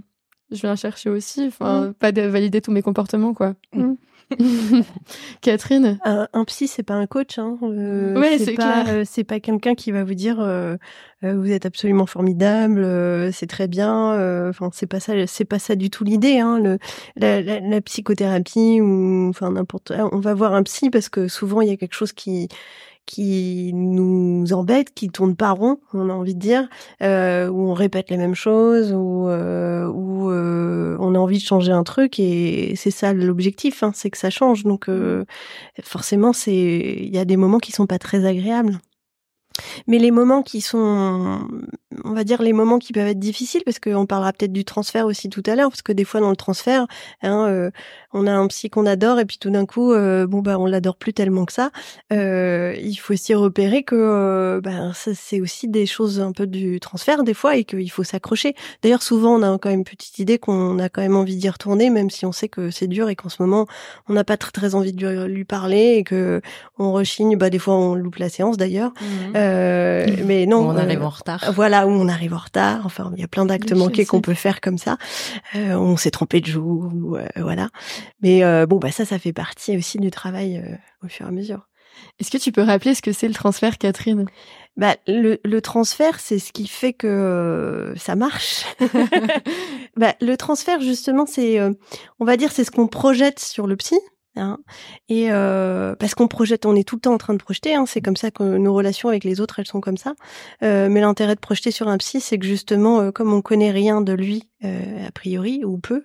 je 0.51 0.61
viens 0.61 0.77
chercher 0.77 1.11
aussi. 1.11 1.47
Enfin, 1.47 1.93
pas 1.99 2.13
de 2.13 2.23
valider 2.23 2.61
tous 2.61 2.71
mes 2.73 2.83
comportements, 2.83 3.35
quoi. 3.35 3.55
Mm. 3.75 3.95
Catherine 5.41 5.99
Un, 6.05 6.29
un 6.33 6.45
psy, 6.45 6.69
c'est 6.69 6.83
pas 6.83 6.95
un 6.95 7.07
coach. 7.07 7.39
Hein. 7.39 7.59
Euh, 7.63 8.19
Ouais, 8.19 8.39
c'est 8.39 8.55
pas, 8.55 8.85
euh, 8.89 9.05
c'est 9.07 9.25
pas 9.25 9.41
quelqu'un 9.41 9.75
qui 9.75 9.91
va 9.93 10.05
vous 10.05 10.15
dire 10.15 10.37
euh, 10.41 10.77
vous 11.23 11.51
êtes 11.51 11.65
absolument 11.67 12.07
formidable, 12.07 12.83
euh, 12.85 13.31
c'est 13.33 13.47
très 13.47 13.67
bien. 13.69 14.13
euh, 14.13 14.51
Enfin, 14.51 14.71
c'est 14.73 14.87
pas 14.87 15.01
ça, 15.01 15.15
c'est 15.27 15.45
pas 15.47 15.59
ça 15.59 15.75
du 15.75 15.89
tout 15.91 16.05
l'idée. 16.05 16.39
Hein. 16.39 16.59
Le, 16.61 16.79
la, 17.17 17.41
la, 17.41 17.61
la 17.61 17.81
psychothérapie 17.81 18.81
ou 18.81 19.29
enfin 19.31 19.51
n'importe. 19.53 19.93
On 20.13 20.19
va 20.19 20.35
voir 20.35 20.55
un 20.55 20.63
psy 20.63 20.91
parce 20.91 21.09
que 21.09 21.29
souvent 21.29 21.61
il 21.63 21.69
y 21.69 21.73
a 21.73 21.77
quelque 21.77 21.95
chose 21.95 22.13
qui 22.13 22.49
qui 23.07 23.73
nous 23.75 24.53
embête, 24.53 24.95
qui 24.95 25.09
tourne 25.09 25.37
pas 25.37 25.51
rond, 25.53 25.79
on 25.93 26.09
a 26.11 26.13
envie 26.13 26.35
de 26.35 26.41
dire, 26.41 26.69
euh, 27.03 27.49
où 27.49 27.69
on 27.69 27.75
répète 27.75 28.11
les 28.11 28.17
mêmes 28.17 28.35
choses, 28.35 28.93
où, 28.93 29.29
euh, 29.29 29.87
où 29.89 30.31
euh, 30.31 30.97
on 31.01 31.15
a 31.15 31.19
envie 31.19 31.39
de 31.39 31.43
changer 31.45 31.73
un 31.73 31.85
truc 31.85 32.19
et 32.19 32.75
c'est 32.77 32.91
ça 32.91 33.13
l'objectif, 33.13 33.83
hein, 33.83 33.93
c'est 33.95 34.11
que 34.11 34.19
ça 34.19 34.31
change. 34.31 34.65
Donc 34.65 34.89
euh, 34.89 35.25
forcément, 35.83 36.33
c'est 36.33 36.55
il 36.55 37.15
y 37.15 37.19
a 37.19 37.25
des 37.25 37.37
moments 37.37 37.59
qui 37.59 37.73
sont 37.73 37.87
pas 37.87 37.99
très 37.99 38.25
agréables. 38.27 38.79
Mais 39.87 39.99
les 39.99 40.11
moments 40.11 40.43
qui 40.43 40.61
sont, 40.61 41.49
on 42.05 42.13
va 42.13 42.25
dire 42.25 42.43
les 42.43 42.53
moments 42.53 42.79
qui 42.79 42.93
peuvent 42.93 43.07
être 43.07 43.19
difficiles, 43.19 43.63
parce 43.65 43.79
qu'on 43.79 44.07
parlera 44.07 44.33
peut-être 44.33 44.53
du 44.53 44.65
transfert 44.65 45.07
aussi 45.07 45.29
tout 45.29 45.43
à 45.47 45.55
l'heure, 45.55 45.71
parce 45.71 45.83
que 45.83 45.93
des 45.93 46.05
fois 46.05 46.21
dans 46.21 46.31
le 46.31 46.37
transfert, 46.37 46.87
hein, 47.23 47.47
euh, 47.49 47.71
on 48.13 48.27
a 48.27 48.33
un 48.33 48.47
psy 48.47 48.71
qu'on 48.71 48.87
adore 48.87 49.19
et 49.19 49.25
puis 49.25 49.39
tout 49.39 49.51
d'un 49.51 49.67
coup, 49.67 49.93
euh, 49.93 50.27
bon 50.27 50.41
bah 50.41 50.59
on 50.59 50.67
l'adore 50.67 50.97
plus 50.97 51.13
tellement 51.13 51.45
que 51.45 51.53
ça. 51.53 51.71
Euh, 52.13 52.75
il 52.81 52.95
faut 52.95 53.13
aussi 53.13 53.35
repérer 53.35 53.83
que 53.83 53.95
euh, 53.97 54.93
ça, 54.95 55.13
c'est 55.15 55.41
aussi 55.41 55.69
des 55.69 55.87
choses 55.87 56.21
un 56.21 56.33
peu 56.33 56.47
du 56.47 56.81
transfert 56.81 57.25
des 57.25 57.35
fois 57.35 57.57
et 57.57 57.65
qu'il 57.65 57.91
faut 57.91 58.05
s'accrocher. 58.05 58.55
D'ailleurs, 58.83 59.03
souvent 59.03 59.35
on 59.37 59.43
a 59.43 59.59
quand 59.59 59.69
même 59.69 59.81
une 59.81 59.85
petite 59.85 60.19
idée 60.19 60.39
qu'on 60.39 60.79
a 60.79 60.89
quand 60.89 61.03
même 61.03 61.17
envie 61.17 61.37
d'y 61.37 61.49
retourner, 61.49 61.91
même 61.91 62.11
si 62.11 62.25
on 62.25 62.33
sait 62.33 62.49
que 62.49 62.71
c'est 62.71 62.87
dur 62.87 63.09
et 63.09 63.17
qu'en 63.17 63.29
ce 63.29 63.43
moment 63.43 63.67
on 64.09 64.13
n'a 64.13 64.25
pas 64.25 64.37
très 64.37 64.53
très 64.53 64.75
envie 64.75 64.93
de 64.93 65.25
lui, 65.27 65.45
parler 65.45 65.97
et 65.97 66.05
que 66.05 66.41
on 66.79 66.93
rechigne. 66.93 67.37
Bah 67.37 67.51
des 67.51 67.59
fois 67.59 67.75
on 67.75 67.95
loupe 67.95 68.17
la 68.17 68.29
séance 68.29 68.57
d'ailleurs. 68.57 68.93
Euh, 69.45 70.07
mais 70.25 70.47
non, 70.47 70.69
on 70.69 70.77
euh, 70.77 70.81
arrive 70.81 71.03
en 71.03 71.11
retard. 71.11 71.53
Voilà, 71.55 71.87
où 71.87 71.91
on 71.91 72.09
arrive 72.09 72.35
en 72.35 72.39
retard. 72.39 72.83
Enfin, 72.85 73.13
il 73.15 73.21
y 73.21 73.25
a 73.25 73.29
plein 73.29 73.47
d'actes 73.47 73.73
Oui, 73.73 73.79
manqués 73.79 74.05
qu'on 74.05 74.21
peut 74.21 74.35
faire 74.35 74.61
comme 74.61 74.79
ça. 74.79 74.97
Euh, 75.55 75.75
on 75.75 75.97
s'est 75.97 76.11
trompé 76.11 76.41
de 76.41 76.47
jour, 76.47 76.91
ou, 76.93 77.19
voilà. 77.37 77.69
Mais 78.23 78.43
bon, 78.67 78.79
bah 78.79 78.91
ça, 78.91 79.05
ça 79.05 79.19
fait 79.19 79.33
partie 79.33 79.77
aussi 79.77 79.99
du 79.99 80.11
travail 80.11 80.63
au 81.03 81.09
fur 81.09 81.27
et 81.27 81.29
à 81.29 81.33
mesure. 81.33 81.69
Est-ce 82.21 82.31
que 82.31 82.39
tu 82.39 82.53
peux 82.53 82.63
rappeler 82.63 82.95
ce 82.95 83.03
que 83.03 83.13
c'est 83.13 83.29
le 83.29 83.35
transfert, 83.35 83.79
Catherine? 83.79 84.27
Bah, 84.77 84.97
le, 85.07 85.39
le 85.45 85.61
transfert, 85.61 86.19
c'est 86.19 86.39
ce 86.39 86.53
qui 86.53 86.67
fait 86.67 86.93
que 86.93 87.07
euh, 87.07 87.97
ça 87.97 88.17
marche. 88.17 88.65
bah, 89.97 90.15
le 90.21 90.37
transfert, 90.37 90.81
justement, 90.81 91.27
c'est, 91.27 91.61
euh, 91.61 91.73
on 92.19 92.25
va 92.25 92.37
dire, 92.37 92.53
c'est 92.53 92.65
ce 92.65 92.71
qu'on 92.71 92.89
projette 92.89 93.39
sur 93.39 93.67
le 93.67 93.77
psy. 93.77 93.99
Hein, 94.37 94.59
et 95.09 95.31
euh, 95.31 95.95
parce 95.97 96.15
qu'on 96.15 96.29
projette, 96.29 96.67
on 96.67 96.75
est 96.75 96.87
tout 96.87 96.97
le 96.97 97.01
temps 97.01 97.15
en 97.15 97.19
train 97.19 97.35
de 97.35 97.39
projeter. 97.39 97.75
Hein, 97.75 97.85
c'est 97.87 98.01
comme 98.01 98.17
ça 98.17 98.31
que 98.31 98.43
nos 98.43 98.75
relations 98.75 99.09
avec 99.09 99.25
les 99.25 99.41
autres, 99.41 99.59
elles 99.59 99.67
sont 99.67 99.81
comme 99.81 99.97
ça. 99.97 100.15
mais 100.61 101.01
l'intérêt 101.01 101.35
de 101.35 101.41
projeter 101.41 101.71
sur 101.71 101.89
un 101.89 101.97
psy, 101.99 102.21
c'est 102.21 102.39
que 102.39 102.47
justement, 102.47 103.13
comme 103.13 103.33
on 103.33 103.43
connaît 103.43 103.71
rien 103.71 104.01
de 104.01 104.13
lui 104.13 104.49
a 104.63 105.11
priori 105.13 105.65
ou 105.65 105.79
peu, 105.79 106.05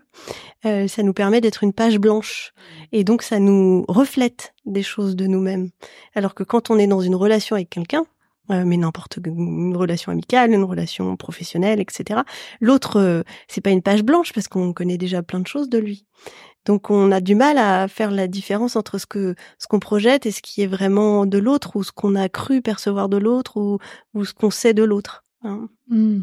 ça 0.64 1.04
nous 1.04 1.14
permet 1.14 1.42
d'être 1.42 1.64
une 1.64 1.74
page 1.74 1.98
blanche. 1.98 2.54
Et 2.92 3.04
donc, 3.04 3.24
ça 3.24 3.40
nous 3.40 3.86
reflète 3.88 4.54
des 4.66 4.84
choses 4.84 5.16
de 5.16 5.26
nous-mêmes. 5.28 5.70
Alors 6.14 6.36
que 6.36 6.44
quand 6.44 6.70
on 6.70 6.78
est 6.78 6.88
dans 6.88 7.02
une 7.02 7.16
relation 7.16 7.56
avec 7.56 7.70
quelqu'un, 7.70 8.06
euh, 8.52 8.64
mais 8.66 8.78
n'importe 8.78 9.20
une 9.24 9.76
relation 9.76 10.12
amicale, 10.12 10.52
une 10.52 10.64
relation 10.64 11.16
professionnelle, 11.16 11.80
etc. 11.80 12.22
L'autre, 12.62 12.98
euh, 12.98 13.24
c'est 13.48 13.62
pas 13.62 13.70
une 13.70 13.82
page 13.82 14.04
blanche 14.04 14.34
parce 14.34 14.48
qu'on 14.48 14.74
connaît 14.74 14.98
déjà 14.98 15.22
plein 15.24 15.40
de 15.40 15.48
choses 15.48 15.70
de 15.70 15.78
lui. 15.78 16.06
Donc 16.66 16.90
on 16.90 17.12
a 17.12 17.22
du 17.22 17.36
mal 17.36 17.58
à 17.58 17.88
faire 17.88 18.12
la 18.12 18.28
différence 18.28 18.76
entre 18.76 18.98
ce 18.98 19.06
que 19.06 19.36
ce 19.58 19.68
qu'on 19.68 19.80
projette 19.80 20.26
et 20.26 20.32
ce 20.32 20.42
qui 20.42 20.62
est 20.62 20.68
vraiment 20.68 21.26
de 21.26 21.38
l'autre 21.38 21.76
ou 21.76 21.84
ce 21.84 21.92
qu'on 21.92 22.16
a 22.16 22.28
cru 22.30 22.62
percevoir 22.62 23.10
de 23.10 23.18
l'autre 23.18 23.58
ou, 23.58 23.80
ou 24.14 24.26
ce 24.26 24.34
qu'on 24.34 24.52
sait 24.52 24.74
de 24.74 24.84
l'autre. 24.84 25.24
Hein. 25.44 25.70
Mmh. 25.90 26.22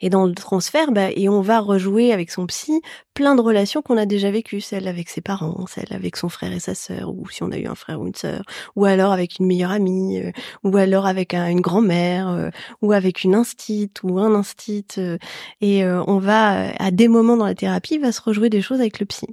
Et 0.00 0.10
dans 0.10 0.26
le 0.26 0.34
transfert, 0.34 0.92
bah, 0.92 1.10
et 1.14 1.28
on 1.28 1.40
va 1.40 1.60
rejouer 1.60 2.12
avec 2.12 2.30
son 2.30 2.46
psy 2.46 2.80
plein 3.14 3.34
de 3.34 3.40
relations 3.40 3.82
qu'on 3.82 3.96
a 3.96 4.06
déjà 4.06 4.30
vécues, 4.30 4.60
celle 4.60 4.88
avec 4.88 5.08
ses 5.08 5.20
parents, 5.20 5.66
celle 5.66 5.88
avec 5.90 6.16
son 6.16 6.28
frère 6.28 6.52
et 6.52 6.60
sa 6.60 6.74
sœur, 6.74 7.14
ou 7.14 7.28
si 7.28 7.42
on 7.42 7.50
a 7.50 7.58
eu 7.58 7.66
un 7.66 7.74
frère 7.74 8.00
ou 8.00 8.06
une 8.06 8.14
sœur, 8.14 8.42
ou 8.74 8.84
alors 8.84 9.12
avec 9.12 9.38
une 9.38 9.46
meilleure 9.46 9.70
amie, 9.70 10.18
euh, 10.18 10.30
ou 10.64 10.76
alors 10.76 11.06
avec 11.06 11.34
une 11.34 11.60
grand-mère, 11.60 12.28
euh, 12.28 12.50
ou 12.80 12.92
avec 12.92 13.22
une 13.22 13.34
instite 13.34 14.02
ou 14.02 14.18
un 14.18 14.34
instit. 14.34 14.86
Euh, 14.98 15.18
et 15.60 15.84
on 15.84 16.18
va, 16.18 16.72
à 16.78 16.90
des 16.90 17.08
moments 17.08 17.36
dans 17.36 17.46
la 17.46 17.54
thérapie, 17.54 17.98
va 17.98 18.12
se 18.12 18.20
rejouer 18.20 18.48
des 18.50 18.62
choses 18.62 18.80
avec 18.80 18.98
le 19.00 19.06
psy. 19.06 19.26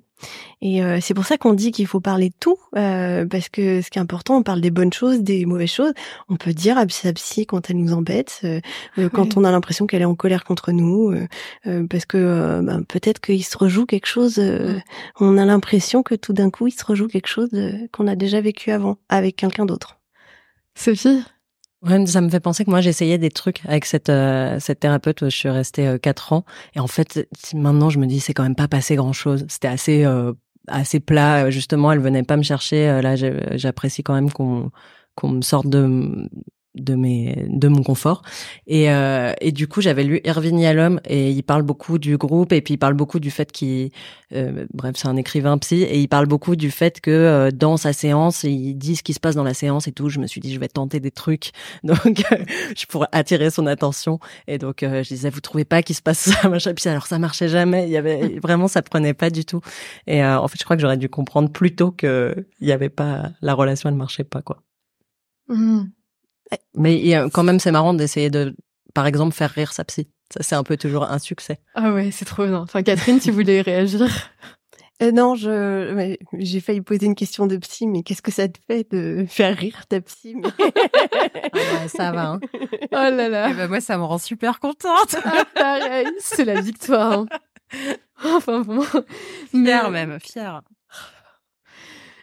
Et 0.61 0.81
c'est 0.99 1.13
pour 1.13 1.25
ça 1.25 1.37
qu'on 1.37 1.53
dit 1.53 1.71
qu'il 1.71 1.87
faut 1.87 2.01
parler 2.01 2.29
de 2.29 2.35
tout, 2.37 2.57
parce 2.73 3.47
que 3.47 3.81
ce 3.81 3.89
qui 3.89 3.97
est 3.97 4.01
important, 4.01 4.37
on 4.37 4.43
parle 4.43 4.59
des 4.59 4.71
bonnes 4.71 4.91
choses, 4.91 5.21
des 5.21 5.45
mauvaises 5.45 5.71
choses. 5.71 5.93
On 6.27 6.35
peut 6.35 6.53
dire 6.53 6.77
à 6.77 6.87
sa 6.89 7.13
psy 7.13 7.45
quand 7.45 7.69
elle 7.69 7.77
nous 7.77 7.93
embête, 7.93 8.45
quand 9.13 9.37
on 9.37 9.45
a 9.45 9.51
l'impression 9.51 9.68
qu'elle 9.87 10.01
est 10.01 10.05
en 10.05 10.15
colère 10.15 10.43
contre 10.43 10.71
nous, 10.71 11.13
parce 11.89 12.05
que 12.05 12.61
ben, 12.61 12.83
peut-être 12.83 13.19
qu'il 13.19 13.43
se 13.43 13.57
rejoue 13.57 13.85
quelque 13.85 14.07
chose. 14.07 14.41
On 15.19 15.37
a 15.37 15.45
l'impression 15.45 16.03
que 16.03 16.15
tout 16.15 16.33
d'un 16.33 16.49
coup, 16.49 16.67
il 16.67 16.71
se 16.71 16.85
rejoue 16.85 17.07
quelque 17.07 17.27
chose 17.27 17.49
qu'on 17.91 18.07
a 18.07 18.15
déjà 18.15 18.41
vécu 18.41 18.71
avant 18.71 18.97
avec 19.09 19.35
quelqu'un 19.35 19.65
d'autre. 19.65 19.99
Sophie? 20.75 21.23
Ouais, 21.81 22.05
ça 22.07 22.19
me 22.19 22.29
fait 22.29 22.41
penser 22.41 22.65
que 22.65 22.69
moi 22.69 22.81
j'essayais 22.81 23.17
des 23.17 23.29
trucs 23.29 23.61
avec 23.65 23.85
cette 23.85 24.09
euh, 24.09 24.59
cette 24.59 24.81
thérapeute. 24.81 25.23
Je 25.23 25.35
suis 25.35 25.49
restée 25.49 25.87
euh, 25.87 25.97
quatre 25.97 26.33
ans 26.33 26.43
et 26.75 26.79
en 26.79 26.87
fait 26.87 27.25
maintenant 27.53 27.89
je 27.89 27.99
me 27.99 28.05
dis 28.05 28.19
c'est 28.19 28.33
quand 28.33 28.43
même 28.43 28.55
pas 28.55 28.67
passé 28.67 28.95
grand 28.95 29.13
chose. 29.13 29.45
C'était 29.47 29.69
assez 29.69 30.03
euh, 30.03 30.33
assez 30.67 30.99
plat. 30.99 31.49
Justement, 31.49 31.91
elle 31.93 31.99
venait 31.99 32.23
pas 32.23 32.35
me 32.35 32.43
chercher. 32.43 33.01
Là, 33.01 33.15
j'apprécie 33.55 34.03
quand 34.03 34.13
même 34.13 34.29
qu'on 34.31 34.71
qu'on 35.15 35.29
me 35.29 35.41
sorte 35.41 35.67
de 35.67 36.29
de 36.75 36.95
mes 36.95 37.47
de 37.49 37.67
mon 37.67 37.81
confort. 37.81 38.21
Et 38.67 38.91
euh, 38.91 39.33
et 39.41 39.51
du 39.51 39.67
coup 39.67 39.81
j'avais 39.81 40.03
lu 40.03 40.21
Irving 40.23 40.59
Yalom 40.59 40.99
et 41.05 41.31
il 41.31 41.41
parle 41.41 41.63
beaucoup 41.63 41.97
du 41.97 42.17
groupe 42.17 42.53
et 42.53 42.61
puis 42.61 42.75
il 42.75 42.77
parle 42.77 42.93
beaucoup 42.93 43.19
du 43.19 43.31
fait 43.31 43.51
qu'il 43.51 43.89
euh, 44.33 44.67
bref 44.73 44.95
c'est 44.95 45.07
un 45.07 45.15
écrivain 45.15 45.57
psy 45.57 45.81
et 45.81 45.99
il 45.99 46.07
parle 46.07 46.27
beaucoup 46.27 46.55
du 46.55 46.69
fait 46.69 47.01
que 47.01 47.09
euh, 47.09 47.51
dans 47.51 47.77
sa 47.77 47.91
séance 47.91 48.43
il 48.43 48.75
dit 48.75 48.95
ce 48.95 49.03
qui 49.03 49.13
se 49.13 49.19
passe 49.19 49.35
dans 49.35 49.43
la 49.43 49.55
séance 49.55 49.87
et 49.87 49.91
tout. 49.91 50.09
Je 50.09 50.19
me 50.19 50.27
suis 50.27 50.41
dit 50.41 50.53
je 50.53 50.59
vais 50.59 50.67
tenter 50.67 50.99
des 50.99 51.11
trucs. 51.11 51.51
Donc 51.83 52.23
je 52.77 52.85
pourrais 52.85 53.09
attirer 53.11 53.49
son 53.49 53.65
attention. 53.65 54.19
Et 54.47 54.57
donc 54.57 54.79
je 54.81 55.07
disais 55.07 55.29
vous 55.29 55.41
trouvez 55.41 55.65
pas 55.65 55.81
qu'il 55.81 55.95
se 55.95 56.01
passe 56.01 56.19
ça 56.19 56.49
machin. 56.49 56.73
Puis 56.75 56.87
alors 56.87 57.07
ça 57.07 57.17
marchait 57.17 57.47
jamais. 57.47 57.85
Il 57.85 57.91
y 57.91 57.97
avait 57.97 58.39
vraiment 58.43 58.67
ça 58.67 58.81
prenait 58.83 59.15
pas 59.15 59.31
du 59.31 59.43
tout. 59.43 59.61
Et 60.05 60.23
en 60.23 60.47
fait 60.47 60.59
je 60.59 60.63
crois 60.63 60.75
que 60.75 60.81
j'aurais 60.81 60.97
dû 60.97 61.09
comprendre 61.09 61.51
plus 61.51 61.75
tôt 61.75 61.91
que 61.91 62.45
il 62.59 62.67
y 62.67 62.71
avait 62.71 62.89
pas 62.89 63.31
la 63.41 63.55
relation 63.55 63.89
elle 63.89 63.95
marchait 63.95 64.23
pas 64.23 64.41
quoi. 64.41 64.61
Mmh. 65.47 65.85
Mais 66.75 67.13
quand 67.33 67.43
même, 67.43 67.59
c'est 67.59 67.71
marrant 67.71 67.93
d'essayer 67.93 68.29
de, 68.29 68.55
par 68.93 69.07
exemple, 69.07 69.35
faire 69.35 69.51
rire 69.51 69.73
sa 69.73 69.83
psy. 69.85 70.07
Ça, 70.33 70.43
c'est 70.43 70.55
un 70.55 70.63
peu 70.63 70.77
toujours 70.77 71.03
un 71.03 71.19
succès. 71.19 71.59
Ah 71.73 71.91
ouais, 71.91 72.11
c'est 72.11 72.25
trop 72.25 72.45
bien. 72.45 72.59
Enfin, 72.59 72.83
Catherine, 72.83 73.19
tu 73.19 73.31
voulais 73.31 73.61
réagir? 73.61 74.07
Euh, 75.01 75.13
Non, 75.13 75.33
je, 75.33 76.17
j'ai 76.39 76.59
failli 76.59 76.81
poser 76.81 77.05
une 77.05 77.15
question 77.15 77.47
de 77.47 77.55
psy, 77.55 77.87
mais 77.87 78.03
qu'est-ce 78.03 78.21
que 78.21 78.31
ça 78.31 78.49
te 78.49 78.59
fait 78.67 78.85
de 78.91 79.25
faire 79.29 79.55
rire 79.55 79.87
ta 79.87 80.01
psy 80.01 80.35
ah 81.53 81.87
Ça 81.87 82.11
va. 82.11 82.31
Hein. 82.31 82.39
Oh 82.53 82.67
là 82.91 83.29
là. 83.29 83.47
Eh 83.49 83.53
ben, 83.53 83.69
moi, 83.69 83.79
ça 83.79 83.97
me 83.97 84.03
rend 84.03 84.17
super 84.17 84.59
contente. 84.59 85.15
Ah, 85.23 85.45
pareil, 85.55 86.07
c'est 86.19 86.43
la 86.43 86.59
victoire. 86.59 87.19
Hein. 87.19 87.25
Enfin 88.25 88.59
bon. 88.67 88.83
Fière 89.51 89.89
même, 89.89 90.19
fière. 90.19 90.63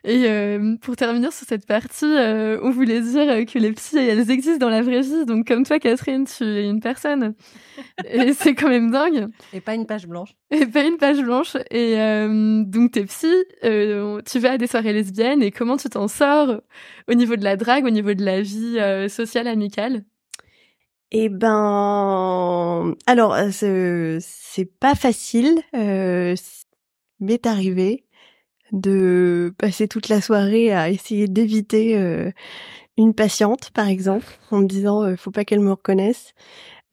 Et 0.07 0.27
euh, 0.27 0.77
pour 0.81 0.95
terminer 0.95 1.33
sur 1.33 1.47
cette 1.47 1.67
partie, 1.67 2.05
euh, 2.05 2.61
on 2.63 2.71
voulait 2.71 3.01
dire 3.01 3.45
que 3.45 3.59
les 3.59 3.73
psys, 3.73 3.99
elles 3.99 4.31
existent 4.31 4.65
dans 4.65 4.71
la 4.71 4.81
vraie 4.81 5.01
vie. 5.01 5.27
Donc 5.27 5.49
comme 5.49 5.65
toi, 5.65 5.81
Catherine, 5.81 6.25
tu 6.25 6.45
es 6.45 6.69
une 6.69 6.81
personne. 6.81 7.35
Et 8.09 8.33
c'est 8.33 8.55
quand 8.55 8.69
même 8.69 8.93
dingue. 8.93 9.29
Et 9.53 9.61
pas 9.61 9.75
une 9.75 9.85
page 9.85 10.07
blanche. 10.07 10.31
Et 10.53 10.65
pas 10.65 10.85
une 10.85 10.97
page 10.97 11.21
blanche. 11.21 11.57
Et 11.73 12.01
euh, 12.01 12.63
donc 12.65 12.93
t'es 12.93 13.05
psy, 13.05 13.35
tu 13.63 14.39
vas 14.39 14.53
à 14.53 14.59
des 14.59 14.69
soirées 14.69 14.93
lesbiennes 14.93 15.43
et 15.43 15.51
comment 15.51 15.77
tu 15.77 15.89
t'en 15.89 16.07
sors 16.07 16.61
au 17.09 17.15
niveau 17.15 17.35
de 17.35 17.43
la 17.43 17.57
drague, 17.57 17.85
au 17.85 17.91
niveau 17.91 18.15
de 18.15 18.25
la 18.25 18.43
vie 18.43 18.79
sociale, 19.11 19.49
amicale? 19.49 20.05
Eh 21.13 21.29
ben, 21.29 22.95
alors 23.07 23.37
c'est 23.51 24.71
pas 24.81 24.95
facile, 24.95 25.61
euh, 25.75 26.35
m'est 27.21 27.47
arrivé 27.47 28.06
de 28.73 29.55
passer 29.59 29.89
toute 29.89 30.09
la 30.09 30.21
soirée 30.21 30.73
à 30.73 30.91
essayer 30.91 31.29
d'éviter 31.29 31.97
euh, 31.97 32.31
une 32.97 33.15
patiente, 33.15 33.71
par 33.71 33.89
exemple, 33.89 34.27
en 34.51 34.59
me 34.59 34.67
disant 34.67 35.03
euh, 35.03 35.17
faut 35.17 35.31
pas 35.31 35.45
qu'elle 35.45 35.61
me 35.61 35.71
reconnaisse. 35.71 36.35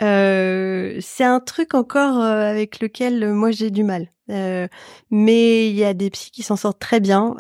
Euh, 0.02 0.98
c'est 1.02 1.24
un 1.24 1.40
truc 1.40 1.76
encore 1.76 2.20
euh, 2.20 2.50
avec 2.50 2.80
lequel 2.82 3.32
moi 3.34 3.52
j'ai 3.52 3.72
du 3.72 3.84
mal. 3.84 4.10
mais 5.12 5.70
il 5.70 5.76
y 5.76 5.84
a 5.84 5.94
des 5.94 6.10
psys 6.10 6.32
qui 6.32 6.44
s'en 6.44 6.56
sortent 6.56 6.80
très 6.80 7.00
bien. 7.00 7.36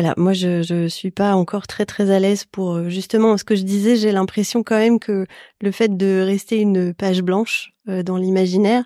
Voilà, 0.00 0.14
moi 0.16 0.32
je 0.32 0.62
je 0.62 0.86
suis 0.86 1.10
pas 1.10 1.34
encore 1.34 1.66
très 1.66 1.84
très 1.84 2.10
à 2.10 2.20
l'aise 2.20 2.44
pour 2.44 2.88
justement 2.88 3.36
ce 3.36 3.44
que 3.44 3.56
je 3.56 3.62
disais. 3.62 3.96
J'ai 3.96 4.12
l'impression 4.12 4.62
quand 4.62 4.78
même 4.78 5.00
que 5.00 5.26
le 5.60 5.70
fait 5.72 5.96
de 5.96 6.22
rester 6.24 6.58
une 6.60 6.94
page 6.94 7.22
blanche 7.22 7.72
dans 7.86 8.16
l'imaginaire, 8.16 8.84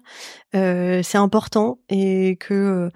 c'est 0.55 1.17
important 1.17 1.81
et 1.91 2.37
que 2.41 2.91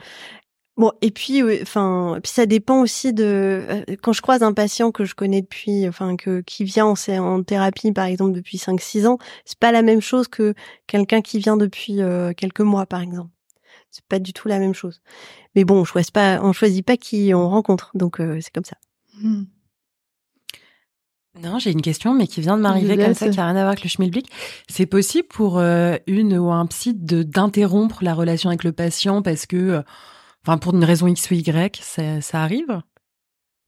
Bon, 0.76 0.92
et 1.00 1.10
puis, 1.10 1.42
enfin, 1.62 2.18
puis 2.22 2.30
ça 2.30 2.44
dépend 2.44 2.82
aussi 2.82 3.14
de 3.14 3.24
euh, 3.68 3.84
quand 4.02 4.12
je 4.12 4.20
croise 4.20 4.42
un 4.42 4.52
patient 4.52 4.92
que 4.92 5.06
je 5.06 5.14
connais 5.14 5.40
depuis, 5.40 5.88
enfin, 5.88 6.16
que 6.16 6.42
qui 6.42 6.64
vient 6.64 6.84
en, 6.86 6.94
en 7.18 7.42
thérapie 7.42 7.92
par 7.92 8.04
exemple 8.04 8.32
depuis 8.32 8.58
5-6 8.58 9.06
ans, 9.06 9.16
c'est 9.46 9.58
pas 9.58 9.72
la 9.72 9.80
même 9.80 10.02
chose 10.02 10.28
que 10.28 10.54
quelqu'un 10.86 11.22
qui 11.22 11.38
vient 11.38 11.56
depuis 11.56 12.02
euh, 12.02 12.34
quelques 12.34 12.60
mois 12.60 12.84
par 12.84 13.00
exemple. 13.00 13.30
C'est 13.90 14.04
pas 14.04 14.18
du 14.18 14.32
tout 14.32 14.48
la 14.48 14.58
même 14.58 14.74
chose. 14.74 15.00
Mais 15.54 15.64
bon, 15.64 15.80
on 15.80 15.84
choisit 15.84 16.12
pas, 16.12 16.40
on 16.42 16.52
choisit 16.52 16.84
pas 16.84 16.96
qui 16.96 17.32
on 17.34 17.48
rencontre, 17.48 17.90
donc 17.94 18.20
euh, 18.20 18.38
c'est 18.40 18.52
comme 18.52 18.64
ça. 18.64 18.76
Mmh. 19.20 19.44
Non, 21.42 21.58
j'ai 21.58 21.70
une 21.70 21.82
question, 21.82 22.14
mais 22.14 22.26
qui 22.26 22.40
vient 22.40 22.56
de 22.56 22.62
m'arriver 22.62 22.96
comme 22.96 23.14
ça, 23.14 23.28
qui 23.28 23.36
n'a 23.36 23.44
rien 23.44 23.56
à 23.56 23.60
voir 23.60 23.68
avec 23.68 23.82
le 23.82 23.90
schmilblick. 23.90 24.30
C'est 24.68 24.86
possible 24.86 25.28
pour 25.28 25.58
une 25.58 26.38
ou 26.38 26.50
un 26.50 26.64
psy 26.66 26.94
de 26.94 27.22
d'interrompre 27.22 28.02
la 28.02 28.14
relation 28.14 28.48
avec 28.48 28.64
le 28.64 28.72
patient 28.72 29.20
parce 29.20 29.44
que 29.44 29.84
Enfin, 30.46 30.58
pour 30.58 30.74
une 30.74 30.84
raison 30.84 31.08
X 31.08 31.28
ou 31.32 31.34
Y, 31.34 31.80
ça, 31.82 32.20
ça 32.20 32.40
arrive? 32.40 32.80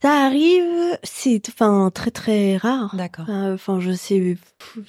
Ça 0.01 0.27
arrive, 0.27 0.97
c'est 1.03 1.43
enfin 1.49 1.91
très 1.93 2.13
très 2.13 2.57
rare. 2.57 2.95
D'accord. 2.95 3.27
Enfin, 3.29 3.81
je 3.81 3.91
sais. 3.91 4.37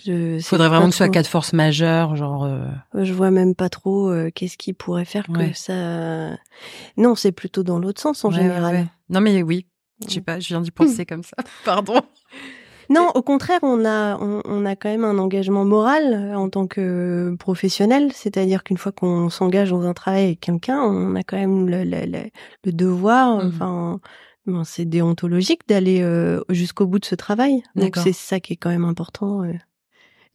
Je 0.05 0.39
Faudrait 0.43 0.70
vraiment 0.70 0.86
que 0.86 0.91
ce 0.91 0.97
soit 0.97 1.10
cas 1.10 1.24
de 1.24 1.28
force 1.28 1.53
majeure, 1.53 2.16
genre. 2.16 2.43
Euh... 2.43 2.66
Je 2.93 3.12
vois 3.12 3.32
même 3.32 3.55
pas 3.55 3.70
trop 3.70 4.12
euh, 4.12 4.30
qu'est-ce 4.34 4.57
qui 4.57 4.74
pourrait 4.74 5.05
faire 5.05 5.26
que 5.28 5.53
ça. 5.53 6.38
Non, 6.97 7.16
c'est 7.16 7.32
plutôt 7.32 7.64
dans 7.64 7.80
l'autre 7.80 8.01
sens 8.01 8.24
en 8.24 8.30
général. 8.30 8.88
non, 9.10 9.22
mais 9.22 9.41
oui. 9.41 9.66
Je 10.07 10.14
sais 10.14 10.22
pas, 10.22 10.39
je 10.39 10.47
viens 10.47 10.62
d'y 10.62 10.72
penser 10.72 11.05
comme 11.05 11.24
ça. 11.24 11.36
Pardon. 11.66 12.01
Non, 12.89 13.10
au 13.14 13.22
contraire, 13.22 13.60
on 13.62 13.86
a, 13.86 14.18
on, 14.18 14.66
a 14.66 14.76
quand 14.76 14.89
même 14.89 15.03
un 15.03 15.20
engagement 15.20 15.64
moral 15.64 16.14
euh, 16.14 16.36
en 16.36 16.49
tant 16.49 16.66
que 16.66 17.36
professionnel. 17.38 18.12
C'est-à-dire 18.14 18.64
qu'une 18.64 18.78
fois 18.78 18.91
qu'on 18.91 19.30
s'engage 19.30 19.70
dans 19.70 19.84
un 19.84 19.93
travail 19.93 20.26
avec 20.26 20.39
quelqu'un, 20.39 20.80
on 20.82 21.16
a 21.16 21.22
quand 21.22 21.38
même 21.38 21.70
le, 21.70 21.84
le, 21.84 22.72
devoir, 22.72 23.43
mmh. 23.43 23.47
enfin, 23.47 23.99
c'est 24.64 24.86
déontologique 24.86 25.68
d'aller 25.68 26.02
euh, 26.02 26.41
jusqu'au 26.50 26.88
bout 26.88 27.00
de 27.00 27.06
ce 27.06 27.16
travail. 27.16 27.64
Donc 27.76 27.95
c'est 27.97 28.14
ça 28.14 28.39
qui 28.39 28.54
est 28.54 28.58
quand 28.58 28.70
même 28.70 28.86
important. 28.86 29.43
Euh. 29.43 29.54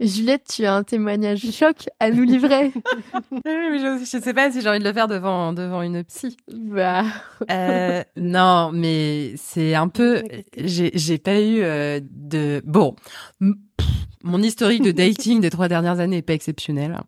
Juliette, 0.00 0.52
tu 0.52 0.64
as 0.64 0.74
un 0.74 0.82
témoignage 0.82 1.48
choc 1.52 1.88
à 2.00 2.10
nous 2.10 2.24
livrer. 2.24 2.72
oui, 3.30 3.40
mais 3.44 3.78
je, 3.78 4.00
je 4.00 4.20
sais 4.20 4.34
pas 4.34 4.50
si 4.50 4.60
j'ai 4.60 4.68
envie 4.68 4.80
de 4.80 4.84
le 4.84 4.92
faire 4.92 5.06
devant 5.06 5.52
devant 5.52 5.82
une 5.82 6.02
psy. 6.02 6.36
Bah. 6.52 7.04
Euh, 7.50 8.02
non, 8.16 8.72
mais 8.72 9.34
c'est 9.36 9.74
un 9.74 9.86
peu. 9.86 10.22
J'ai 10.56 10.90
j'ai 10.94 11.18
pas 11.18 11.40
eu 11.40 11.62
euh, 11.62 12.00
de 12.10 12.60
bon. 12.64 12.96
pff, 13.40 13.86
Mon 14.24 14.42
historique 14.42 14.82
de 14.82 14.90
dating 14.92 15.40
des 15.40 15.50
trois 15.50 15.68
dernières 15.68 16.00
années 16.00 16.18
est 16.18 16.22
pas 16.22 16.34
exceptionnel, 16.34 17.00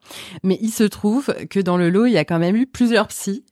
mais 0.44 0.56
il 0.60 0.70
se 0.70 0.84
trouve 0.84 1.34
que 1.50 1.58
dans 1.58 1.76
le 1.76 1.90
lot 1.90 2.06
il 2.06 2.12
y 2.12 2.18
a 2.18 2.24
quand 2.24 2.38
même 2.38 2.54
eu 2.54 2.66
plusieurs 2.66 3.08
psys 3.08 3.44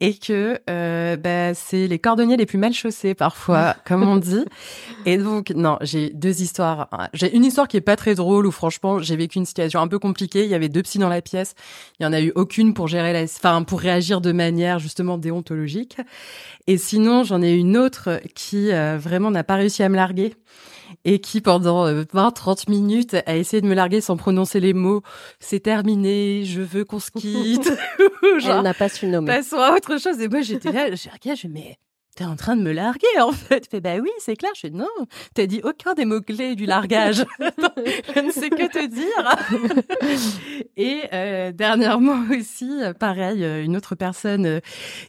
et 0.00 0.14
que 0.14 0.60
euh, 0.68 1.16
bah, 1.16 1.54
c'est 1.54 1.86
les 1.86 1.98
cordonniers 1.98 2.36
les 2.36 2.44
plus 2.44 2.58
mal 2.58 2.74
chaussés 2.74 3.14
parfois, 3.14 3.74
comme 3.86 4.02
on 4.02 4.16
dit. 4.16 4.44
Et 5.06 5.16
donc, 5.16 5.50
non, 5.50 5.78
j'ai 5.80 6.10
deux 6.10 6.42
histoires. 6.42 6.88
J'ai 7.14 7.34
une 7.34 7.44
histoire 7.44 7.66
qui 7.66 7.76
est 7.76 7.82
pas 7.82 7.96
très 7.96 8.14
drôle 8.14 8.46
où 8.46 8.50
franchement, 8.50 8.98
j'ai 8.98 9.16
vécu 9.16 9.38
une 9.38 9.46
situation 9.46 9.80
un 9.80 9.88
peu 9.88 9.98
compliquée. 9.98 10.44
Il 10.44 10.50
y 10.50 10.54
avait 10.54 10.68
deux 10.68 10.82
psys 10.82 10.98
dans 10.98 11.08
la 11.08 11.22
pièce. 11.22 11.54
Il 11.98 12.02
y 12.02 12.06
en 12.06 12.12
a 12.12 12.20
eu 12.20 12.32
aucune 12.34 12.74
pour 12.74 12.88
gérer 12.88 13.12
la, 13.12 13.22
enfin, 13.22 13.62
pour 13.62 13.80
réagir 13.80 14.20
de 14.20 14.32
manière 14.32 14.78
justement 14.78 15.16
déontologique. 15.16 15.96
Et 16.66 16.76
sinon, 16.76 17.24
j'en 17.24 17.40
ai 17.40 17.52
une 17.52 17.76
autre 17.76 18.20
qui 18.34 18.72
euh, 18.72 18.98
vraiment 18.98 19.30
n'a 19.30 19.44
pas 19.44 19.54
réussi 19.54 19.82
à 19.82 19.88
me 19.88 19.96
larguer 19.96 20.34
et 21.04 21.20
qui 21.20 21.40
pendant 21.40 21.86
20-30 21.88 22.70
minutes 22.70 23.16
a 23.26 23.36
essayé 23.36 23.60
de 23.60 23.66
me 23.66 23.74
larguer 23.74 24.00
sans 24.00 24.16
prononcer 24.16 24.60
les 24.60 24.72
mots 24.72 25.02
c'est 25.40 25.60
terminé, 25.60 26.44
je 26.44 26.60
veux 26.60 26.84
qu'on 26.84 27.00
se 27.00 27.10
quitte. 27.10 27.72
Elle 28.22 28.62
n'a 28.62 28.74
pas 28.74 28.88
su 28.88 29.06
nommer. 29.06 29.26
Passons 29.26 29.58
à 29.58 29.74
autre 29.74 29.98
chose. 30.00 30.20
Et 30.20 30.28
moi, 30.28 30.40
j'étais 30.40 30.72
là, 30.72 30.94
j'ai 30.94 31.10
regardé, 31.10 31.40
je 31.40 31.48
mais 31.48 31.76
t'es 32.16 32.24
en 32.24 32.34
train 32.34 32.56
de 32.56 32.62
me 32.62 32.72
larguer, 32.72 33.06
en 33.20 33.32
fait. 33.32 33.64
Je 33.64 33.70
fais, 33.70 33.80
bah 33.80 33.96
oui, 34.00 34.10
c'est 34.18 34.36
clair. 34.36 34.50
Je 34.54 34.60
fais, 34.62 34.70
non, 34.70 34.88
t'as 35.34 35.46
dit 35.46 35.60
aucun 35.62 35.94
des 35.94 36.06
mots-clés 36.06 36.56
du 36.56 36.66
largage. 36.66 37.24
je 38.14 38.20
ne 38.20 38.30
sais 38.32 38.48
que 38.50 38.66
te 38.66 38.86
dire. 38.86 39.84
Et 40.76 41.02
euh, 41.12 41.52
dernièrement 41.52 42.24
aussi, 42.30 42.70
euh, 42.82 42.94
pareil, 42.94 43.44
euh, 43.44 43.62
une 43.62 43.76
autre 43.76 43.94
personne 43.94 44.46
euh, 44.46 44.60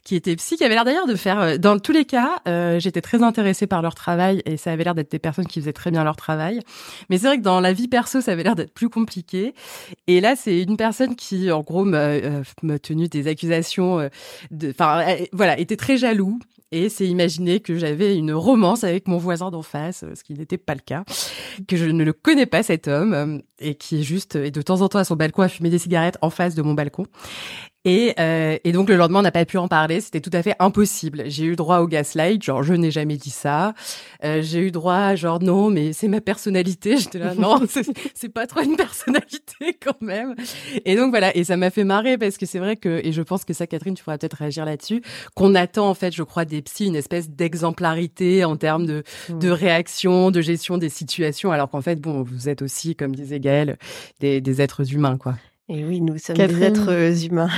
qui 0.04 0.16
était 0.16 0.36
psy, 0.36 0.56
qui 0.56 0.64
avait 0.64 0.74
l'air 0.74 0.84
d'ailleurs 0.84 1.06
de 1.06 1.14
faire, 1.14 1.58
dans 1.58 1.78
tous 1.78 1.92
les 1.92 2.04
cas, 2.04 2.42
euh, 2.46 2.78
j'étais 2.78 3.00
très 3.00 3.22
intéressée 3.22 3.66
par 3.66 3.80
leur 3.80 3.94
travail 3.94 4.42
et 4.44 4.56
ça 4.58 4.72
avait 4.72 4.84
l'air 4.84 4.94
d'être 4.94 5.10
des 5.10 5.18
personnes 5.18 5.46
qui 5.46 5.60
faisaient 5.60 5.72
très 5.72 5.90
bien 5.90 6.04
leur 6.04 6.16
travail. 6.16 6.60
Mais 7.08 7.18
c'est 7.18 7.26
vrai 7.26 7.38
que 7.38 7.42
dans 7.42 7.60
la 7.60 7.72
vie 7.72 7.88
perso, 7.88 8.20
ça 8.20 8.32
avait 8.32 8.42
l'air 8.42 8.54
d'être 8.54 8.74
plus 8.74 8.90
compliqué. 8.90 9.54
Et 10.06 10.20
là, 10.20 10.36
c'est 10.36 10.60
une 10.60 10.76
personne 10.76 11.16
qui, 11.16 11.50
en 11.50 11.62
gros, 11.62 11.84
m'a 11.84 11.98
euh, 11.98 12.42
tenu 12.82 13.08
des 13.08 13.28
accusations, 13.28 14.10
de, 14.50 14.70
enfin, 14.70 15.04
voilà, 15.32 15.58
était 15.58 15.76
très 15.76 15.96
jaloux 15.96 16.38
et 16.70 16.88
s'est 16.88 17.06
imaginé 17.06 17.60
que 17.60 17.76
j'avais 17.76 18.16
une 18.16 18.32
romance 18.32 18.84
avec 18.84 19.08
mon 19.08 19.18
voisin 19.18 19.50
d'en 19.50 19.62
face, 19.62 20.04
ce 20.14 20.22
qui 20.22 20.34
n'était 20.34 20.58
pas 20.58 20.74
le 20.74 20.80
cas, 20.80 21.04
que 21.66 21.76
je 21.76 21.86
ne 21.86 22.04
le 22.04 22.12
connais 22.12 22.46
pas 22.46 22.62
cet 22.62 22.88
homme 22.88 23.42
et 23.58 23.74
qui 23.74 24.00
est 24.00 24.02
juste 24.02 24.36
et 24.36 24.50
de 24.50 24.62
temps 24.62 24.82
en 24.82 24.88
temps 24.88 24.98
à 24.98 25.04
son 25.04 25.16
balcon 25.16 25.42
à 25.42 25.48
fumer 25.48 25.70
des 25.70 25.78
cigarettes 25.78 26.18
en 26.22 26.30
face 26.30 26.54
de 26.54 26.62
mon 26.62 26.74
balcon. 26.74 27.06
Et, 27.84 28.12
euh, 28.18 28.58
et 28.64 28.72
donc 28.72 28.88
le 28.88 28.96
lendemain, 28.96 29.20
on 29.20 29.22
n'a 29.22 29.30
pas 29.30 29.44
pu 29.44 29.56
en 29.56 29.68
parler. 29.68 30.00
C'était 30.00 30.20
tout 30.20 30.30
à 30.32 30.42
fait 30.42 30.54
impossible. 30.58 31.22
J'ai 31.26 31.44
eu 31.44 31.56
droit 31.56 31.78
au 31.78 31.86
gaslight, 31.86 32.42
genre 32.42 32.62
je 32.62 32.74
n'ai 32.74 32.90
jamais 32.90 33.16
dit 33.16 33.30
ça. 33.30 33.72
Euh, 34.24 34.42
j'ai 34.42 34.58
eu 34.60 34.70
droit, 34.70 34.94
à 34.96 35.16
genre 35.16 35.40
non, 35.42 35.70
mais 35.70 35.92
c'est 35.92 36.08
ma 36.08 36.20
personnalité. 36.20 36.96
J'étais 36.98 37.18
là, 37.18 37.34
non, 37.34 37.60
c'est- 37.68 38.28
pas 38.28 38.46
trop 38.46 38.60
une 38.60 38.76
personnalité 38.76 39.78
quand 39.82 40.00
même. 40.02 40.34
Et 40.84 40.96
donc 40.96 41.10
voilà, 41.10 41.34
et 41.36 41.44
ça 41.44 41.56
m'a 41.56 41.70
fait 41.70 41.84
marrer 41.84 42.18
parce 42.18 42.36
que 42.36 42.44
c'est 42.46 42.58
vrai 42.58 42.76
que, 42.76 43.00
et 43.02 43.12
je 43.12 43.22
pense 43.22 43.44
que 43.44 43.54
ça, 43.54 43.66
Catherine, 43.66 43.94
tu 43.94 44.04
pourras 44.04 44.18
peut-être 44.18 44.34
réagir 44.36 44.64
là-dessus, 44.66 45.00
qu'on 45.34 45.54
attend 45.54 45.88
en 45.88 45.94
fait, 45.94 46.14
je 46.14 46.22
crois, 46.24 46.44
des 46.44 46.60
psys 46.62 46.86
une 46.88 46.96
espèce 46.96 47.30
d'exemplarité 47.30 48.44
en 48.44 48.56
termes 48.56 48.84
de, 48.86 49.02
de 49.30 49.48
réaction, 49.50 50.30
de 50.30 50.40
gestion 50.42 50.78
des 50.78 50.88
situations, 50.90 51.52
alors 51.52 51.70
qu'en 51.70 51.80
fait, 51.80 51.96
bon, 52.00 52.22
vous 52.22 52.48
êtes 52.48 52.60
aussi, 52.60 52.94
comme 52.96 53.14
disait 53.14 53.40
Gaëlle, 53.40 53.78
des, 54.20 54.40
des 54.40 54.60
êtres 54.60 54.92
humains, 54.92 55.16
quoi. 55.16 55.34
Et 55.70 55.84
oui, 55.84 56.00
nous 56.00 56.16
sommes 56.18 56.36
Catherine. 56.36 56.60
des 56.60 56.64
êtres 56.66 57.24
humains 57.26 57.50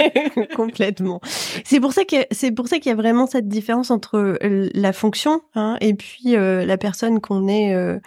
complètement. 0.56 1.20
C'est 1.64 1.78
pour 1.80 1.92
ça 1.92 2.04
que 2.04 2.16
c'est 2.30 2.52
pour 2.52 2.68
ça 2.68 2.78
qu'il 2.78 2.88
y 2.90 2.92
a 2.92 2.96
vraiment 2.96 3.26
cette 3.26 3.48
différence 3.48 3.90
entre 3.90 4.38
euh, 4.42 4.70
la 4.74 4.92
fonction 4.94 5.42
hein, 5.54 5.76
et 5.80 5.92
puis 5.94 6.36
euh, 6.36 6.64
la 6.64 6.78
personne 6.78 7.20
qu'on 7.20 7.48
est. 7.48 7.74
euh, 7.74 7.98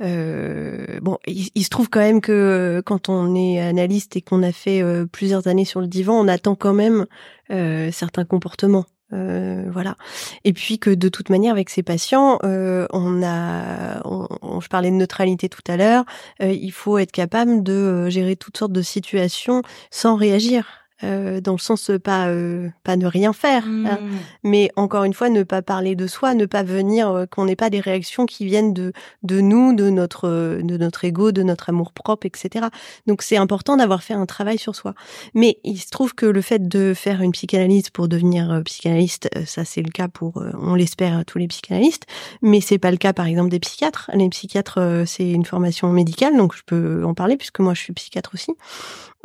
euh, 0.00 1.00
bon, 1.00 1.18
il, 1.26 1.48
il 1.54 1.64
se 1.64 1.68
trouve 1.68 1.88
quand 1.88 2.00
même 2.00 2.20
que 2.20 2.32
euh, 2.32 2.82
quand 2.82 3.08
on 3.08 3.34
est 3.34 3.60
analyste 3.60 4.16
et 4.16 4.20
qu'on 4.22 4.42
a 4.42 4.52
fait 4.52 4.82
plusieurs 5.12 5.46
années 5.48 5.64
sur 5.64 5.80
le 5.80 5.86
divan, 5.86 6.14
on 6.18 6.28
attend 6.28 6.54
quand 6.54 6.72
même 6.74 7.06
euh, 7.50 7.90
certains 7.92 8.24
comportements. 8.24 8.84
Euh, 9.12 9.64
voilà. 9.70 9.96
Et 10.44 10.52
puis 10.52 10.78
que 10.78 10.90
de 10.90 11.08
toute 11.08 11.28
manière, 11.30 11.52
avec 11.52 11.70
ces 11.70 11.82
patients, 11.82 12.38
euh, 12.44 12.86
on 12.92 13.22
a, 13.22 14.00
on- 14.06 14.60
je 14.60 14.68
parlais 14.68 14.90
de 14.90 14.96
neutralité 14.96 15.48
tout 15.48 15.62
à 15.68 15.76
l'heure. 15.76 16.04
euh, 16.42 16.50
il 16.52 16.72
faut 16.72 16.98
être 16.98 17.12
capable 17.12 17.62
de 17.62 17.72
euh, 17.72 18.10
gérer 18.10 18.36
toutes 18.36 18.56
sortes 18.56 18.72
de 18.72 18.82
situations 18.82 19.62
sans 19.90 20.16
réagir. 20.16 20.81
Euh, 21.04 21.40
dans 21.40 21.52
le 21.52 21.58
sens 21.58 21.90
pas 22.02 22.28
euh, 22.28 22.68
pas 22.84 22.96
ne 22.96 23.06
rien 23.06 23.32
faire, 23.32 23.64
hein, 23.66 23.98
mais 24.42 24.70
encore 24.76 25.04
une 25.04 25.14
fois 25.14 25.28
ne 25.28 25.42
pas 25.42 25.62
parler 25.62 25.94
de 25.94 26.06
soi, 26.06 26.34
ne 26.34 26.46
pas 26.46 26.62
venir 26.62 27.10
euh, 27.10 27.26
qu'on 27.26 27.44
n'ait 27.44 27.56
pas 27.56 27.70
des 27.70 27.80
réactions 27.80 28.26
qui 28.26 28.44
viennent 28.44 28.72
de 28.72 28.92
de 29.22 29.40
nous, 29.40 29.74
de 29.74 29.90
notre 29.90 30.28
euh, 30.28 30.62
de 30.62 30.76
notre 30.76 31.04
ego, 31.04 31.32
de 31.32 31.42
notre 31.42 31.68
amour 31.70 31.92
propre, 31.92 32.26
etc. 32.26 32.66
Donc 33.06 33.22
c'est 33.22 33.36
important 33.36 33.76
d'avoir 33.76 34.02
fait 34.02 34.14
un 34.14 34.26
travail 34.26 34.58
sur 34.58 34.74
soi. 34.74 34.94
Mais 35.34 35.58
il 35.64 35.78
se 35.78 35.90
trouve 35.90 36.14
que 36.14 36.26
le 36.26 36.40
fait 36.40 36.68
de 36.68 36.94
faire 36.94 37.22
une 37.22 37.32
psychanalyse 37.32 37.90
pour 37.90 38.08
devenir 38.08 38.50
euh, 38.52 38.60
psychanalyste, 38.62 39.28
ça 39.46 39.64
c'est 39.64 39.82
le 39.82 39.90
cas 39.90 40.08
pour, 40.08 40.42
on 40.60 40.74
l'espère, 40.74 41.24
tous 41.24 41.38
les 41.38 41.48
psychanalystes, 41.48 42.06
mais 42.42 42.60
c'est 42.60 42.78
pas 42.78 42.90
le 42.90 42.96
cas 42.96 43.12
par 43.12 43.26
exemple 43.26 43.50
des 43.50 43.60
psychiatres. 43.60 44.10
Les 44.14 44.28
psychiatres, 44.28 45.04
c'est 45.06 45.30
une 45.30 45.44
formation 45.44 45.90
médicale, 45.92 46.36
donc 46.36 46.54
je 46.54 46.62
peux 46.64 47.04
en 47.04 47.14
parler 47.14 47.36
puisque 47.36 47.60
moi 47.60 47.74
je 47.74 47.80
suis 47.80 47.92
psychiatre 47.92 48.30
aussi. 48.34 48.52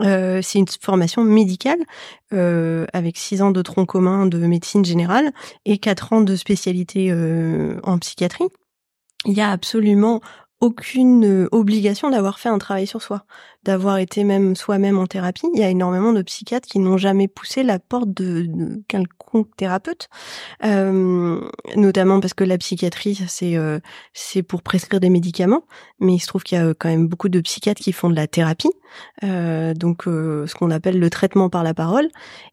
Euh, 0.01 0.41
c'est 0.41 0.59
une 0.59 0.67
formation 0.81 1.23
médicale 1.23 1.79
euh, 2.33 2.85
avec 2.93 3.17
six 3.17 3.41
ans 3.41 3.51
de 3.51 3.61
tronc 3.61 3.85
commun 3.85 4.25
de 4.27 4.37
médecine 4.37 4.85
générale 4.85 5.31
et 5.65 5.77
quatre 5.77 6.13
ans 6.13 6.21
de 6.21 6.35
spécialité 6.35 7.11
euh, 7.11 7.79
en 7.83 7.97
psychiatrie. 7.97 8.47
Il 9.25 9.33
y 9.33 9.41
a 9.41 9.49
absolument 9.51 10.21
aucune 10.59 11.25
euh, 11.25 11.49
obligation 11.51 12.09
d'avoir 12.09 12.39
fait 12.39 12.49
un 12.49 12.57
travail 12.57 12.87
sur 12.87 13.01
soi, 13.01 13.25
d'avoir 13.63 13.97
été 13.99 14.23
même 14.23 14.55
soi-même 14.55 14.97
en 14.97 15.05
thérapie. 15.05 15.47
Il 15.53 15.59
y 15.59 15.63
a 15.63 15.69
énormément 15.69 16.13
de 16.13 16.21
psychiatres 16.23 16.67
qui 16.67 16.79
n'ont 16.79 16.97
jamais 16.97 17.27
poussé 17.27 17.61
la 17.61 17.77
porte 17.77 18.11
de, 18.11 18.81
quelconque 18.87 19.55
thérapeute, 19.55 20.09
euh, 20.63 21.39
notamment 21.75 22.19
parce 22.19 22.33
que 22.33 22.43
la 22.43 22.57
psychiatrie, 22.57 23.19
c'est 23.27 23.55
euh, 23.55 23.79
c'est 24.13 24.41
pour 24.41 24.63
prescrire 24.63 24.99
des 24.99 25.09
médicaments, 25.09 25.63
mais 25.99 26.15
il 26.15 26.19
se 26.19 26.27
trouve 26.27 26.43
qu'il 26.43 26.57
y 26.57 26.61
a 26.61 26.73
quand 26.73 26.89
même 26.89 27.07
beaucoup 27.07 27.29
de 27.29 27.39
psychiatres 27.39 27.81
qui 27.81 27.91
font 27.91 28.09
de 28.09 28.15
la 28.15 28.27
thérapie, 28.27 28.71
donc 29.21 30.03
ce 30.05 30.53
qu'on 30.55 30.71
appelle 30.71 30.99
le 30.99 31.09
traitement 31.09 31.49
par 31.49 31.63
la 31.63 31.73
parole, 31.73 32.07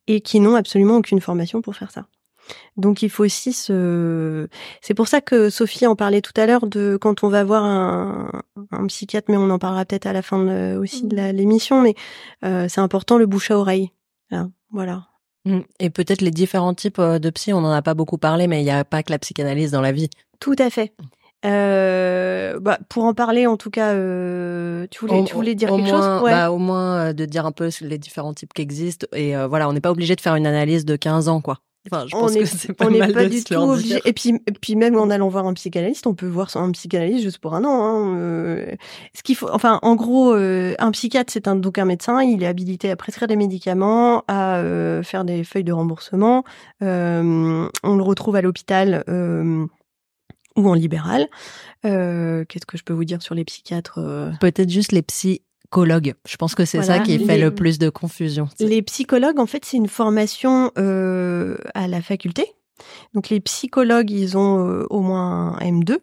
et 0.06 0.20
qui 0.20 0.40
n'ont 0.40 0.56
absolument 0.56 0.96
aucune 0.96 1.20
formation 1.20 1.62
pour 1.62 1.76
faire 1.76 1.90
ça. 1.90 2.06
Donc 2.76 3.02
il 3.02 3.10
faut 3.10 3.24
aussi 3.24 3.52
se. 3.52 4.48
C'est 4.82 4.94
pour 4.94 5.08
ça 5.08 5.20
que 5.20 5.50
Sophie 5.50 5.86
en 5.86 5.96
parlait 5.96 6.20
tout 6.20 6.32
à 6.36 6.46
l'heure 6.46 6.66
de 6.66 6.96
quand 7.00 7.22
on 7.24 7.28
va 7.28 7.44
voir 7.44 7.64
un, 7.64 8.30
un 8.72 8.86
psychiatre, 8.86 9.30
mais 9.30 9.36
on 9.36 9.50
en 9.50 9.58
parlera 9.58 9.84
peut-être 9.84 10.06
à 10.06 10.12
la 10.12 10.22
fin 10.22 10.42
de- 10.44 10.76
aussi 10.76 11.06
de 11.06 11.14
la- 11.16 11.32
l'émission. 11.32 11.80
Mais 11.82 11.94
euh, 12.44 12.66
c'est 12.68 12.80
important 12.80 13.16
le 13.18 13.26
bouche 13.26 13.50
à 13.50 13.58
oreille. 13.58 13.90
Hein, 14.30 14.50
voilà. 14.70 15.06
Mm. 15.46 15.60
Et 15.78 15.90
peut-être 15.90 16.20
les 16.22 16.30
différents 16.30 16.74
types 16.74 16.98
euh, 16.98 17.18
de 17.18 17.30
psy, 17.30 17.52
on 17.52 17.60
n'en 17.60 17.70
a 17.72 17.82
pas 17.82 17.94
beaucoup 17.94 18.18
parlé, 18.18 18.46
mais 18.46 18.60
il 18.60 18.64
n'y 18.64 18.70
a 18.70 18.84
pas 18.84 19.02
que 19.02 19.12
la 19.12 19.18
psychanalyse 19.18 19.70
dans 19.70 19.80
la 19.82 19.92
vie. 19.92 20.08
Tout 20.40 20.56
à 20.58 20.70
fait. 20.70 20.92
Euh, 21.58 22.58
bah, 22.60 22.78
pour 22.88 23.04
en 23.04 23.12
parler, 23.14 23.46
en 23.46 23.56
tout 23.56 23.70
cas, 23.70 23.92
euh, 23.92 24.86
tu 24.90 25.00
voulais, 25.00 25.20
Au- 25.20 25.24
tu 25.24 25.34
voulais 25.34 25.54
dire 25.54 25.68
quelque 25.68 25.82
moins, 25.88 26.16
chose 26.16 26.22
Ouais. 26.24 26.30
bah, 26.32 26.50
Au 26.50 26.58
moins 26.58 27.08
euh, 27.08 27.12
de 27.12 27.24
dire 27.26 27.44
un 27.46 27.52
peu 27.52 27.68
les 27.82 27.98
différents 27.98 28.32
types 28.34 28.52
qui 28.54 28.62
existent. 28.62 29.06
Et 29.12 29.34
voilà, 29.46 29.68
on 29.68 29.72
n'est 29.74 29.80
pas 29.80 29.90
obligé 29.90 30.16
de 30.16 30.20
faire 30.20 30.34
une 30.36 30.46
analyse 30.46 30.84
de 30.84 30.96
15 30.96 31.28
ans, 31.28 31.40
quoi. 31.40 31.58
Enfin, 31.90 32.06
je 32.08 32.16
on 32.16 32.20
pense 32.20 32.36
est, 32.36 32.40
que 32.40 32.46
c'est 32.46 32.72
pas 32.72 32.86
on 32.86 32.90
n'est 32.90 32.98
mal 32.98 33.12
pas 33.12 33.24
de 33.24 33.28
du 33.28 33.44
tout 33.44 33.54
obligé. 33.54 34.00
Et 34.04 34.12
puis, 34.12 34.40
et 34.46 34.52
puis 34.52 34.74
même 34.76 34.96
en 34.96 35.10
allant 35.10 35.28
voir 35.28 35.46
un 35.46 35.54
psychanalyste, 35.54 36.06
on 36.06 36.14
peut 36.14 36.26
voir 36.26 36.48
un 36.56 36.72
psychanalyste 36.72 37.22
juste 37.22 37.38
pour 37.38 37.54
un 37.54 37.64
an. 37.64 37.84
Hein. 37.84 38.16
Euh, 38.18 38.74
ce 39.14 39.22
qu'il 39.22 39.36
faut, 39.36 39.48
enfin, 39.50 39.78
en 39.82 39.94
gros, 39.94 40.32
euh, 40.32 40.74
un 40.78 40.90
psychiatre, 40.92 41.32
c'est 41.32 41.48
un 41.48 41.56
donc 41.56 41.78
un 41.78 41.84
médecin. 41.84 42.22
Il 42.22 42.42
est 42.42 42.46
habilité 42.46 42.90
à 42.90 42.96
prescrire 42.96 43.28
des 43.28 43.36
médicaments, 43.36 44.24
à 44.28 44.56
euh, 44.58 45.02
faire 45.02 45.24
des 45.24 45.44
feuilles 45.44 45.64
de 45.64 45.72
remboursement. 45.72 46.44
Euh, 46.82 47.68
on 47.82 47.96
le 47.96 48.02
retrouve 48.02 48.36
à 48.36 48.42
l'hôpital. 48.42 49.04
Euh, 49.08 49.66
ou 50.56 50.68
en 50.68 50.74
libéral. 50.74 51.26
Euh, 51.84 52.44
Qu'est-ce 52.48 52.64
que 52.64 52.78
je 52.78 52.84
peux 52.84 52.92
vous 52.92 53.04
dire 53.04 53.20
sur 53.20 53.34
les 53.34 53.44
psychiatres 53.44 53.98
Peut-être 54.38 54.70
juste 54.70 54.92
les 54.92 55.02
psychologues. 55.74 56.14
Je 56.28 56.36
pense 56.36 56.54
que 56.54 56.64
c'est 56.64 56.78
Voilà, 56.78 56.98
ça 56.98 57.00
qui 57.02 57.18
fait 57.24 57.36
les- 57.36 57.42
le 57.42 57.54
plus 57.54 57.78
de 57.78 57.88
confusion. 57.90 58.48
Les 58.60 58.80
psychologues, 58.82 59.40
en 59.40 59.46
fait, 59.46 59.64
c'est 59.64 59.76
une 59.76 59.88
formation 59.88 60.70
euh, 60.78 61.56
à 61.74 61.88
la 61.88 62.00
faculté. 62.00 62.46
Donc 63.14 63.28
les 63.28 63.40
psychologues, 63.40 64.10
ils 64.10 64.36
ont 64.36 64.68
euh, 64.68 64.86
au 64.90 65.00
moins 65.00 65.56
un 65.58 65.64
M2. 65.64 65.98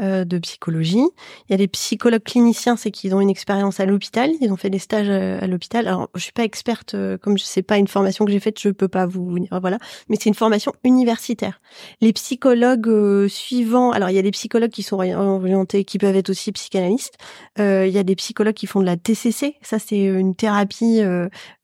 Euh, 0.00 0.24
de 0.24 0.38
psychologie. 0.38 1.02
Il 1.48 1.50
y 1.50 1.54
a 1.54 1.56
des 1.56 1.66
psychologues 1.66 2.22
cliniciens, 2.22 2.76
c'est 2.76 2.92
qu'ils 2.92 3.16
ont 3.16 3.20
une 3.20 3.30
expérience 3.30 3.80
à 3.80 3.84
l'hôpital, 3.84 4.30
ils 4.40 4.52
ont 4.52 4.56
fait 4.56 4.70
des 4.70 4.78
stages 4.78 5.10
à, 5.10 5.44
l'hôpital. 5.48 5.88
Alors, 5.88 6.08
je 6.14 6.20
suis 6.20 6.32
pas 6.32 6.44
experte, 6.44 6.94
euh, 6.94 7.18
comme 7.18 7.36
je 7.36 7.42
sais 7.42 7.62
pas 7.62 7.78
une 7.78 7.88
formation 7.88 8.24
que 8.24 8.30
j'ai 8.30 8.38
faite, 8.38 8.60
je 8.60 8.68
peux 8.68 8.86
pas 8.86 9.06
vous 9.06 9.36
voilà. 9.60 9.78
Mais 10.08 10.14
c'est 10.14 10.28
une 10.28 10.36
formation 10.36 10.72
universitaire. 10.84 11.60
Les 12.00 12.12
psychologues 12.12 12.86
euh, 12.86 13.26
suivants, 13.26 13.90
alors 13.90 14.10
il 14.10 14.14
y 14.14 14.20
a 14.20 14.22
des 14.22 14.30
psychologues 14.30 14.70
qui 14.70 14.84
sont 14.84 14.98
orientés, 14.98 15.82
qui 15.82 15.98
peuvent 15.98 16.14
être 16.14 16.30
aussi 16.30 16.52
psychanalystes. 16.52 17.16
il 17.58 17.90
y 17.90 17.98
a 17.98 18.04
des 18.04 18.14
psychologues 18.14 18.54
qui 18.54 18.68
font 18.68 18.80
de 18.80 18.86
la 18.86 18.96
TCC, 18.96 19.56
ça 19.62 19.80
c'est 19.80 19.98
une 19.98 20.36
thérapie 20.36 21.00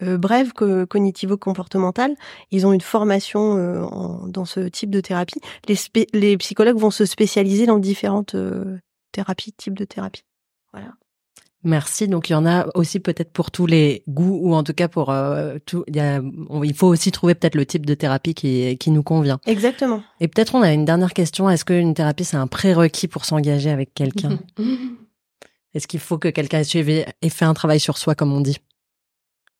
brève 0.00 0.52
cognitivo-comportementale. 0.52 2.16
Ils 2.50 2.66
ont 2.66 2.72
une 2.72 2.80
formation 2.80 4.26
dans 4.26 4.44
ce 4.44 4.60
type 4.60 4.90
de 4.90 5.00
thérapie. 5.00 5.40
Les, 5.68 5.76
les 6.12 6.36
psychologues 6.38 6.78
vont 6.78 6.90
se 6.90 7.04
spécialiser 7.04 7.66
dans 7.66 7.78
différentes 8.24 8.34
euh, 8.34 8.78
thérapies, 9.12 9.52
types 9.52 9.78
de 9.78 9.84
thérapie. 9.84 10.24
Voilà. 10.72 10.92
Merci. 11.62 12.08
Donc 12.08 12.28
il 12.28 12.34
y 12.34 12.36
en 12.36 12.44
a 12.44 12.66
aussi 12.74 13.00
peut-être 13.00 13.32
pour 13.32 13.50
tous 13.50 13.64
les 13.66 14.02
goûts 14.06 14.38
ou 14.42 14.54
en 14.54 14.62
tout 14.62 14.74
cas 14.74 14.88
pour 14.88 15.10
euh, 15.10 15.56
tout. 15.64 15.82
Il, 15.88 15.96
y 15.96 16.00
a, 16.00 16.20
il 16.62 16.74
faut 16.74 16.88
aussi 16.88 17.10
trouver 17.10 17.34
peut-être 17.34 17.54
le 17.54 17.64
type 17.64 17.86
de 17.86 17.94
thérapie 17.94 18.34
qui, 18.34 18.76
qui 18.76 18.90
nous 18.90 19.02
convient. 19.02 19.40
Exactement. 19.46 20.02
Et 20.20 20.28
peut-être 20.28 20.54
on 20.54 20.62
a 20.62 20.72
une 20.72 20.84
dernière 20.84 21.14
question. 21.14 21.48
Est-ce 21.48 21.64
qu'une 21.64 21.94
thérapie 21.94 22.24
c'est 22.24 22.36
un 22.36 22.46
prérequis 22.46 23.08
pour 23.08 23.24
s'engager 23.24 23.70
avec 23.70 23.94
quelqu'un? 23.94 24.38
Est-ce 25.74 25.88
qu'il 25.88 26.00
faut 26.00 26.18
que 26.18 26.28
quelqu'un 26.28 26.60
ait 26.60 27.28
fait 27.30 27.44
un 27.44 27.54
travail 27.54 27.80
sur 27.80 27.96
soi 27.98 28.14
comme 28.14 28.32
on 28.32 28.40
dit? 28.40 28.58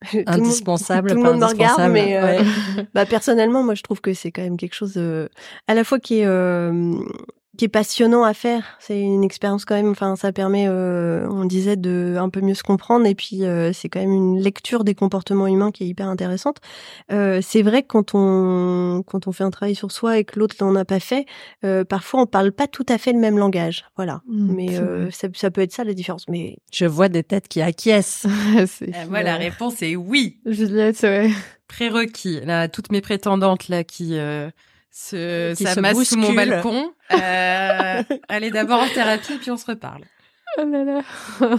Indispensable. 0.27 1.09
Tout 1.09 1.17
le 1.17 1.23
monde, 1.23 1.41
me 1.41 1.47
regarde, 1.47 1.91
mais 1.91 2.17
euh, 2.19 2.43
bah, 2.95 3.07
personnellement, 3.07 3.65
moi, 3.65 3.75
je 3.75 3.83
trouve 3.83 4.03
que 4.03 4.12
c'est 4.12 4.31
quand 4.31 4.43
même 4.43 4.59
quelque 4.59 4.75
chose 4.75 4.99
à 5.67 5.75
la 5.75 5.83
fois 5.83 5.99
qui 5.99 6.21
est 6.21 6.27
qui 7.57 7.67
est 7.67 7.69
passionnant 7.69 8.25
à 8.25 8.35
faire. 8.35 8.77
C'est 8.81 9.01
une 9.01 9.23
expérience 9.23 9.65
quand 9.65 9.75
même. 9.75 9.91
Enfin, 9.91 10.17
ça 10.17 10.33
permet, 10.33 10.67
euh, 10.69 11.27
on 11.31 11.45
disait, 11.45 11.77
de 11.77 12.17
un 12.19 12.29
peu 12.29 12.41
mieux 12.41 12.55
se 12.55 12.63
comprendre. 12.63 13.07
Et 13.07 13.15
puis, 13.15 13.45
euh, 13.45 13.73
c'est 13.73 13.89
quand 13.89 14.01
même 14.01 14.13
une 14.13 14.41
lecture 14.41 14.85
des 14.85 14.95
comportements 14.95 15.47
humains 15.47 15.71
qui 15.71 15.85
est 15.85 15.87
hyper 15.87 16.09
intéressante. 16.09 16.59
Euh, 17.13 17.41
c'est 17.43 17.63
vrai 17.63 17.83
que 17.83 17.89
quand 17.89 18.15
on 18.15 19.03
quand 19.07 19.27
on 19.27 19.33
fait 19.33 19.45
un 19.45 19.51
travail 19.51 19.75
sur 19.75 19.93
soi 19.93 20.19
et 20.19 20.25
que 20.25 20.39
l'autre 20.39 20.57
n'en 20.61 20.75
a 20.75 20.85
pas 20.85 21.01
fait, 21.01 21.27
parfois 21.89 22.23
on 22.23 22.27
parle 22.27 22.53
pas 22.53 22.67
tout 22.67 22.87
à 22.89 22.99
fait 22.99 23.13
le 23.13 23.19
même 23.19 23.39
langage. 23.39 23.85
Voilà. 23.97 24.23
Mmh, 24.27 24.55
mais 24.55 24.69
ça, 25.11 25.29
ça, 25.33 25.51
peut 25.51 25.61
être 25.61 25.73
ça 25.73 25.85
la 25.85 25.95
différence. 25.95 26.27
Mais 26.29 26.59
je 26.73 26.87
vois 26.87 27.09
des 27.09 27.23
têtes 27.23 27.49
qui 27.49 27.63
acquiescent. 27.63 28.29
moi, 29.09 29.23
la 29.23 29.37
réponse 29.37 29.83
est 29.83 29.97
oui. 29.97 30.41
Juliette, 30.47 31.01
ouais. 31.03 31.31
Prérequis. 31.69 32.41
Là, 32.45 32.69
toutes 32.69 32.93
mes 32.93 33.01
prétendantes 33.01 33.69
là 33.69 33.85
qui 33.85 34.19
ce, 34.97 35.55
ça 35.57 35.80
masse 35.80 36.05
sous 36.05 36.16
mon 36.16 36.32
balcon. 36.32 36.92
Euh, 37.12 38.03
allez 38.28 38.51
d'abord 38.53 38.80
en 38.80 38.88
thérapie, 38.88 39.38
puis 39.40 39.51
on 39.51 39.57
se 39.57 39.66
reparle. 39.66 40.03
Oh 40.57 40.62
là 40.64 40.84
là. 40.84 41.01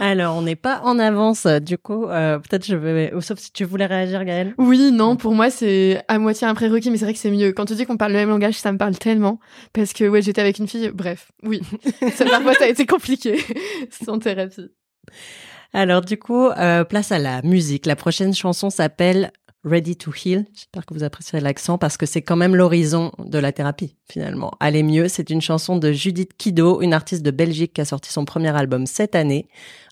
Alors, 0.00 0.36
on 0.36 0.42
n'est 0.42 0.54
pas 0.54 0.82
en 0.84 0.98
avance, 0.98 1.46
du 1.46 1.78
coup. 1.78 2.04
Euh, 2.04 2.38
Peut-être 2.38 2.66
je 2.66 2.76
vais, 2.76 3.10
sauf 3.22 3.38
si 3.38 3.52
tu 3.52 3.64
voulais 3.64 3.86
réagir, 3.86 4.22
Gaëlle. 4.22 4.52
Oui, 4.58 4.92
non, 4.92 5.16
pour 5.16 5.34
moi 5.34 5.48
c'est 5.48 6.02
à 6.08 6.18
moitié 6.18 6.46
un 6.46 6.54
prérequis, 6.54 6.90
mais 6.90 6.98
c'est 6.98 7.06
vrai 7.06 7.14
que 7.14 7.20
c'est 7.20 7.30
mieux. 7.30 7.52
Quand 7.52 7.64
tu 7.64 7.74
dis 7.74 7.86
qu'on 7.86 7.96
parle 7.96 8.12
le 8.12 8.18
même 8.18 8.28
langage, 8.28 8.56
ça 8.56 8.70
me 8.70 8.76
parle 8.76 8.98
tellement 8.98 9.40
parce 9.72 9.94
que 9.94 10.06
ouais, 10.06 10.20
j'étais 10.20 10.42
avec 10.42 10.58
une 10.58 10.68
fille. 10.68 10.90
Bref, 10.92 11.32
oui, 11.44 11.62
ça, 12.16 12.26
parfois 12.26 12.52
ça 12.52 12.64
a 12.64 12.68
été 12.68 12.84
compliqué 12.84 13.42
sans 14.04 14.18
thérapie. 14.18 14.70
Alors 15.72 16.02
du 16.02 16.18
coup, 16.18 16.48
euh, 16.48 16.84
place 16.84 17.12
à 17.12 17.18
la 17.18 17.40
musique. 17.40 17.86
La 17.86 17.96
prochaine 17.96 18.34
chanson 18.34 18.68
s'appelle 18.68 19.32
Ready 19.68 19.96
to 19.96 20.12
Heal. 20.12 20.46
J'espère 20.54 20.86
que 20.86 20.94
vous 20.94 21.04
apprécierez 21.04 21.40
l'accent 21.40 21.78
parce 21.78 21.96
que 21.96 22.06
c'est 22.06 22.22
quand 22.22 22.36
même 22.36 22.56
l'horizon 22.56 23.12
de 23.18 23.38
la 23.38 23.52
thérapie 23.52 23.96
finalement. 24.10 24.52
Allez 24.60 24.82
mieux, 24.82 25.08
c'est 25.08 25.30
une 25.30 25.40
chanson 25.40 25.76
de 25.76 25.92
Judith 25.92 26.36
Kido, 26.36 26.80
une 26.80 26.94
artiste 26.94 27.22
de 27.22 27.30
Belgique 27.30 27.74
qui 27.74 27.80
a 27.80 27.84
sorti 27.84 28.12
son 28.12 28.24
premier 28.24 28.56
album 28.56 28.86
cette 28.86 29.14
année, 29.14 29.48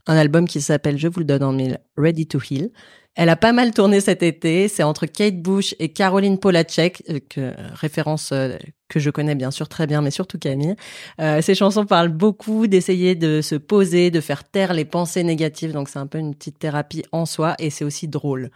un 0.06 0.16
album 0.16 0.46
qui 0.46 0.60
s'appelle, 0.60 0.98
je 0.98 1.08
vous 1.08 1.20
le 1.20 1.26
donne 1.26 1.42
en 1.42 1.52
mille, 1.52 1.78
Ready 1.96 2.26
to 2.26 2.38
Heal. 2.50 2.70
Elle 3.16 3.30
a 3.30 3.36
pas 3.36 3.52
mal 3.52 3.72
tourné 3.72 4.00
cet 4.00 4.22
été. 4.22 4.68
C'est 4.68 4.82
entre 4.82 5.06
Kate 5.06 5.40
Bush 5.40 5.74
et 5.78 5.88
Caroline 5.88 6.38
Polacek, 6.38 7.02
euh, 7.08 7.18
que, 7.28 7.54
référence 7.72 8.30
euh, 8.32 8.56
que 8.88 9.00
je 9.00 9.08
connais 9.08 9.34
bien 9.34 9.50
sûr 9.50 9.68
très 9.68 9.86
bien, 9.86 10.02
mais 10.02 10.10
surtout 10.10 10.38
Camille. 10.38 10.76
Euh, 11.20 11.40
ces 11.40 11.54
chansons 11.54 11.86
parlent 11.86 12.10
beaucoup 12.10 12.66
d'essayer 12.66 13.14
de 13.14 13.40
se 13.40 13.54
poser, 13.54 14.10
de 14.10 14.20
faire 14.20 14.44
taire 14.44 14.74
les 14.74 14.84
pensées 14.84 15.24
négatives. 15.24 15.72
Donc 15.72 15.88
c'est 15.88 15.98
un 15.98 16.06
peu 16.06 16.18
une 16.18 16.34
petite 16.34 16.58
thérapie 16.58 17.04
en 17.10 17.24
soi 17.24 17.54
et 17.58 17.70
c'est 17.70 17.84
aussi 17.84 18.06
drôle. 18.06 18.50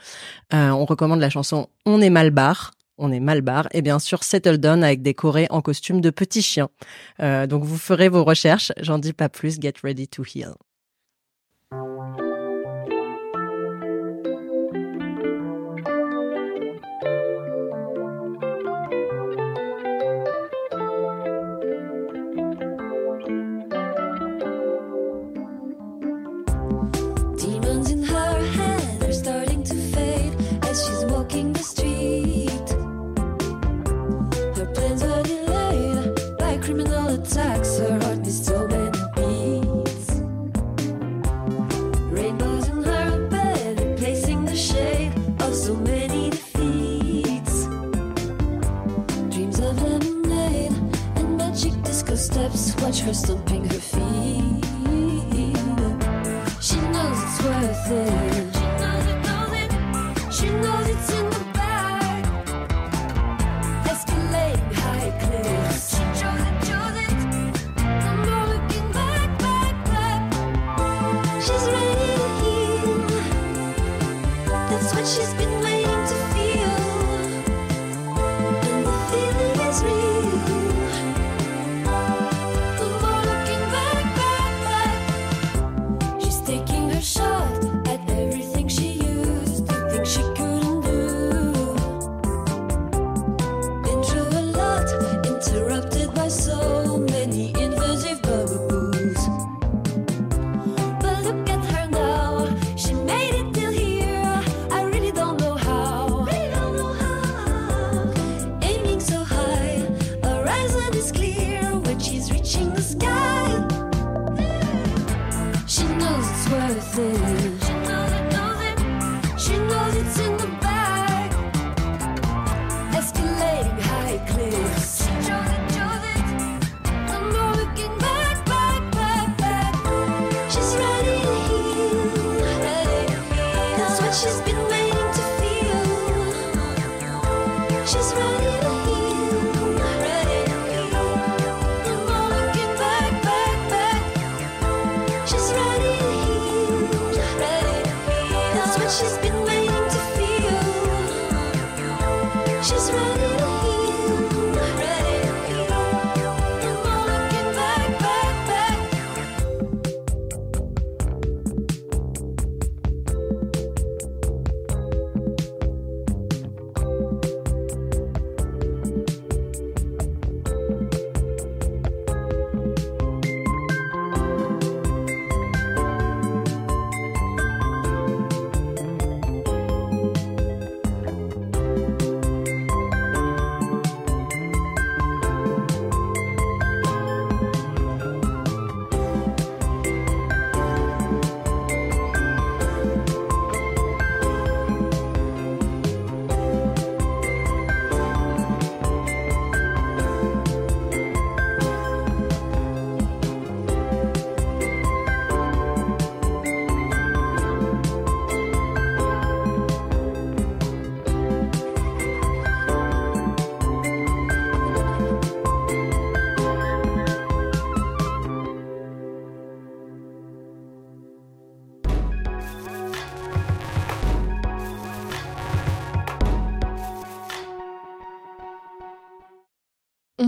on 0.52 0.84
recommande 0.84 1.20
la 1.20 1.30
chanson 1.30 1.68
On 1.86 2.00
est 2.00 2.10
mal 2.10 2.30
barre 2.30 2.72
on 3.02 3.10
est 3.12 3.20
mal 3.20 3.40
barre, 3.40 3.66
et 3.72 3.80
bien 3.80 3.98
sûr 3.98 4.22
Settle 4.22 4.58
Down 4.58 4.84
avec 4.84 5.00
des 5.00 5.14
chorés 5.14 5.46
en 5.48 5.62
costume 5.62 6.02
de 6.02 6.10
petits 6.10 6.42
chiens. 6.42 6.68
donc 7.18 7.64
vous 7.64 7.78
ferez 7.78 8.10
vos 8.10 8.24
recherches, 8.24 8.72
j'en 8.78 8.98
dis 8.98 9.14
pas 9.14 9.30
plus, 9.30 9.58
get 9.58 9.72
ready 9.82 10.06
to 10.06 10.22
heal. 10.22 10.52
Watch 52.90 53.00
her 53.02 53.14
stomping 53.14 53.64
her 53.66 53.78
feet. 53.78 54.64
She 56.60 56.76
knows 56.90 57.22
it's 57.22 57.42
worth 57.44 57.90
it. 57.92 58.39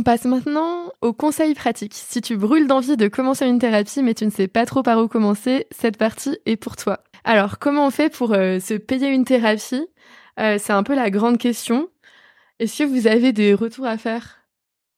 On 0.02 0.04
passe 0.04 0.24
maintenant 0.24 0.92
aux 1.00 1.12
conseils 1.12 1.54
pratiques. 1.54 1.94
Si 1.94 2.20
tu 2.20 2.36
brûles 2.36 2.66
d'envie 2.66 2.96
de 2.96 3.06
commencer 3.06 3.46
une 3.46 3.60
thérapie 3.60 4.02
mais 4.02 4.14
tu 4.14 4.24
ne 4.24 4.30
sais 4.30 4.48
pas 4.48 4.66
trop 4.66 4.82
par 4.82 4.98
où 4.98 5.06
commencer, 5.06 5.68
cette 5.70 5.96
partie 5.96 6.36
est 6.44 6.56
pour 6.56 6.74
toi. 6.74 7.04
Alors, 7.22 7.60
comment 7.60 7.86
on 7.86 7.90
fait 7.90 8.12
pour 8.12 8.32
euh, 8.32 8.58
se 8.58 8.74
payer 8.74 9.10
une 9.10 9.24
thérapie? 9.24 9.86
Euh, 10.40 10.58
C'est 10.58 10.72
un 10.72 10.82
peu 10.82 10.96
la 10.96 11.08
grande 11.08 11.38
question. 11.38 11.88
Est-ce 12.58 12.82
que 12.82 12.88
vous 12.88 13.06
avez 13.06 13.32
des 13.32 13.54
retours 13.54 13.86
à 13.86 13.96
faire? 13.96 14.41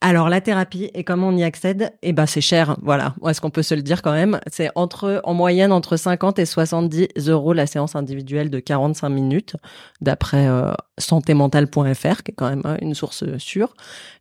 Alors 0.04 0.28
la 0.28 0.42
thérapie 0.42 0.90
et 0.92 1.02
comment 1.02 1.28
on 1.28 1.36
y 1.36 1.44
accède 1.44 1.94
Eh 2.02 2.12
ben 2.12 2.26
c'est 2.26 2.42
cher, 2.42 2.76
voilà. 2.82 3.14
Est-ce 3.26 3.40
qu'on 3.40 3.48
peut 3.48 3.62
se 3.62 3.74
le 3.74 3.80
dire 3.80 4.02
quand 4.02 4.12
même? 4.12 4.38
C'est 4.52 4.68
entre 4.74 5.22
en 5.24 5.32
moyenne 5.32 5.72
entre 5.72 5.96
50 5.96 6.38
et 6.38 6.44
70 6.44 7.08
euros 7.28 7.54
la 7.54 7.66
séance 7.66 7.96
individuelle 7.96 8.50
de 8.50 8.60
45 8.60 9.08
minutes, 9.08 9.56
d'après 10.02 10.46
euh, 10.46 10.74
santémentale.fr, 10.98 12.22
qui 12.22 12.30
est 12.30 12.34
quand 12.34 12.48
même 12.48 12.62
hein, 12.64 12.76
une 12.80 12.94
source 12.94 13.24
sûre. 13.38 13.74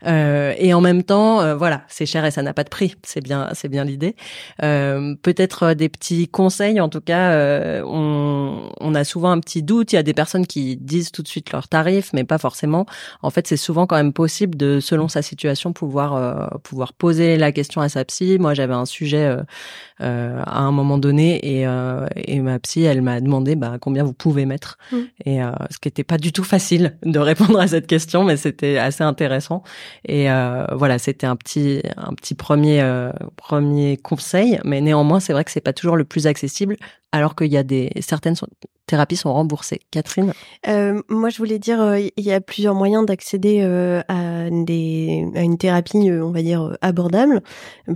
Euh, 0.07 0.53
et 0.57 0.73
en 0.73 0.81
même 0.81 1.03
temps, 1.03 1.41
euh, 1.41 1.55
voilà, 1.55 1.83
c'est 1.87 2.05
cher 2.05 2.25
et 2.25 2.31
ça 2.31 2.41
n'a 2.41 2.53
pas 2.53 2.63
de 2.63 2.69
prix. 2.69 2.95
C'est 3.03 3.21
bien, 3.21 3.49
c'est 3.53 3.69
bien 3.69 3.83
l'idée. 3.83 4.15
Euh, 4.63 5.15
peut-être 5.21 5.73
des 5.73 5.89
petits 5.89 6.27
conseils. 6.27 6.79
En 6.81 6.89
tout 6.89 7.01
cas, 7.01 7.33
on, 7.85 8.71
on 8.79 8.95
a 8.95 9.03
souvent 9.03 9.31
un 9.31 9.39
petit 9.39 9.63
doute. 9.63 9.93
Il 9.93 9.95
y 9.95 9.99
a 9.99 10.03
des 10.03 10.13
personnes 10.13 10.47
qui 10.47 10.77
disent 10.77 11.11
tout 11.11 11.21
de 11.21 11.27
suite 11.27 11.51
leur 11.51 11.67
tarif, 11.67 12.11
mais 12.13 12.23
pas 12.23 12.37
forcément. 12.37 12.85
En 13.21 13.29
fait, 13.29 13.47
c'est 13.47 13.57
souvent 13.57 13.85
quand 13.85 13.95
même 13.95 14.13
possible 14.13 14.57
de, 14.57 14.79
selon 14.79 15.07
sa 15.07 15.21
situation 15.21 15.72
pouvoir 15.73 16.15
euh, 16.15 16.47
pouvoir 16.63 16.93
poser 16.93 17.37
la 17.37 17.51
question 17.51 17.81
à 17.81 17.89
sa 17.89 18.05
psy. 18.05 18.37
Moi, 18.39 18.53
j'avais 18.53 18.73
un 18.73 18.85
sujet 18.85 19.25
euh, 19.25 19.43
euh, 20.01 20.41
à 20.45 20.61
un 20.61 20.71
moment 20.71 20.97
donné 20.97 21.39
et, 21.43 21.65
et 22.15 22.39
ma 22.39 22.59
psy, 22.59 22.83
elle 22.83 23.01
m'a 23.01 23.19
demandé 23.19 23.55
bah, 23.55 23.77
combien 23.79 24.03
vous 24.03 24.13
pouvez 24.13 24.45
mettre. 24.45 24.77
Mmh. 24.91 24.97
Et 25.25 25.39
ce 25.69 25.79
qui 25.79 25.87
n'était 25.87 26.03
pas 26.03 26.17
du 26.17 26.31
tout 26.31 26.43
facile 26.43 26.97
de 27.03 27.19
répondre 27.19 27.59
à 27.59 27.67
cette 27.67 27.87
question, 27.87 28.23
mais 28.23 28.37
c'était 28.37 28.77
assez 28.77 29.03
intéressant. 29.03 29.63
Et 30.07 30.27
voilà, 30.71 30.99
c'était 30.99 31.27
un 31.27 31.35
petit 31.35 31.81
un 31.97 32.13
petit 32.13 32.35
premier 32.35 32.83
premier 33.35 33.97
conseil, 33.97 34.59
mais 34.63 34.81
néanmoins, 34.81 35.19
c'est 35.19 35.33
vrai 35.33 35.43
que 35.43 35.51
c'est 35.51 35.61
pas 35.61 35.73
toujours 35.73 35.95
le 35.95 36.05
plus 36.05 36.27
accessible 36.27 36.77
alors 37.11 37.35
qu'il 37.35 37.51
y 37.53 37.57
a 37.57 37.63
des 37.63 37.91
certaines 38.01 38.35
thérapies 38.87 39.15
sont 39.15 39.31
remboursées. 39.31 39.81
Catherine? 39.91 40.33
Moi, 40.65 41.29
je 41.29 41.37
voulais 41.37 41.59
dire, 41.59 41.95
il 41.95 42.23
y 42.23 42.31
a 42.31 42.41
plusieurs 42.41 42.75
moyens 42.75 43.05
d'accéder 43.05 43.61
euh, 43.61 44.01
une 44.49 45.57
thérapie, 45.57 46.09
on 46.11 46.31
va 46.31 46.41
dire, 46.41 46.77
abordable. 46.81 47.41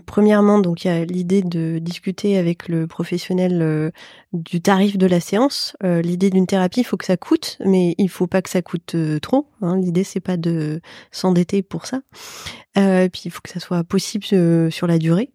Premièrement, 0.06 0.60
donc, 0.60 0.86
il 0.86 0.88
y 0.88 0.92
a 0.92 1.06
l'idée 1.06 1.42
de 1.42 1.80
discuter 1.80 2.38
avec 2.38 2.68
le 2.68 2.88
professionnel 2.88 3.92
du 4.34 4.62
tarif 4.62 4.98
de 4.98 5.08
la 5.08 5.20
séance. 5.20 5.76
l'idée 5.84 6.30
d'une 6.30 6.48
thérapie, 6.48 6.82
il 6.82 6.86
faut 6.86 6.98
que 6.98 7.06
ça 7.06 7.18
coûte, 7.18 7.58
mais 7.66 7.96
il 7.98 8.10
faut 8.10 8.28
pas 8.28 8.42
que 8.42 8.50
ça 8.50 8.62
coûte 8.62 8.96
trop. 9.22 9.48
Hein. 9.62 9.78
L'idée, 9.78 10.04
c'est 10.04 10.20
pas 10.20 10.38
de 10.38 10.82
s'endetter 11.12 11.62
pour 11.62 11.86
ça. 11.86 12.02
Euh, 12.78 13.10
puis 13.10 13.24
il 13.26 13.32
faut 13.32 13.42
que 13.42 13.50
ça 13.50 13.60
soit 13.60 13.84
possible 13.84 14.24
sur 14.72 14.88
la 14.88 14.98
durée. 15.00 15.32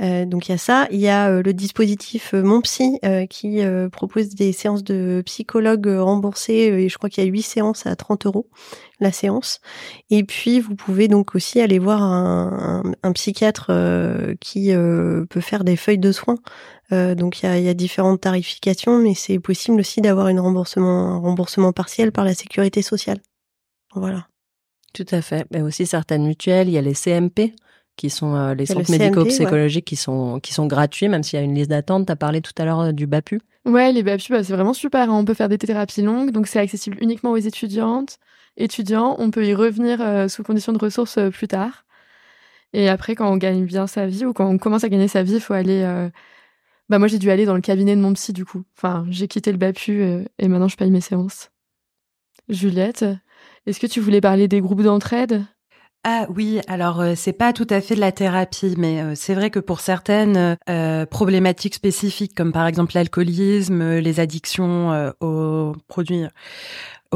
Euh, 0.00 0.24
donc 0.24 0.48
il 0.48 0.52
y 0.52 0.54
a 0.54 0.58
ça. 0.58 0.86
Il 0.90 1.00
y 1.00 1.08
a 1.08 1.42
le 1.42 1.52
dispositif 1.52 2.32
Mon 2.32 2.60
Psy 2.62 2.98
qui 3.28 3.60
propose 3.92 4.30
des 4.30 4.52
séances 4.52 4.84
de 4.84 5.22
psychologue 5.26 5.86
remboursé 5.86 6.52
et 6.52 6.88
je 6.88 6.96
crois 6.96 7.10
qu'il 7.10 7.24
y 7.24 7.26
a 7.26 7.30
huit 7.30 7.42
séances 7.42 7.86
à 7.86 7.96
30 7.96 8.26
euros 8.26 8.48
la 9.00 9.12
séance. 9.12 9.60
Et 10.10 10.24
puis 10.24 10.55
vous 10.60 10.74
pouvez 10.74 11.08
donc 11.08 11.34
aussi 11.34 11.60
aller 11.60 11.78
voir 11.78 12.02
un, 12.02 12.82
psychiatre 13.14 13.66
euh, 13.70 14.34
qui 14.40 14.72
euh, 14.72 15.24
peut 15.26 15.40
faire 15.40 15.64
des 15.64 15.76
feuilles 15.76 15.98
de 15.98 16.12
soins. 16.12 16.38
Euh, 16.92 17.14
donc 17.14 17.42
il 17.42 17.46
y 17.46 17.48
a, 17.48 17.58
y 17.58 17.68
a, 17.68 17.74
différentes 17.74 18.20
tarifications, 18.20 18.98
mais 18.98 19.14
c'est 19.14 19.38
possible 19.38 19.80
aussi 19.80 20.00
d'avoir 20.00 20.26
remboursement, 20.26 21.14
un 21.14 21.18
remboursement 21.18 21.72
partiel 21.72 22.12
par 22.12 22.24
la 22.24 22.34
sécurité 22.34 22.82
sociale. 22.82 23.18
Voilà. 23.94 24.26
Tout 24.92 25.06
à 25.10 25.22
fait. 25.22 25.46
Mais 25.52 25.62
aussi 25.62 25.86
certaines 25.86 26.26
mutuelles, 26.26 26.68
il 26.68 26.72
y 26.72 26.78
a 26.78 26.82
les 26.82 26.94
CMP 26.94 27.54
qui 27.96 28.10
sont 28.10 28.34
euh, 28.34 28.54
les 28.54 28.66
centres 28.66 28.90
médico-psychologiques 28.90 29.84
qui 29.84 29.96
sont 29.96 30.38
qui 30.40 30.52
sont 30.52 30.66
gratuits, 30.66 31.08
même 31.08 31.22
s'il 31.22 31.38
y 31.38 31.42
a 31.42 31.44
une 31.44 31.54
liste 31.54 31.70
d'attente. 31.70 32.06
Tu 32.06 32.12
as 32.12 32.16
parlé 32.16 32.40
tout 32.40 32.52
à 32.58 32.64
l'heure 32.64 32.92
du 32.92 33.06
BAPU. 33.06 33.40
Ouais, 33.64 33.92
les 33.92 34.02
BAPU, 34.02 34.32
bah, 34.32 34.44
c'est 34.44 34.52
vraiment 34.52 34.74
super. 34.74 35.10
Hein. 35.10 35.18
On 35.18 35.24
peut 35.24 35.34
faire 35.34 35.48
des 35.48 35.58
thérapies 35.58 36.02
longues, 36.02 36.30
donc 36.30 36.46
c'est 36.46 36.60
accessible 36.60 36.98
uniquement 37.00 37.32
aux 37.32 37.36
étudiantes, 37.36 38.18
étudiants. 38.56 39.16
On 39.18 39.30
peut 39.30 39.46
y 39.46 39.54
revenir 39.54 40.00
euh, 40.00 40.28
sous 40.28 40.42
condition 40.42 40.72
de 40.72 40.78
ressources 40.78 41.18
plus 41.32 41.48
tard. 41.48 41.84
Et 42.72 42.88
après, 42.88 43.14
quand 43.14 43.30
on 43.30 43.36
gagne 43.36 43.64
bien 43.64 43.86
sa 43.86 44.06
vie 44.06 44.24
ou 44.24 44.32
quand 44.32 44.46
on 44.46 44.58
commence 44.58 44.84
à 44.84 44.88
gagner 44.88 45.08
sa 45.08 45.22
vie, 45.22 45.34
il 45.34 45.40
faut 45.40 45.54
aller. 45.54 46.08
Bah 46.88 46.98
moi, 46.98 47.08
j'ai 47.08 47.18
dû 47.18 47.30
aller 47.30 47.46
dans 47.46 47.54
le 47.54 47.60
cabinet 47.60 47.96
de 47.96 48.00
mon 48.00 48.12
psy 48.12 48.32
du 48.32 48.44
coup. 48.44 48.64
Enfin, 48.76 49.06
j'ai 49.08 49.28
quitté 49.28 49.50
le 49.50 49.58
BAPU 49.58 50.02
et 50.38 50.48
maintenant 50.48 50.68
je 50.68 50.76
paye 50.76 50.90
mes 50.90 51.00
séances. 51.00 51.50
Juliette, 52.48 53.04
est-ce 53.66 53.80
que 53.80 53.86
tu 53.86 54.00
voulais 54.00 54.20
parler 54.20 54.46
des 54.46 54.60
groupes 54.60 54.82
d'entraide? 54.82 55.46
Ah 56.08 56.26
oui, 56.28 56.60
alors 56.68 57.00
euh, 57.00 57.14
c'est 57.16 57.32
pas 57.32 57.52
tout 57.52 57.66
à 57.68 57.80
fait 57.80 57.96
de 57.96 58.00
la 58.00 58.12
thérapie, 58.12 58.76
mais 58.78 59.02
euh, 59.02 59.14
c'est 59.16 59.34
vrai 59.34 59.50
que 59.50 59.58
pour 59.58 59.80
certaines 59.80 60.56
euh, 60.70 61.04
problématiques 61.04 61.74
spécifiques, 61.74 62.32
comme 62.32 62.52
par 62.52 62.68
exemple 62.68 62.92
l'alcoolisme, 62.94 63.96
les 63.96 64.20
addictions 64.20 65.12
aux 65.20 65.72
produits 65.88 66.22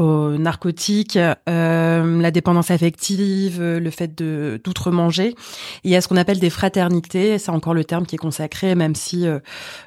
narcotiques, 0.01 1.17
euh, 1.17 2.21
la 2.21 2.31
dépendance 2.31 2.71
affective, 2.71 3.61
le 3.61 3.89
fait 3.89 4.17
de 4.17 4.59
d'outre-manger. 4.63 5.35
Il 5.83 5.91
y 5.91 5.95
a 5.95 6.01
ce 6.01 6.07
qu'on 6.07 6.17
appelle 6.17 6.39
des 6.39 6.49
fraternités, 6.49 7.37
c'est 7.37 7.51
encore 7.51 7.73
le 7.73 7.83
terme 7.83 8.05
qui 8.05 8.15
est 8.15 8.19
consacré, 8.19 8.75
même 8.75 8.95
si 8.95 9.27
euh, 9.27 9.39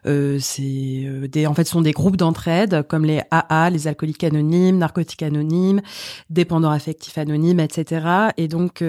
euh 0.06 0.38
c'est 0.40 1.46
en 1.46 1.54
fait, 1.54 1.64
ce 1.64 1.72
sont 1.72 1.80
des 1.80 1.92
groupes 1.92 2.16
d'entraide 2.16 2.84
comme 2.88 3.04
les 3.04 3.22
AA, 3.30 3.70
les 3.70 3.88
alcooliques 3.88 4.24
anonymes, 4.24 4.78
narcotiques 4.78 5.22
anonymes, 5.22 5.80
dépendants 6.30 6.70
affectifs 6.70 7.18
anonymes, 7.18 7.60
etc. 7.60 8.06
Et 8.36 8.48
donc, 8.48 8.82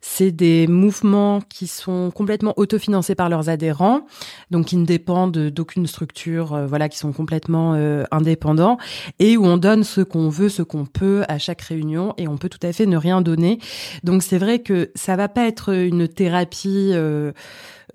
c'est 0.00 0.32
des 0.32 0.66
mouvements 0.66 1.40
qui 1.40 1.66
sont 1.66 2.10
complètement 2.10 2.54
autofinancés 2.56 3.14
par 3.14 3.28
leurs 3.28 3.48
adhérents, 3.48 4.06
donc 4.50 4.66
qui 4.66 4.76
ne 4.76 4.86
dépendent 4.86 5.38
d'aucune 5.38 5.86
structure, 5.86 6.66
voilà, 6.66 6.88
qui 6.88 6.98
sont 6.98 7.12
complètement 7.12 7.74
indépendants 8.10 8.78
et 9.18 9.36
où 9.36 9.44
on 9.46 9.56
donne 9.56 9.84
ce 9.84 10.00
qu'on 10.00 10.26
on 10.26 10.30
veut 10.36 10.48
ce 10.48 10.62
qu'on 10.62 10.84
peut 10.84 11.24
à 11.28 11.38
chaque 11.38 11.62
réunion 11.62 12.14
et 12.16 12.28
on 12.28 12.36
peut 12.36 12.48
tout 12.48 12.64
à 12.64 12.72
fait 12.72 12.86
ne 12.86 12.96
rien 12.96 13.20
donner. 13.20 13.58
Donc 14.04 14.22
c'est 14.22 14.38
vrai 14.38 14.60
que 14.60 14.90
ça 14.94 15.16
va 15.16 15.28
pas 15.28 15.46
être 15.46 15.74
une 15.74 16.08
thérapie 16.08 16.90
euh, 16.92 17.32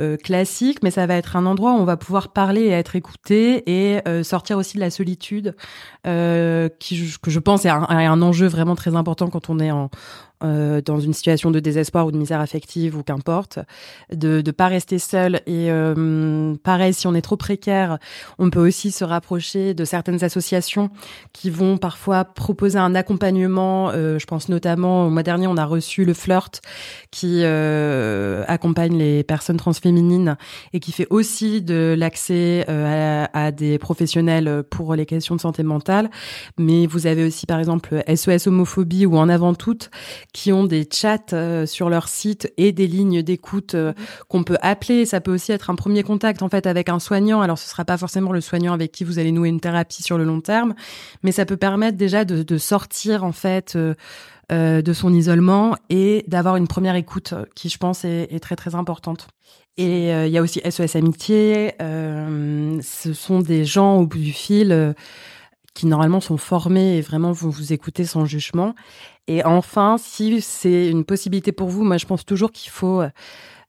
euh, 0.02 0.18
classique, 0.18 0.80
mais 0.84 0.92
ça 0.92 1.06
va 1.06 1.16
être 1.16 1.36
un 1.36 1.46
endroit 1.46 1.74
où 1.74 1.78
on 1.78 1.86
va 1.86 1.98
pouvoir 1.98 2.34
parler 2.34 2.62
et 2.62 2.72
être 2.72 2.96
écouté 2.96 3.64
et 3.70 4.08
euh, 4.08 4.24
sortir 4.24 4.58
aussi 4.58 4.76
de 4.76 4.82
la 4.82 4.90
solitude, 4.90 5.56
qui 6.04 7.14
que 7.22 7.32
je 7.32 7.40
pense 7.40 7.66
est 7.66 7.70
un, 7.70 7.86
un, 7.90 8.22
enjeu 8.22 8.48
vraiment 8.48 8.76
très 8.76 8.96
important 8.96 9.28
quand 9.28 9.50
on 9.50 9.60
est 9.60 9.72
en, 9.72 9.90
euh, 10.44 10.82
dans 10.82 11.00
une 11.00 11.14
situation 11.14 11.52
de 11.52 11.60
désespoir 11.60 12.08
ou 12.08 12.12
de 12.12 12.18
misère 12.18 12.40
affective 12.40 12.98
ou 12.98 13.04
qu'importe, 13.04 13.60
de 14.12 14.42
ne 14.46 14.52
pas 14.52 14.68
rester 14.68 15.00
seul. 15.00 15.36
Et 15.46 15.72
euh, 15.72 16.56
pareil, 16.64 16.94
si 16.94 17.08
on 17.08 17.14
est 17.14 17.22
trop 17.22 17.38
précaire, 17.38 17.98
on 18.40 18.50
peut 18.50 18.60
aussi 18.60 18.92
se 18.92 19.04
rapprocher 19.04 19.74
de 19.74 19.86
certaines 19.86 20.24
associations 20.24 20.90
qui 21.34 21.50
vont 21.50 21.78
parfois 21.78 22.26
proposer 22.26 22.80
un 22.80 22.96
accompagnement. 22.96 23.92
Euh, 23.92 24.20
je 24.20 24.26
pense 24.26 24.50
notamment 24.50 25.08
au 25.08 25.10
mois 25.10 25.24
dernier, 25.24 25.48
on 25.48 25.58
a 25.58 25.66
reçu 25.66 26.06
le 26.06 26.14
Flirt 26.14 26.62
qui 27.12 27.42
euh, 27.44 28.44
accompagne 28.48 28.98
les 28.98 29.24
personnes 29.24 29.58
transféminines 29.58 30.38
et 30.74 30.80
qui 30.80 30.92
fait 30.92 31.08
aussi 31.10 31.62
de 31.62 31.96
l'accès 31.98 32.66
à, 32.68 33.30
à, 33.34 33.52
des 33.52 33.78
professionnels 33.78 34.64
pour 34.70 34.96
les 34.96 35.06
questions 35.06 35.36
de 35.36 35.42
santé 35.42 35.64
mentale. 35.64 36.10
Mais 36.58 36.86
vous 36.88 37.08
avez 37.08 37.26
aussi 37.26 37.46
par 37.46 37.60
exemple 37.60 38.04
SOS 38.14 38.48
homophobie 38.48 39.06
ou 39.06 39.18
en 39.18 39.30
avant 39.30 39.54
toute 39.54 39.92
qui 40.34 40.54
ont 40.54 40.64
des 40.64 40.88
chats 40.92 41.34
euh, 41.34 41.66
sur 41.66 41.90
leur 41.90 42.08
site 42.08 42.52
et 42.58 42.72
des 42.72 42.88
lignes 42.88 43.22
d'écoute 43.22 43.76
euh, 43.76 43.94
qu'on 44.30 44.44
peut 44.44 44.58
appeler. 44.62 45.06
Ça 45.06 45.20
peut 45.20 45.34
aussi 45.34 45.52
être 45.52 45.70
un 45.70 45.76
premier 45.76 46.04
contact 46.04 46.42
en 46.42 46.50
fait 46.50 46.68
avec 46.68 46.90
un 46.90 47.00
soignant. 47.00 47.42
Alors 47.42 47.58
ce 47.58 47.68
sera 47.68 47.86
pas 47.86 47.98
forcément 47.98 48.32
le 48.32 48.42
soignant 48.42 48.74
avec 48.74 48.92
qui 48.92 49.04
vous 49.04 49.20
allez 49.20 49.32
nouer 49.32 49.50
une 49.50 49.60
thérapie 49.60 50.04
sur 50.04 50.18
le 50.18 50.24
long 50.24 50.42
terme, 50.42 50.74
mais 51.24 51.32
ça 51.32 51.46
peut 51.46 51.58
permettre 51.58 51.98
déjà 51.98 52.26
de, 52.26 52.44
de 52.44 52.58
sortir 52.58 53.24
en 53.24 53.32
fait. 53.32 53.76
Euh, 53.76 53.94
de 54.82 54.92
son 54.92 55.14
isolement 55.14 55.78
et 55.90 56.26
d'avoir 56.28 56.58
une 56.58 56.68
première 56.68 56.96
écoute 56.96 57.34
qui, 57.56 57.70
je 57.70 57.78
pense, 57.78 58.04
est, 58.04 58.28
est 58.32 58.42
très 58.42 58.58
très 58.58 58.76
importante. 58.76 59.30
Et 59.78 60.10
il 60.10 60.28
y 60.30 60.38
a 60.38 60.42
aussi 60.42 60.60
SOS 60.70 60.98
Amitié. 60.98 61.72
ce 61.80 63.14
sont 63.14 63.40
des 63.40 63.64
gens 63.64 63.96
au 63.96 64.06
bout 64.06 64.18
du 64.18 64.34
fil 64.34 64.94
qui 65.74 65.86
normalement 65.86 66.20
sont 66.20 66.38
formés 66.38 66.98
et 66.98 67.02
vraiment 67.02 67.32
vont 67.32 67.50
vous 67.50 67.74
écouter 67.74 68.04
sans 68.06 68.26
jugement. 68.26 68.76
Et 69.28 69.44
enfin, 69.44 69.98
si 69.98 70.42
c'est 70.42 70.90
une 70.90 71.06
possibilité 71.06 71.52
pour 71.52 71.70
vous, 71.70 71.84
moi 71.84 71.98
je 71.98 72.06
pense 72.06 72.26
toujours 72.26 72.52
qu'il 72.52 72.72
faut 72.72 73.04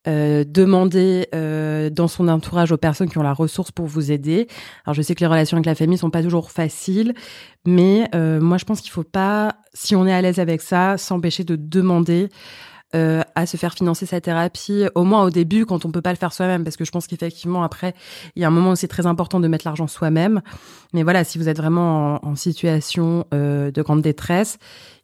euh, 0.09 0.43
demander 0.45 1.29
euh, 1.33 1.89
dans 1.89 2.09
son 2.09 2.27
entourage 2.27 2.73
aux 2.73 2.77
personnes 2.77 3.09
qui 3.09 3.19
ont 3.19 3.23
la 3.23 3.33
ressource 3.33 3.71
pour 3.71 3.87
vous 3.87 4.11
aider. 4.11 4.49
Alors 4.85 4.95
je 4.95 5.03
sais 5.03 5.15
que 5.15 5.21
les 5.21 5.29
relations 5.29 5.57
avec 5.57 5.67
la 5.67 5.77
famille 5.77 5.97
sont 5.97 6.11
pas 6.11 6.25
toujours 6.25 6.51
faciles, 6.51 7.15
mais 7.65 8.09
euh, 8.13 8.41
moi 8.41 8.59
je 8.59 8.65
pense 8.65 8.81
qu'il 8.81 8.91
faut 8.91 9.05
pas, 9.05 9.55
si 9.75 9.95
on 9.95 10.05
est 10.05 10.13
à 10.13 10.21
l'aise 10.21 10.41
avec 10.41 10.61
ça, 10.61 10.99
s'empêcher 10.99 11.45
de 11.45 11.55
demander 11.55 12.31
euh, 12.95 13.23
à 13.35 13.47
se 13.47 13.57
faire 13.57 13.73
financer 13.73 14.05
sa 14.05 14.21
thérapie, 14.21 14.85
au 14.95 15.05
moins 15.05 15.25
au 15.25 15.31
début, 15.31 15.65
quand 15.65 15.87
on 15.87 15.91
peut 15.91 16.03
pas 16.03 16.11
le 16.11 16.19
faire 16.19 16.35
soi-même, 16.35 16.63
parce 16.63 16.77
que 16.77 16.85
je 16.85 16.91
pense 16.91 17.07
qu'effectivement 17.07 17.63
après, 17.63 17.95
il 18.37 18.43
y 18.43 18.45
a 18.45 18.49
un 18.49 18.51
moment 18.51 18.73
où 18.73 18.77
c'est 18.77 18.89
très 18.89 19.07
important 19.07 19.41
de 19.41 19.49
mettre 19.49 19.67
l'argent 19.67 19.87
soi-même. 19.87 20.43
Mais 20.93 21.03
voilà, 21.03 21.25
si 21.25 21.39
vous 21.39 21.49
êtes 21.49 21.57
vraiment 21.57 22.23
en, 22.23 22.37
situation 22.37 23.25
euh, 23.33 23.71
de 23.71 23.81
grande 23.81 24.03
détresse, 24.03 24.59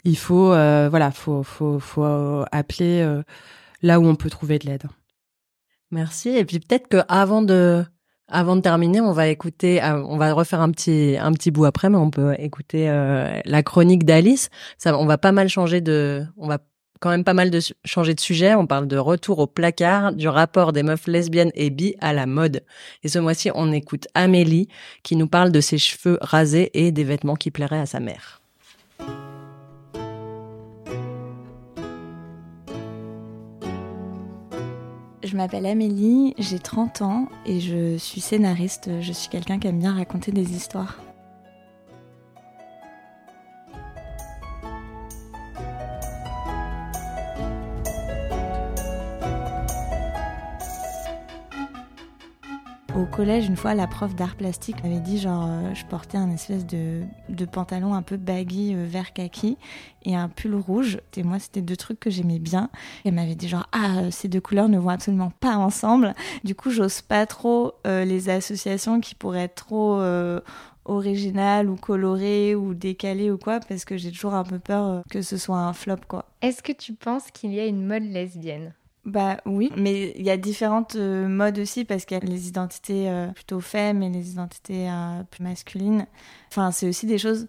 il 0.04 0.18
faut, 0.18 0.52
euh, 0.52 0.88
voilà, 0.90 1.10
faut, 1.10 1.42
faut, 1.42 1.78
faut 1.78 2.44
appeler 2.52 3.22
là 3.80 4.00
où 4.00 4.04
on 4.04 4.16
peut 4.16 4.28
trouver 4.28 4.58
de 4.58 4.66
l'aide. 4.66 4.84
Merci. 5.90 6.28
Et 6.28 6.44
puis 6.44 6.60
peut-être 6.60 6.88
que 6.88 6.98
avant 7.08 7.40
de 7.40 7.84
avant 8.30 8.56
de 8.56 8.60
terminer, 8.60 9.00
on 9.00 9.12
va 9.12 9.28
écouter, 9.28 9.80
on 9.82 10.18
va 10.18 10.34
refaire 10.34 10.60
un 10.60 10.70
petit 10.70 11.16
un 11.18 11.32
petit 11.32 11.50
bout 11.50 11.64
après, 11.64 11.88
mais 11.88 11.96
on 11.96 12.10
peut 12.10 12.34
écouter 12.38 12.86
la 13.46 13.62
chronique 13.62 14.04
d'Alice. 14.04 14.50
On 14.84 15.06
va 15.06 15.16
pas 15.16 15.32
mal 15.32 15.48
changer 15.48 15.80
de, 15.80 16.26
on 16.36 16.48
va 16.48 16.58
quand 17.00 17.10
même 17.10 17.24
pas 17.24 17.34
mal 17.34 17.50
de 17.50 17.60
changer 17.84 18.14
de 18.14 18.20
sujet. 18.20 18.54
On 18.54 18.66
parle 18.66 18.86
de 18.86 18.96
retour 18.96 19.38
au 19.38 19.46
placard, 19.46 20.12
du 20.12 20.28
rapport 20.28 20.72
des 20.72 20.82
meufs 20.82 21.06
lesbiennes 21.06 21.52
et 21.54 21.70
bi 21.70 21.94
à 22.00 22.12
la 22.12 22.26
mode. 22.26 22.64
Et 23.02 23.08
ce 23.08 23.18
mois-ci, 23.18 23.50
on 23.54 23.72
écoute 23.72 24.08
Amélie 24.14 24.68
qui 25.02 25.16
nous 25.16 25.28
parle 25.28 25.52
de 25.52 25.60
ses 25.60 25.78
cheveux 25.78 26.18
rasés 26.20 26.70
et 26.74 26.92
des 26.92 27.04
vêtements 27.04 27.36
qui 27.36 27.50
plairaient 27.50 27.80
à 27.80 27.86
sa 27.86 28.00
mère. 28.00 28.40
Je 35.28 35.36
m'appelle 35.36 35.66
Amélie, 35.66 36.34
j'ai 36.38 36.58
30 36.58 37.02
ans 37.02 37.28
et 37.44 37.60
je 37.60 37.98
suis 37.98 38.22
scénariste. 38.22 38.88
Je 39.02 39.12
suis 39.12 39.28
quelqu'un 39.28 39.58
qui 39.58 39.66
aime 39.66 39.78
bien 39.78 39.94
raconter 39.94 40.32
des 40.32 40.52
histoires. 40.54 40.96
Au 52.98 53.06
collège, 53.06 53.46
une 53.46 53.54
fois, 53.54 53.74
la 53.74 53.86
prof 53.86 54.16
d'art 54.16 54.34
plastique 54.34 54.82
m'avait 54.82 54.98
dit, 54.98 55.18
genre, 55.20 55.46
euh, 55.46 55.72
je 55.72 55.84
portais 55.84 56.18
un 56.18 56.32
espèce 56.32 56.66
de, 56.66 57.04
pantalon 57.52 57.94
un 57.94 58.02
peu 58.02 58.16
baggy 58.16 58.74
euh, 58.74 58.86
vert 58.88 59.12
kaki 59.12 59.56
et 60.02 60.16
un 60.16 60.28
pull 60.28 60.56
rouge. 60.56 60.98
Et 61.16 61.22
moi, 61.22 61.38
c'était 61.38 61.60
deux 61.60 61.76
trucs 61.76 62.00
que 62.00 62.10
j'aimais 62.10 62.40
bien. 62.40 62.70
elle 63.04 63.14
m'avait 63.14 63.36
dit, 63.36 63.46
genre, 63.46 63.68
ah, 63.70 64.10
ces 64.10 64.26
deux 64.26 64.40
couleurs 64.40 64.68
ne 64.68 64.80
vont 64.80 64.88
absolument 64.88 65.30
pas 65.38 65.54
ensemble. 65.54 66.12
Du 66.42 66.56
coup, 66.56 66.70
j'ose 66.70 67.00
pas 67.00 67.24
trop 67.26 67.74
euh, 67.86 68.04
les 68.04 68.30
associations 68.30 68.98
qui 68.98 69.14
pourraient 69.14 69.44
être 69.44 69.54
trop 69.54 70.02
originales 70.84 71.70
ou 71.70 71.76
colorées 71.76 72.56
ou 72.56 72.74
décalées 72.74 73.30
ou 73.30 73.38
quoi, 73.38 73.60
parce 73.60 73.84
que 73.84 73.96
j'ai 73.96 74.10
toujours 74.10 74.34
un 74.34 74.42
peu 74.42 74.58
peur 74.58 75.04
que 75.08 75.22
ce 75.22 75.36
soit 75.36 75.58
un 75.58 75.72
flop, 75.72 76.00
quoi. 76.08 76.24
Est-ce 76.42 76.64
que 76.64 76.72
tu 76.72 76.94
penses 76.94 77.30
qu'il 77.30 77.54
y 77.54 77.60
a 77.60 77.66
une 77.66 77.86
mode 77.86 78.02
lesbienne? 78.02 78.72
Bah 79.08 79.38
oui, 79.46 79.72
mais 79.76 80.12
il 80.16 80.22
y 80.22 80.30
a 80.30 80.36
différentes 80.36 80.96
euh, 80.96 81.26
modes 81.28 81.58
aussi 81.58 81.86
parce 81.86 82.04
qu'il 82.04 82.18
y 82.18 82.20
a 82.20 82.24
les 82.24 82.46
identités 82.46 83.08
euh, 83.08 83.28
plutôt 83.28 83.60
femmes 83.60 84.02
et 84.02 84.10
les 84.10 84.30
identités 84.30 84.90
euh, 84.90 85.22
plus 85.30 85.42
masculines. 85.42 86.06
Enfin, 86.50 86.70
c'est 86.72 86.86
aussi 86.86 87.06
des 87.06 87.16
choses 87.16 87.48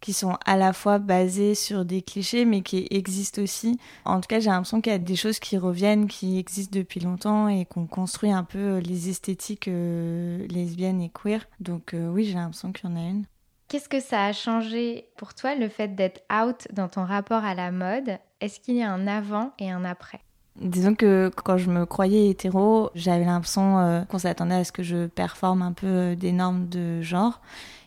qui 0.00 0.12
sont 0.12 0.36
à 0.44 0.56
la 0.58 0.74
fois 0.74 0.98
basées 0.98 1.54
sur 1.54 1.86
des 1.86 2.02
clichés 2.02 2.44
mais 2.44 2.60
qui 2.60 2.86
existent 2.90 3.40
aussi. 3.40 3.80
En 4.04 4.20
tout 4.20 4.28
cas, 4.28 4.38
j'ai 4.38 4.50
l'impression 4.50 4.82
qu'il 4.82 4.92
y 4.92 4.94
a 4.94 4.98
des 4.98 5.16
choses 5.16 5.38
qui 5.38 5.56
reviennent, 5.56 6.08
qui 6.08 6.38
existent 6.38 6.78
depuis 6.78 7.00
longtemps 7.00 7.48
et 7.48 7.64
qu'on 7.64 7.86
construit 7.86 8.30
un 8.30 8.44
peu 8.44 8.78
les 8.78 9.08
esthétiques 9.08 9.66
lesbiennes 9.66 11.00
et 11.00 11.10
queer. 11.10 11.48
Donc 11.58 11.96
oui, 11.96 12.26
j'ai 12.26 12.34
l'impression 12.34 12.70
qu'il 12.70 12.88
y 12.88 12.92
en 12.92 12.96
a 12.96 13.08
une. 13.08 13.24
Qu'est-ce 13.66 13.88
que 13.88 14.00
ça 14.00 14.26
a 14.26 14.32
changé 14.32 15.08
pour 15.16 15.34
toi 15.34 15.56
le 15.56 15.68
fait 15.68 15.96
d'être 15.96 16.22
out 16.32 16.68
dans 16.72 16.88
ton 16.88 17.04
rapport 17.04 17.44
à 17.44 17.54
la 17.54 17.72
mode? 17.72 18.18
Est-ce 18.40 18.60
qu'il 18.60 18.76
y 18.76 18.82
a 18.82 18.92
un 18.92 19.08
avant 19.08 19.52
et 19.58 19.70
un 19.70 19.84
après? 19.84 20.20
Disons 20.60 20.94
que 20.96 21.30
quand 21.44 21.56
je 21.56 21.70
me 21.70 21.86
croyais 21.86 22.30
hétéro, 22.30 22.90
j'avais 22.94 23.24
l'impression 23.24 23.78
euh, 23.78 24.02
qu'on 24.04 24.18
s'attendait 24.18 24.56
à 24.56 24.64
ce 24.64 24.72
que 24.72 24.82
je 24.82 25.06
performe 25.06 25.62
un 25.62 25.72
peu 25.72 25.86
euh, 25.86 26.14
des 26.16 26.32
normes 26.32 26.68
de 26.68 27.00
genre. 27.00 27.40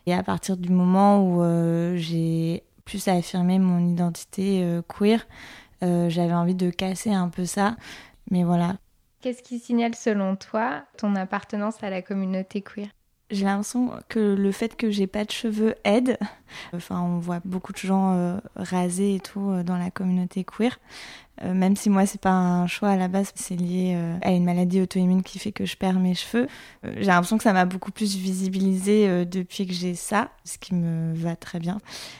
Et 0.06 0.14
à 0.14 0.24
partir 0.24 0.56
du 0.56 0.70
moment 0.70 1.22
où 1.22 1.44
euh, 1.44 1.98
j'ai 1.98 2.64
plus 2.86 3.08
à 3.10 3.14
affirmer 3.14 3.60
mon 3.60 3.86
identité 3.86 4.66
queer, 4.88 5.28
j'avais 5.82 6.34
envie 6.34 6.56
de 6.56 6.70
casser 6.70 7.12
un 7.12 7.30
peu 7.30 7.46
ça. 7.46 7.76
Mais 8.32 8.44
voilà. 8.44 8.76
Qu'est-ce 9.22 9.44
qui 9.44 9.60
signale 9.60 9.96
selon 9.96 10.36
toi 10.36 10.84
ton 10.98 11.16
appartenance 11.16 11.84
à 11.84 11.90
la 11.90 12.02
communauté 12.02 12.62
queer? 12.62 12.88
J'ai 13.30 13.46
l'impression 13.46 13.92
que 14.10 14.20
le 14.20 14.52
fait 14.52 14.76
que 14.76 14.90
j'ai 14.90 15.08
pas 15.08 15.24
de 15.24 15.32
cheveux 15.32 15.76
aide. 15.86 16.18
Enfin, 16.74 17.00
on 17.00 17.20
voit 17.20 17.40
beaucoup 17.46 17.72
de 17.72 17.78
gens 17.78 18.40
rasés 18.56 19.16
et 19.16 19.20
tout 19.20 19.62
dans 19.64 19.78
la 19.78 19.92
communauté 19.92 20.44
queer. 20.44 20.80
Euh, 21.44 21.54
même 21.54 21.76
si 21.76 21.90
moi 21.90 22.06
c'est 22.06 22.22
pas 22.22 22.32
un 22.32 22.68
choix 22.68 22.90
à 22.90 22.96
la 22.96 23.08
base, 23.08 23.32
c'est 23.36 23.56
lié 23.56 23.94
euh, 23.96 24.18
à 24.22 24.32
une 24.32 24.44
maladie 24.44 24.82
auto-immune 24.82 25.24
qui 25.24 25.40
fait 25.40 25.52
que 25.52 25.66
je 25.66 25.76
perds 25.76 26.00
mes 26.00 26.14
cheveux. 26.14 26.48
Euh, 26.86 26.94
j'ai 26.98 27.06
l'impression 27.06 27.38
que 27.38 27.44
ça 27.44 27.54
m'a 27.54 27.66
beaucoup 27.66 27.92
plus 27.92 28.16
visibilisé 28.16 29.26
depuis 29.26 29.66
que 29.66 29.74
j'ai 29.74 29.96
ça, 29.96 30.30
ce 30.44 30.58
qui 30.58 30.76
me 30.76 31.16
va 31.16 31.36
très 31.36 31.60
bien. 31.60 31.80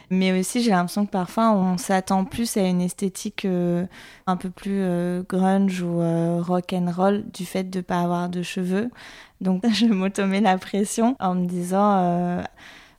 Mais 0.10 0.38
aussi 0.40 0.62
j'ai 0.64 0.72
l'impression 0.72 1.06
que 1.06 1.12
parfois 1.12 1.52
on 1.52 1.78
s'attend 1.78 2.26
plus 2.26 2.58
à 2.58 2.62
une 2.62 2.82
esthétique 2.82 3.46
un 3.46 4.38
peu 4.38 4.50
plus 4.50 4.84
grunge 5.28 5.82
ou 5.82 6.00
rock 6.42 6.74
and 6.74 6.92
roll 6.96 7.24
du 7.34 7.46
fait 7.46 7.70
de 7.70 7.82
pas 7.82 8.02
avoir 8.02 8.30
de 8.30 8.42
cheveux. 8.42 8.90
Donc 9.40 9.64
je 9.74 9.86
m'automets 9.86 10.42
la 10.42 10.58
pression 10.58 11.16
en 11.20 11.36
me 11.36 11.46
disant 11.46 12.42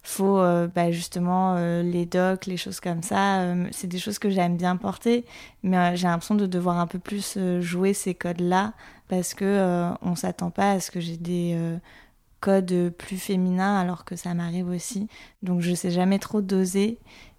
faut 0.03 0.39
euh, 0.39 0.69
bah, 0.69 0.91
justement 0.91 1.55
euh, 1.57 1.83
les 1.83 2.07
docs, 2.07 2.47
les 2.47 2.57
choses 2.57 2.81
comme 2.81 3.03
ça. 3.03 3.41
Euh, 3.43 3.69
c'est 3.71 3.87
des 3.87 3.99
choses 3.99 4.19
que 4.19 4.31
j'aime 4.31 4.57
bien 4.57 4.77
porter, 4.77 5.25
mais 5.63 5.97
j'ai 5.97 6.09
l'impression 6.09 6.35
de 6.35 6.47
devoir 6.47 6.79
un 6.79 6.87
peu 6.87 6.99
plus 6.99 7.39
jouer 7.61 7.95
ces 7.95 8.15
codes-là 8.15 8.73
parce 9.09 9.35
que 9.35 9.91
on 10.03 10.15
s'attend 10.15 10.51
pas 10.51 10.73
à 10.73 10.81
ce 10.81 10.91
que 10.91 11.01
j'ai 11.01 11.17
des 11.17 11.57
codes 12.41 12.91
plus 12.97 13.19
féminins 13.19 13.77
alors 13.79 14.05
que 14.05 14.17
ça 14.17 14.35
m'arrive 14.35 14.69
aussi. 14.69 15.09
Donc 15.43 15.61
je 15.61 15.75
sais 15.75 15.91
jamais 15.91 16.19
trop 16.19 16.41
doser 16.41 16.99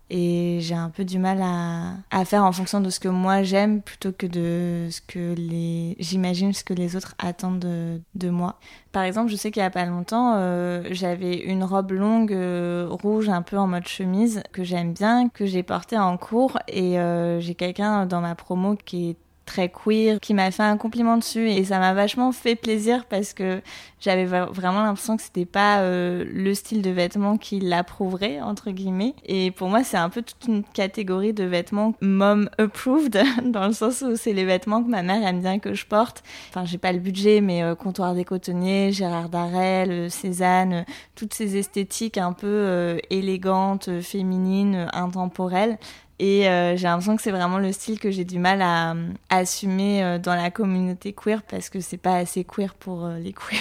et 0.10 0.60
j'ai 0.62 0.76
un 0.76 0.90
peu 0.90 1.06
du 1.06 1.18
mal 1.18 1.42
à, 1.42 1.94
à, 2.12 2.26
faire 2.26 2.44
en 2.44 2.52
fonction 2.52 2.82
de 2.82 2.90
ce 2.90 3.00
que 3.00 3.08
moi 3.08 3.44
j'aime 3.44 3.82
plutôt 3.82 4.12
que 4.12 4.28
de 4.28 4.88
ce 4.92 5.02
que 5.02 5.34
les 5.36 5.96
j'imagine 6.00 6.54
ce 6.54 6.64
que 6.64 6.74
les 6.74 6.96
autres 6.96 7.16
attendent 7.20 7.60
de, 7.60 8.02
de 8.16 8.30
moi. 8.30 8.60
Par 8.92 9.04
exemple, 9.04 9.32
je 9.32 9.36
sais 9.36 9.50
qu'il 9.50 9.62
y 9.62 9.66
a 9.66 9.72
pas 9.72 9.86
longtemps, 9.86 10.36
euh, 10.36 10.84
j'avais 10.92 11.38
une 11.38 11.64
robe 11.64 11.92
longue 11.92 12.34
euh, 12.34 12.88
rouge 12.90 13.30
un 13.30 13.42
peu 13.42 13.58
en 13.58 13.68
mode 13.68 13.88
chemise 13.88 14.44
que 14.52 14.64
j'aime 14.64 14.94
bien, 14.94 15.30
que 15.30 15.46
j'ai 15.46 15.64
portée 15.64 15.98
en 15.98 16.18
cours 16.18 16.60
et 16.68 17.00
euh, 17.00 17.40
j'ai 17.40 17.56
quelqu'un 17.56 18.06
dans 18.06 18.22
ma 18.22 18.36
promo 18.36 18.76
qui 18.76 19.12
est 19.12 19.18
très 19.46 19.70
queer 19.70 20.20
qui 20.20 20.34
m'a 20.34 20.52
fait 20.52 20.64
un 20.64 20.78
compliment 20.78 21.18
dessus 21.18 21.50
et 21.50 21.64
ça 21.66 21.80
m'a 21.80 21.94
vachement 21.94 22.32
fait 22.32 22.56
plaisir 22.56 23.06
parce 23.06 23.34
que 23.34 23.62
j'avais 24.00 24.26
vraiment 24.26 24.84
l'impression 24.84 25.18
que 25.18 25.24
c'était 25.24 25.46
pas 25.46 25.80
euh, 25.80 26.26
le 26.32 26.54
style 26.54 26.82
de 26.82 26.90
vêtements 26.90 27.38
qui 27.38 27.60
l'approuverait 27.60 28.42
entre 28.42 28.72
guillemets. 28.72 29.14
Et 29.26 29.52
pour 29.52 29.70
moi 29.70 29.84
c'est 29.84 29.98
un 29.98 30.10
peu 30.10 30.22
toute 30.22 30.46
une 30.48 30.64
catégorie 30.64 31.34
de 31.34 31.44
vêtements 31.44 31.94
mom 32.02 32.50
approved 32.58 33.22
dans 33.46 33.68
le 33.68 33.74
sens 33.74 34.02
où 34.02 34.16
c'est 34.16 34.34
les 34.34 34.46
vêtements 34.46 34.84
que 34.84 34.90
ma 34.90 35.04
mère 35.04 35.26
aime 35.28 35.42
bien 35.42 35.60
que 35.60 35.74
je 35.74 35.86
porte. 35.86 36.24
Enfin 36.50 36.66
j'ai 36.66 36.78
pas 36.78 36.92
le 36.92 37.00
budget 37.00 37.42
mais 37.42 37.64
euh, 37.64 37.76
comptoir 37.76 38.16
des 38.16 38.26
cotonniers 38.26 38.92
Gérard 38.92 39.30
Darel 39.30 39.92
euh, 39.92 40.10
Cézanne 40.10 40.86
toutes 41.16 41.34
ces 41.34 41.58
esthétiques 41.58 42.18
un 42.18 42.34
peu 42.34 42.98
élégantes 43.10 44.02
féminines 44.02 44.88
intemporelles 44.94 45.78
et 46.24 46.48
euh, 46.48 46.78
j'ai 46.78 46.84
l'impression 46.86 47.18
que 47.18 47.22
c'est 47.22 47.32
vraiment 47.32 47.58
le 47.58 47.74
style 47.74 48.00
que 48.00 48.10
j'ai 48.10 48.24
du 48.24 48.40
mal 48.40 48.62
à, 48.62 48.96
assumer 49.30 50.02
euh, 50.02 50.20
dans 50.20 50.36
la 50.36 50.52
communauté 50.52 51.12
queer 51.12 51.44
parce 51.44 51.70
que 51.70 51.82
c'est 51.82 51.98
pas 51.98 52.16
assez 52.16 52.46
queer 52.46 52.76
pour 52.76 53.04
euh, 53.04 53.20
les 53.20 53.34
queers. 53.34 53.60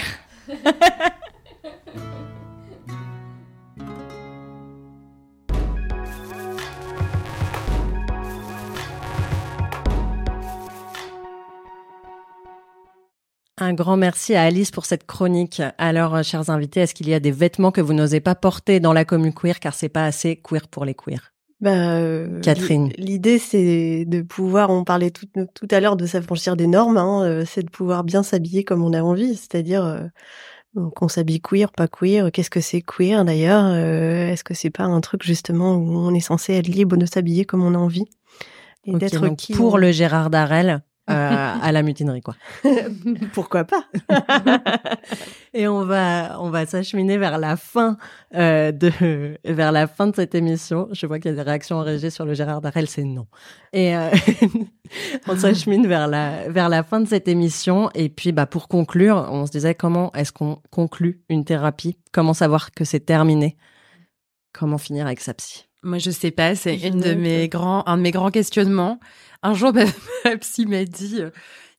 Un 13.57 13.73
grand 13.73 13.97
merci 13.97 14.35
à 14.35 14.43
Alice 14.43 14.71
pour 14.71 14.85
cette 14.85 15.05
chronique. 15.05 15.61
Alors, 15.77 16.23
chers 16.23 16.49
invités, 16.49 16.79
est-ce 16.79 16.93
qu'il 16.93 17.09
y 17.09 17.13
a 17.13 17.19
des 17.19 17.31
vêtements 17.31 17.71
que 17.71 17.81
vous 17.81 17.93
n'osez 17.93 18.21
pas 18.21 18.35
porter 18.35 18.79
dans 18.79 18.93
la 18.93 19.03
commune 19.03 19.33
queer 19.33 19.59
car 19.59 19.73
c'est 19.73 19.89
pas 19.89 20.05
assez 20.05 20.37
queer 20.37 20.69
pour 20.69 20.85
les 20.85 20.95
queers? 20.95 21.33
Bah, 21.61 21.95
euh, 21.95 22.41
Catherine. 22.41 22.91
L'idée, 22.97 23.39
c'est 23.39 24.05
de 24.05 24.21
pouvoir, 24.21 24.69
on 24.69 24.83
parlait 24.83 25.11
tout, 25.11 25.27
tout 25.53 25.67
à 25.71 25.79
l'heure 25.79 25.95
de 25.95 26.05
s'affranchir 26.05 26.55
des 26.55 26.67
normes, 26.67 26.97
hein, 26.97 27.23
euh, 27.23 27.43
c'est 27.47 27.63
de 27.63 27.69
pouvoir 27.69 28.03
bien 28.03 28.23
s'habiller 28.23 28.63
comme 28.63 28.83
on 28.83 28.93
a 28.93 29.01
envie, 29.01 29.35
c'est-à-dire 29.35 29.85
euh, 29.85 30.89
qu'on 30.95 31.07
s'habille 31.07 31.41
queer, 31.41 31.71
pas 31.71 31.87
queer, 31.87 32.31
qu'est-ce 32.31 32.49
que 32.49 32.61
c'est 32.61 32.81
queer 32.81 33.23
d'ailleurs, 33.25 33.73
est-ce 33.75 34.43
que 34.43 34.53
c'est 34.53 34.71
pas 34.71 34.83
un 34.83 35.01
truc 35.01 35.23
justement 35.23 35.75
où 35.75 35.97
on 35.97 36.13
est 36.13 36.19
censé 36.19 36.53
être 36.53 36.67
libre 36.67 36.97
de 36.97 37.05
s'habiller 37.05 37.45
comme 37.45 37.63
on 37.63 37.75
a 37.75 37.77
envie 37.77 38.07
et 38.85 38.93
d'être 38.93 39.35
qui 39.35 39.53
pour 39.53 39.77
le 39.77 39.91
Gérard 39.91 40.29
Darel 40.29 40.69
euh, 40.69 40.77
à 41.07 41.71
la 41.71 41.83
mutinerie, 41.83 42.21
quoi. 42.21 42.35
Pourquoi 43.33 43.65
pas? 43.65 43.85
Et 45.53 45.67
on 45.67 45.85
va, 45.85 46.39
on 46.39 46.49
va 46.49 46.65
s'acheminer 46.65 47.17
vers 47.17 47.37
la 47.37 47.57
fin 47.57 47.97
euh, 48.35 48.71
de, 48.71 49.37
vers 49.45 49.71
la 49.71 49.87
fin 49.87 50.07
de 50.07 50.15
cette 50.15 50.35
émission. 50.35 50.87
Je 50.91 51.05
vois 51.05 51.19
qu'il 51.19 51.31
y 51.31 51.33
a 51.33 51.37
des 51.37 51.49
réactions 51.49 51.77
en 51.77 51.83
régie 51.83 52.11
sur 52.11 52.25
le 52.25 52.33
Gérard 52.33 52.61
Darrel, 52.61 52.87
c'est 52.87 53.03
non. 53.03 53.27
Et 53.73 53.95
euh, 53.95 54.09
on 55.27 55.37
s'achemine 55.37 55.87
vers 55.87 56.07
la, 56.07 56.49
vers 56.49 56.69
la 56.69 56.83
fin 56.83 56.99
de 56.99 57.07
cette 57.07 57.27
émission. 57.27 57.89
Et 57.93 58.09
puis, 58.09 58.31
bah, 58.31 58.45
pour 58.45 58.67
conclure, 58.67 59.27
on 59.29 59.45
se 59.45 59.51
disait 59.51 59.75
comment 59.75 60.11
est-ce 60.13 60.31
qu'on 60.31 60.61
conclut 60.71 61.21
une 61.29 61.45
thérapie? 61.45 61.97
Comment 62.11 62.33
savoir 62.33 62.71
que 62.71 62.85
c'est 62.85 63.01
terminé? 63.01 63.57
Comment 64.53 64.77
finir 64.77 65.05
avec 65.05 65.19
sa 65.19 65.33
psy? 65.33 65.67
Moi, 65.83 65.97
je 65.97 66.11
sais 66.11 66.31
pas. 66.31 66.55
C'est 66.55 66.75
une 66.77 66.99
de 66.99 67.13
mes 67.13 67.49
grands, 67.49 67.83
un 67.87 67.97
de 67.97 68.01
mes 68.01 68.11
grands 68.11 68.31
questionnements. 68.31 68.99
Un 69.41 69.53
jour, 69.53 69.73
ma, 69.73 69.83
ma 70.25 70.37
psy 70.37 70.65
m'a 70.65 70.85
dit. 70.85 71.17
euh, 71.19 71.29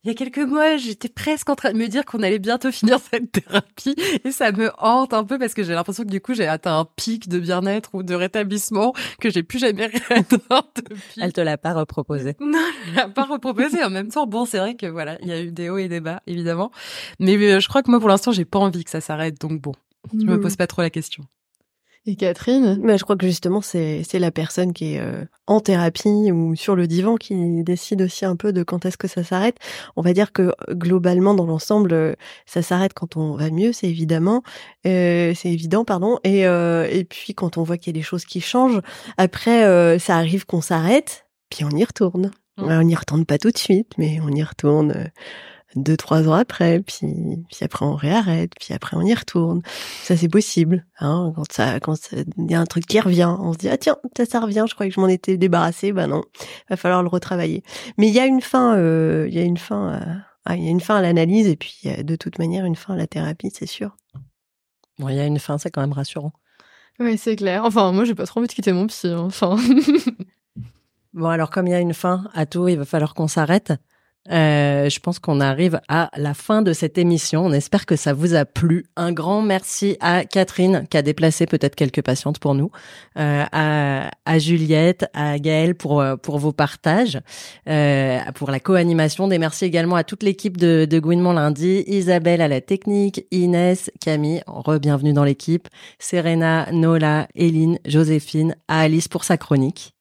il 0.04 0.08
y 0.08 0.10
a 0.10 0.14
quelques 0.14 0.36
mois, 0.46 0.76
j'étais 0.76 1.08
presque 1.08 1.48
en 1.48 1.54
train 1.56 1.72
de 1.72 1.78
me 1.78 1.86
dire 1.88 2.04
qu'on 2.04 2.22
allait 2.22 2.38
bientôt 2.38 2.70
finir 2.78 2.98
cette 3.10 3.32
thérapie 3.32 3.94
et 4.22 4.30
ça 4.32 4.52
me 4.52 4.70
hante 4.76 5.14
un 5.14 5.24
peu 5.24 5.38
parce 5.38 5.54
que 5.54 5.62
j'ai 5.62 5.72
l'impression 5.72 6.04
que 6.04 6.10
du 6.10 6.20
coup 6.20 6.34
j'ai 6.34 6.46
atteint 6.46 6.78
un 6.80 6.84
pic 6.84 7.26
de 7.26 7.38
bien-être 7.38 7.88
ou 7.94 8.02
de 8.02 8.14
rétablissement 8.14 8.92
que 9.18 9.30
j'ai 9.30 9.42
plus 9.42 9.58
jamais 9.60 9.84
atteint 10.10 10.62
depuis. 10.76 11.20
Elle 11.22 11.32
te 11.32 11.40
l'a 11.40 11.56
pas 11.56 11.72
reproposé. 11.72 12.34
Non, 12.38 12.58
elle 12.88 12.94
l'a 12.96 13.08
pas 13.08 13.24
reproposé. 13.24 13.82
En 13.82 13.88
même 13.88 14.08
temps, 14.08 14.26
bon, 14.26 14.44
c'est 14.44 14.58
vrai 14.58 14.74
que 14.74 14.84
voilà, 14.84 15.16
il 15.22 15.28
y 15.28 15.32
a 15.32 15.40
eu 15.40 15.50
des 15.52 15.70
hauts 15.70 15.78
et 15.78 15.88
des 15.88 16.00
bas, 16.00 16.20
évidemment. 16.26 16.70
Mais 17.18 17.36
euh, 17.38 17.58
je 17.60 17.68
crois 17.68 17.82
que 17.82 17.90
moi, 17.90 17.98
pour 17.98 18.10
l'instant, 18.10 18.30
j'ai 18.30 18.44
pas 18.44 18.58
envie 18.58 18.84
que 18.84 18.90
ça 18.90 19.00
s'arrête. 19.00 19.40
Donc 19.40 19.58
bon, 19.62 19.72
je 20.12 20.26
me 20.26 20.34
Mhm. 20.36 20.40
pose 20.42 20.56
pas 20.56 20.66
trop 20.66 20.82
la 20.82 20.90
question. 20.90 21.24
Et 22.06 22.16
Catherine? 22.16 22.78
Mais 22.82 22.98
je 22.98 23.04
crois 23.04 23.16
que 23.16 23.26
justement, 23.26 23.62
c'est 23.62 24.02
c'est 24.06 24.18
la 24.18 24.30
personne 24.30 24.74
qui 24.74 24.94
est 24.94 25.00
euh, 25.00 25.24
en 25.46 25.60
thérapie 25.60 26.30
ou 26.32 26.54
sur 26.54 26.76
le 26.76 26.86
divan 26.86 27.16
qui 27.16 27.64
décide 27.64 28.02
aussi 28.02 28.26
un 28.26 28.36
peu 28.36 28.52
de 28.52 28.62
quand 28.62 28.84
est-ce 28.84 28.98
que 28.98 29.08
ça 29.08 29.24
s'arrête. 29.24 29.56
On 29.96 30.02
va 30.02 30.12
dire 30.12 30.32
que 30.32 30.42
euh, 30.42 30.74
globalement, 30.74 31.32
dans 31.32 31.46
l'ensemble, 31.46 31.94
euh, 31.94 32.14
ça 32.44 32.60
s'arrête 32.60 32.92
quand 32.92 33.16
on 33.16 33.36
va 33.36 33.48
mieux, 33.48 33.72
c'est 33.72 33.88
évidemment, 33.88 34.42
euh, 34.86 35.32
c'est 35.34 35.50
évident, 35.50 35.86
pardon. 35.86 36.18
Et 36.24 36.46
euh, 36.46 36.86
et 36.90 37.04
puis 37.04 37.32
quand 37.32 37.56
on 37.56 37.62
voit 37.62 37.78
qu'il 37.78 37.96
y 37.96 37.96
a 37.96 38.00
des 38.00 38.04
choses 38.04 38.26
qui 38.26 38.42
changent, 38.42 38.82
après, 39.16 39.64
euh, 39.64 39.98
ça 39.98 40.16
arrive 40.16 40.44
qu'on 40.44 40.60
s'arrête, 40.60 41.26
puis 41.48 41.64
on 41.64 41.70
y 41.70 41.84
retourne. 41.84 42.32
On 42.58 42.82
n'y 42.82 42.94
retourne 42.94 43.24
pas 43.24 43.38
tout 43.38 43.50
de 43.50 43.58
suite, 43.58 43.92
mais 43.98 44.20
on 44.22 44.28
y 44.28 44.42
retourne. 44.42 45.10
Euh, 45.76 45.80
deux 45.80 45.96
trois 45.96 46.28
ans 46.28 46.32
après 46.34 46.80
puis 46.80 47.06
puis 47.48 47.58
après 47.62 47.84
on 47.84 47.94
réarrête 47.94 48.52
puis 48.60 48.74
après 48.74 48.96
on 48.96 49.02
y 49.02 49.14
retourne 49.14 49.62
ça 50.02 50.16
c'est 50.16 50.28
possible 50.28 50.86
hein 51.00 51.32
quand 51.36 51.52
ça 51.52 51.80
quand 51.80 51.96
ça- 51.96 52.16
il 52.38 52.50
y 52.50 52.54
a 52.54 52.60
un 52.60 52.66
truc 52.66 52.86
qui 52.86 53.00
revient 53.00 53.34
on 53.38 53.52
se 53.52 53.58
dit 53.58 53.68
ah 53.68 53.76
tiens 53.78 53.96
ça 54.16 54.24
ça 54.26 54.40
revient 54.40 54.64
je 54.68 54.74
croyais 54.74 54.90
que 54.90 54.94
je 54.96 55.00
m'en 55.00 55.08
étais 55.08 55.36
débarrassé 55.36 55.92
bah 55.92 56.06
non 56.06 56.22
va 56.70 56.76
falloir 56.76 57.02
le 57.02 57.08
retravailler 57.08 57.62
mais 57.98 58.08
il 58.08 58.14
y 58.14 58.20
a 58.20 58.26
une 58.26 58.40
fin 58.40 58.76
euh, 58.76 59.26
il 59.28 59.34
y 59.34 59.38
a 59.40 59.44
une 59.44 59.56
fin 59.58 59.94
à, 59.94 60.16
ah, 60.44 60.56
il 60.56 60.64
y 60.64 60.68
a 60.68 60.70
une 60.70 60.80
fin 60.80 60.96
à 60.96 61.02
l'analyse 61.02 61.46
et 61.48 61.56
puis 61.56 61.80
a 61.86 62.02
de 62.02 62.16
toute 62.16 62.38
manière 62.38 62.64
une 62.64 62.76
fin 62.76 62.94
à 62.94 62.96
la 62.96 63.06
thérapie 63.06 63.50
c'est 63.52 63.66
sûr 63.66 63.96
Bon, 65.00 65.08
il 65.08 65.16
y 65.16 65.18
a 65.20 65.26
une 65.26 65.40
fin, 65.40 65.58
c'est 65.58 65.70
quand 65.72 65.80
même 65.80 65.92
rassurant. 65.92 66.32
Oui, 67.00 67.18
c'est 67.18 67.34
clair. 67.34 67.64
Enfin, 67.64 67.90
moi, 67.90 68.04
j'ai 68.04 68.14
pas 68.14 68.26
trop 68.26 68.38
envie 68.38 68.46
de 68.46 68.52
quitter 68.52 68.72
mon 68.72 68.86
psy. 68.86 69.08
hein. 69.08 69.22
Enfin, 69.22 69.56
Bon, 71.12 71.26
alors 71.28 71.50
comme 71.50 71.66
il 71.66 71.70
y 71.70 71.74
a 71.74 71.80
une 71.80 71.94
fin 71.94 72.28
à 72.34 72.44
tout, 72.46 72.66
il 72.68 72.78
va 72.78 72.84
falloir 72.84 73.14
qu'on 73.14 73.28
s'arrête. 73.28 73.72
Euh, 74.30 74.88
je 74.88 75.00
pense 75.00 75.18
qu'on 75.18 75.40
arrive 75.40 75.80
à 75.88 76.10
la 76.16 76.32
fin 76.34 76.62
de 76.62 76.72
cette 76.72 76.96
émission. 76.96 77.44
On 77.44 77.52
espère 77.52 77.84
que 77.84 77.96
ça 77.96 78.12
vous 78.12 78.34
a 78.34 78.44
plu. 78.44 78.86
Un 78.96 79.12
grand 79.12 79.42
merci 79.42 79.96
à 80.00 80.24
Catherine 80.24 80.86
qui 80.88 80.96
a 80.96 81.02
déplacé 81.02 81.46
peut-être 81.46 81.74
quelques 81.74 82.02
patientes 82.02 82.38
pour 82.38 82.54
nous, 82.54 82.70
euh, 83.18 83.44
à, 83.52 84.38
Juliette, 84.38 85.06
à 85.12 85.38
Gaëlle 85.38 85.74
pour 85.74 86.00
euh, 86.00 86.16
pour 86.16 86.38
vos 86.38 86.52
partages, 86.52 87.20
euh, 87.68 88.18
pour 88.34 88.50
la 88.50 88.60
co-animation. 88.60 89.28
Des 89.28 89.38
merci 89.38 89.64
également 89.66 89.96
à 89.96 90.04
toute 90.04 90.22
l'équipe 90.22 90.56
de, 90.56 90.86
de 90.88 90.98
Gouinement 90.98 91.32
lundi, 91.32 91.84
Isabelle 91.86 92.40
à 92.40 92.48
la 92.48 92.60
technique, 92.60 93.26
Inès, 93.30 93.90
Camille, 94.00 94.42
re-bienvenue 94.46 95.12
dans 95.12 95.24
l'équipe, 95.24 95.68
Serena, 95.98 96.66
Nola, 96.72 97.28
Eline, 97.34 97.78
Joséphine, 97.86 98.56
à 98.68 98.80
Alice 98.80 99.08
pour 99.08 99.24
sa 99.24 99.36
chronique. 99.36 99.93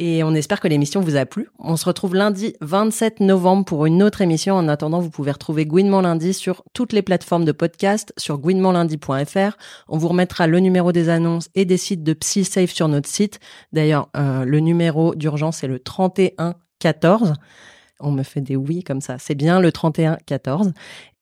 Et 0.00 0.24
on 0.24 0.34
espère 0.34 0.58
que 0.58 0.66
l'émission 0.66 1.00
vous 1.00 1.14
a 1.14 1.24
plu. 1.24 1.48
On 1.60 1.76
se 1.76 1.84
retrouve 1.84 2.16
lundi 2.16 2.54
27 2.60 3.20
novembre 3.20 3.64
pour 3.64 3.86
une 3.86 4.02
autre 4.02 4.22
émission. 4.22 4.56
En 4.56 4.66
attendant, 4.66 4.98
vous 4.98 5.10
pouvez 5.10 5.30
retrouver 5.30 5.66
Gouinement 5.66 6.00
lundi 6.00 6.34
sur 6.34 6.64
toutes 6.72 6.92
les 6.92 7.02
plateformes 7.02 7.44
de 7.44 7.52
podcast, 7.52 8.12
sur 8.16 8.38
gouinementlundi.fr. 8.38 9.56
On 9.88 9.96
vous 9.96 10.08
remettra 10.08 10.48
le 10.48 10.58
numéro 10.58 10.90
des 10.90 11.08
annonces 11.08 11.48
et 11.54 11.64
des 11.64 11.76
sites 11.76 12.02
de 12.02 12.12
PsySafe 12.12 12.72
sur 12.72 12.88
notre 12.88 13.08
site. 13.08 13.38
D'ailleurs, 13.72 14.08
euh, 14.16 14.44
le 14.44 14.58
numéro 14.58 15.14
d'urgence 15.14 15.62
est 15.62 15.68
le 15.68 15.78
31 15.78 16.56
14. 16.80 17.34
On 18.00 18.10
me 18.10 18.24
fait 18.24 18.40
des 18.40 18.56
oui 18.56 18.82
comme 18.82 19.00
ça. 19.00 19.18
C'est 19.18 19.36
bien 19.36 19.60
le 19.60 19.70
31 19.70 20.18
14. 20.26 20.72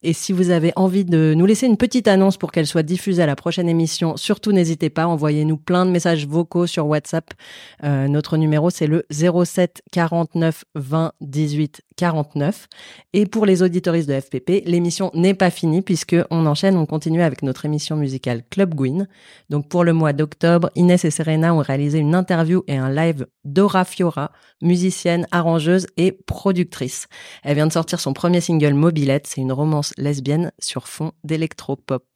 Et 0.03 0.13
si 0.13 0.33
vous 0.33 0.51
avez 0.51 0.73
envie 0.77 1.05
de 1.05 1.35
nous 1.35 1.47
laisser 1.47 1.67
une 1.67 1.77
petite 1.77 2.09
annonce 2.09 2.37
pour 2.37 2.51
qu'elle 2.51 2.67
soit 2.67 2.83
diffusée 2.83 3.23
à 3.23 3.27
la 3.27 3.37
prochaine 3.37 3.69
émission, 3.69 4.17
surtout 4.17 4.53
n'hésitez 4.53 4.91
pas, 4.91 5.07
envoyez-nous 5.07 5.57
plein 5.57 5.87
de 5.87 5.91
messages 5.91 6.27
vocaux 6.27 6.67
sur 6.67 6.87
WhatsApp. 6.87 7.33
Euh, 7.85 8.09
notre 8.09 8.37
numéro, 8.37 8.71
c'est 8.71 8.87
le 8.87 9.05
07 9.11 9.83
49 9.93 10.65
20 10.75 11.13
18 11.21 11.83
49. 11.97 12.69
Et 13.13 13.27
pour 13.27 13.47
les 13.47 13.63
auditoristes 13.63 14.09
de 14.09 14.19
FPP, 14.19 14.65
l'émission 14.67 15.11
n'est 15.15 15.35
pas 15.35 15.51
finie 15.51 15.83
puisque 15.83 16.17
on 16.31 16.47
enchaîne, 16.47 16.77
on 16.77 16.87
continue 16.87 17.23
avec 17.23 17.43
notre 17.43 17.65
émission 17.65 17.97
musicale 17.97 18.43
Club 18.51 18.75
Gwyn. 18.75 19.07
Donc 19.51 19.69
pour 19.69 19.85
le 19.85 19.93
mois 19.93 20.13
d'octobre, 20.13 20.71
Inès 20.75 21.05
et 21.05 21.11
Serena 21.11 21.55
ont 21.55 21.59
réalisé 21.59 21.99
une 21.99 22.15
interview 22.15 22.65
et 22.67 22.77
un 22.77 22.91
live 22.91 23.27
d'Ora 23.45 23.85
Fiora, 23.85 24.33
musicienne, 24.63 25.27
arrangeuse 25.31 25.87
et 25.97 26.13
productrice. 26.13 27.07
Elle 27.45 27.55
vient 27.55 27.67
de 27.67 27.73
sortir 27.73 28.01
son 28.01 28.13
premier 28.13 28.41
single 28.41 28.75
Mobilette, 28.75 29.27
c'est 29.27 29.41
une 29.41 29.53
romance 29.53 29.92
lesbienne 29.97 30.53
sur 30.59 30.89
fond 30.89 31.13
d'électropop. 31.25 32.07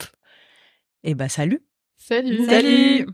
Et 1.04 1.14
bah 1.14 1.28
salut 1.28 1.62
salut. 1.96 2.44
Salut 2.46 3.06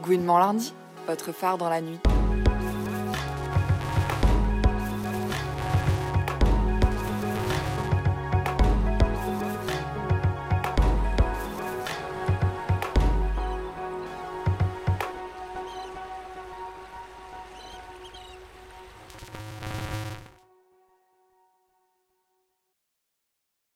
Gouinement 0.00 0.38
lundi, 0.38 0.72
votre 1.06 1.32
phare 1.32 1.58
dans 1.58 1.68
la 1.68 1.80
nuit. 1.80 1.98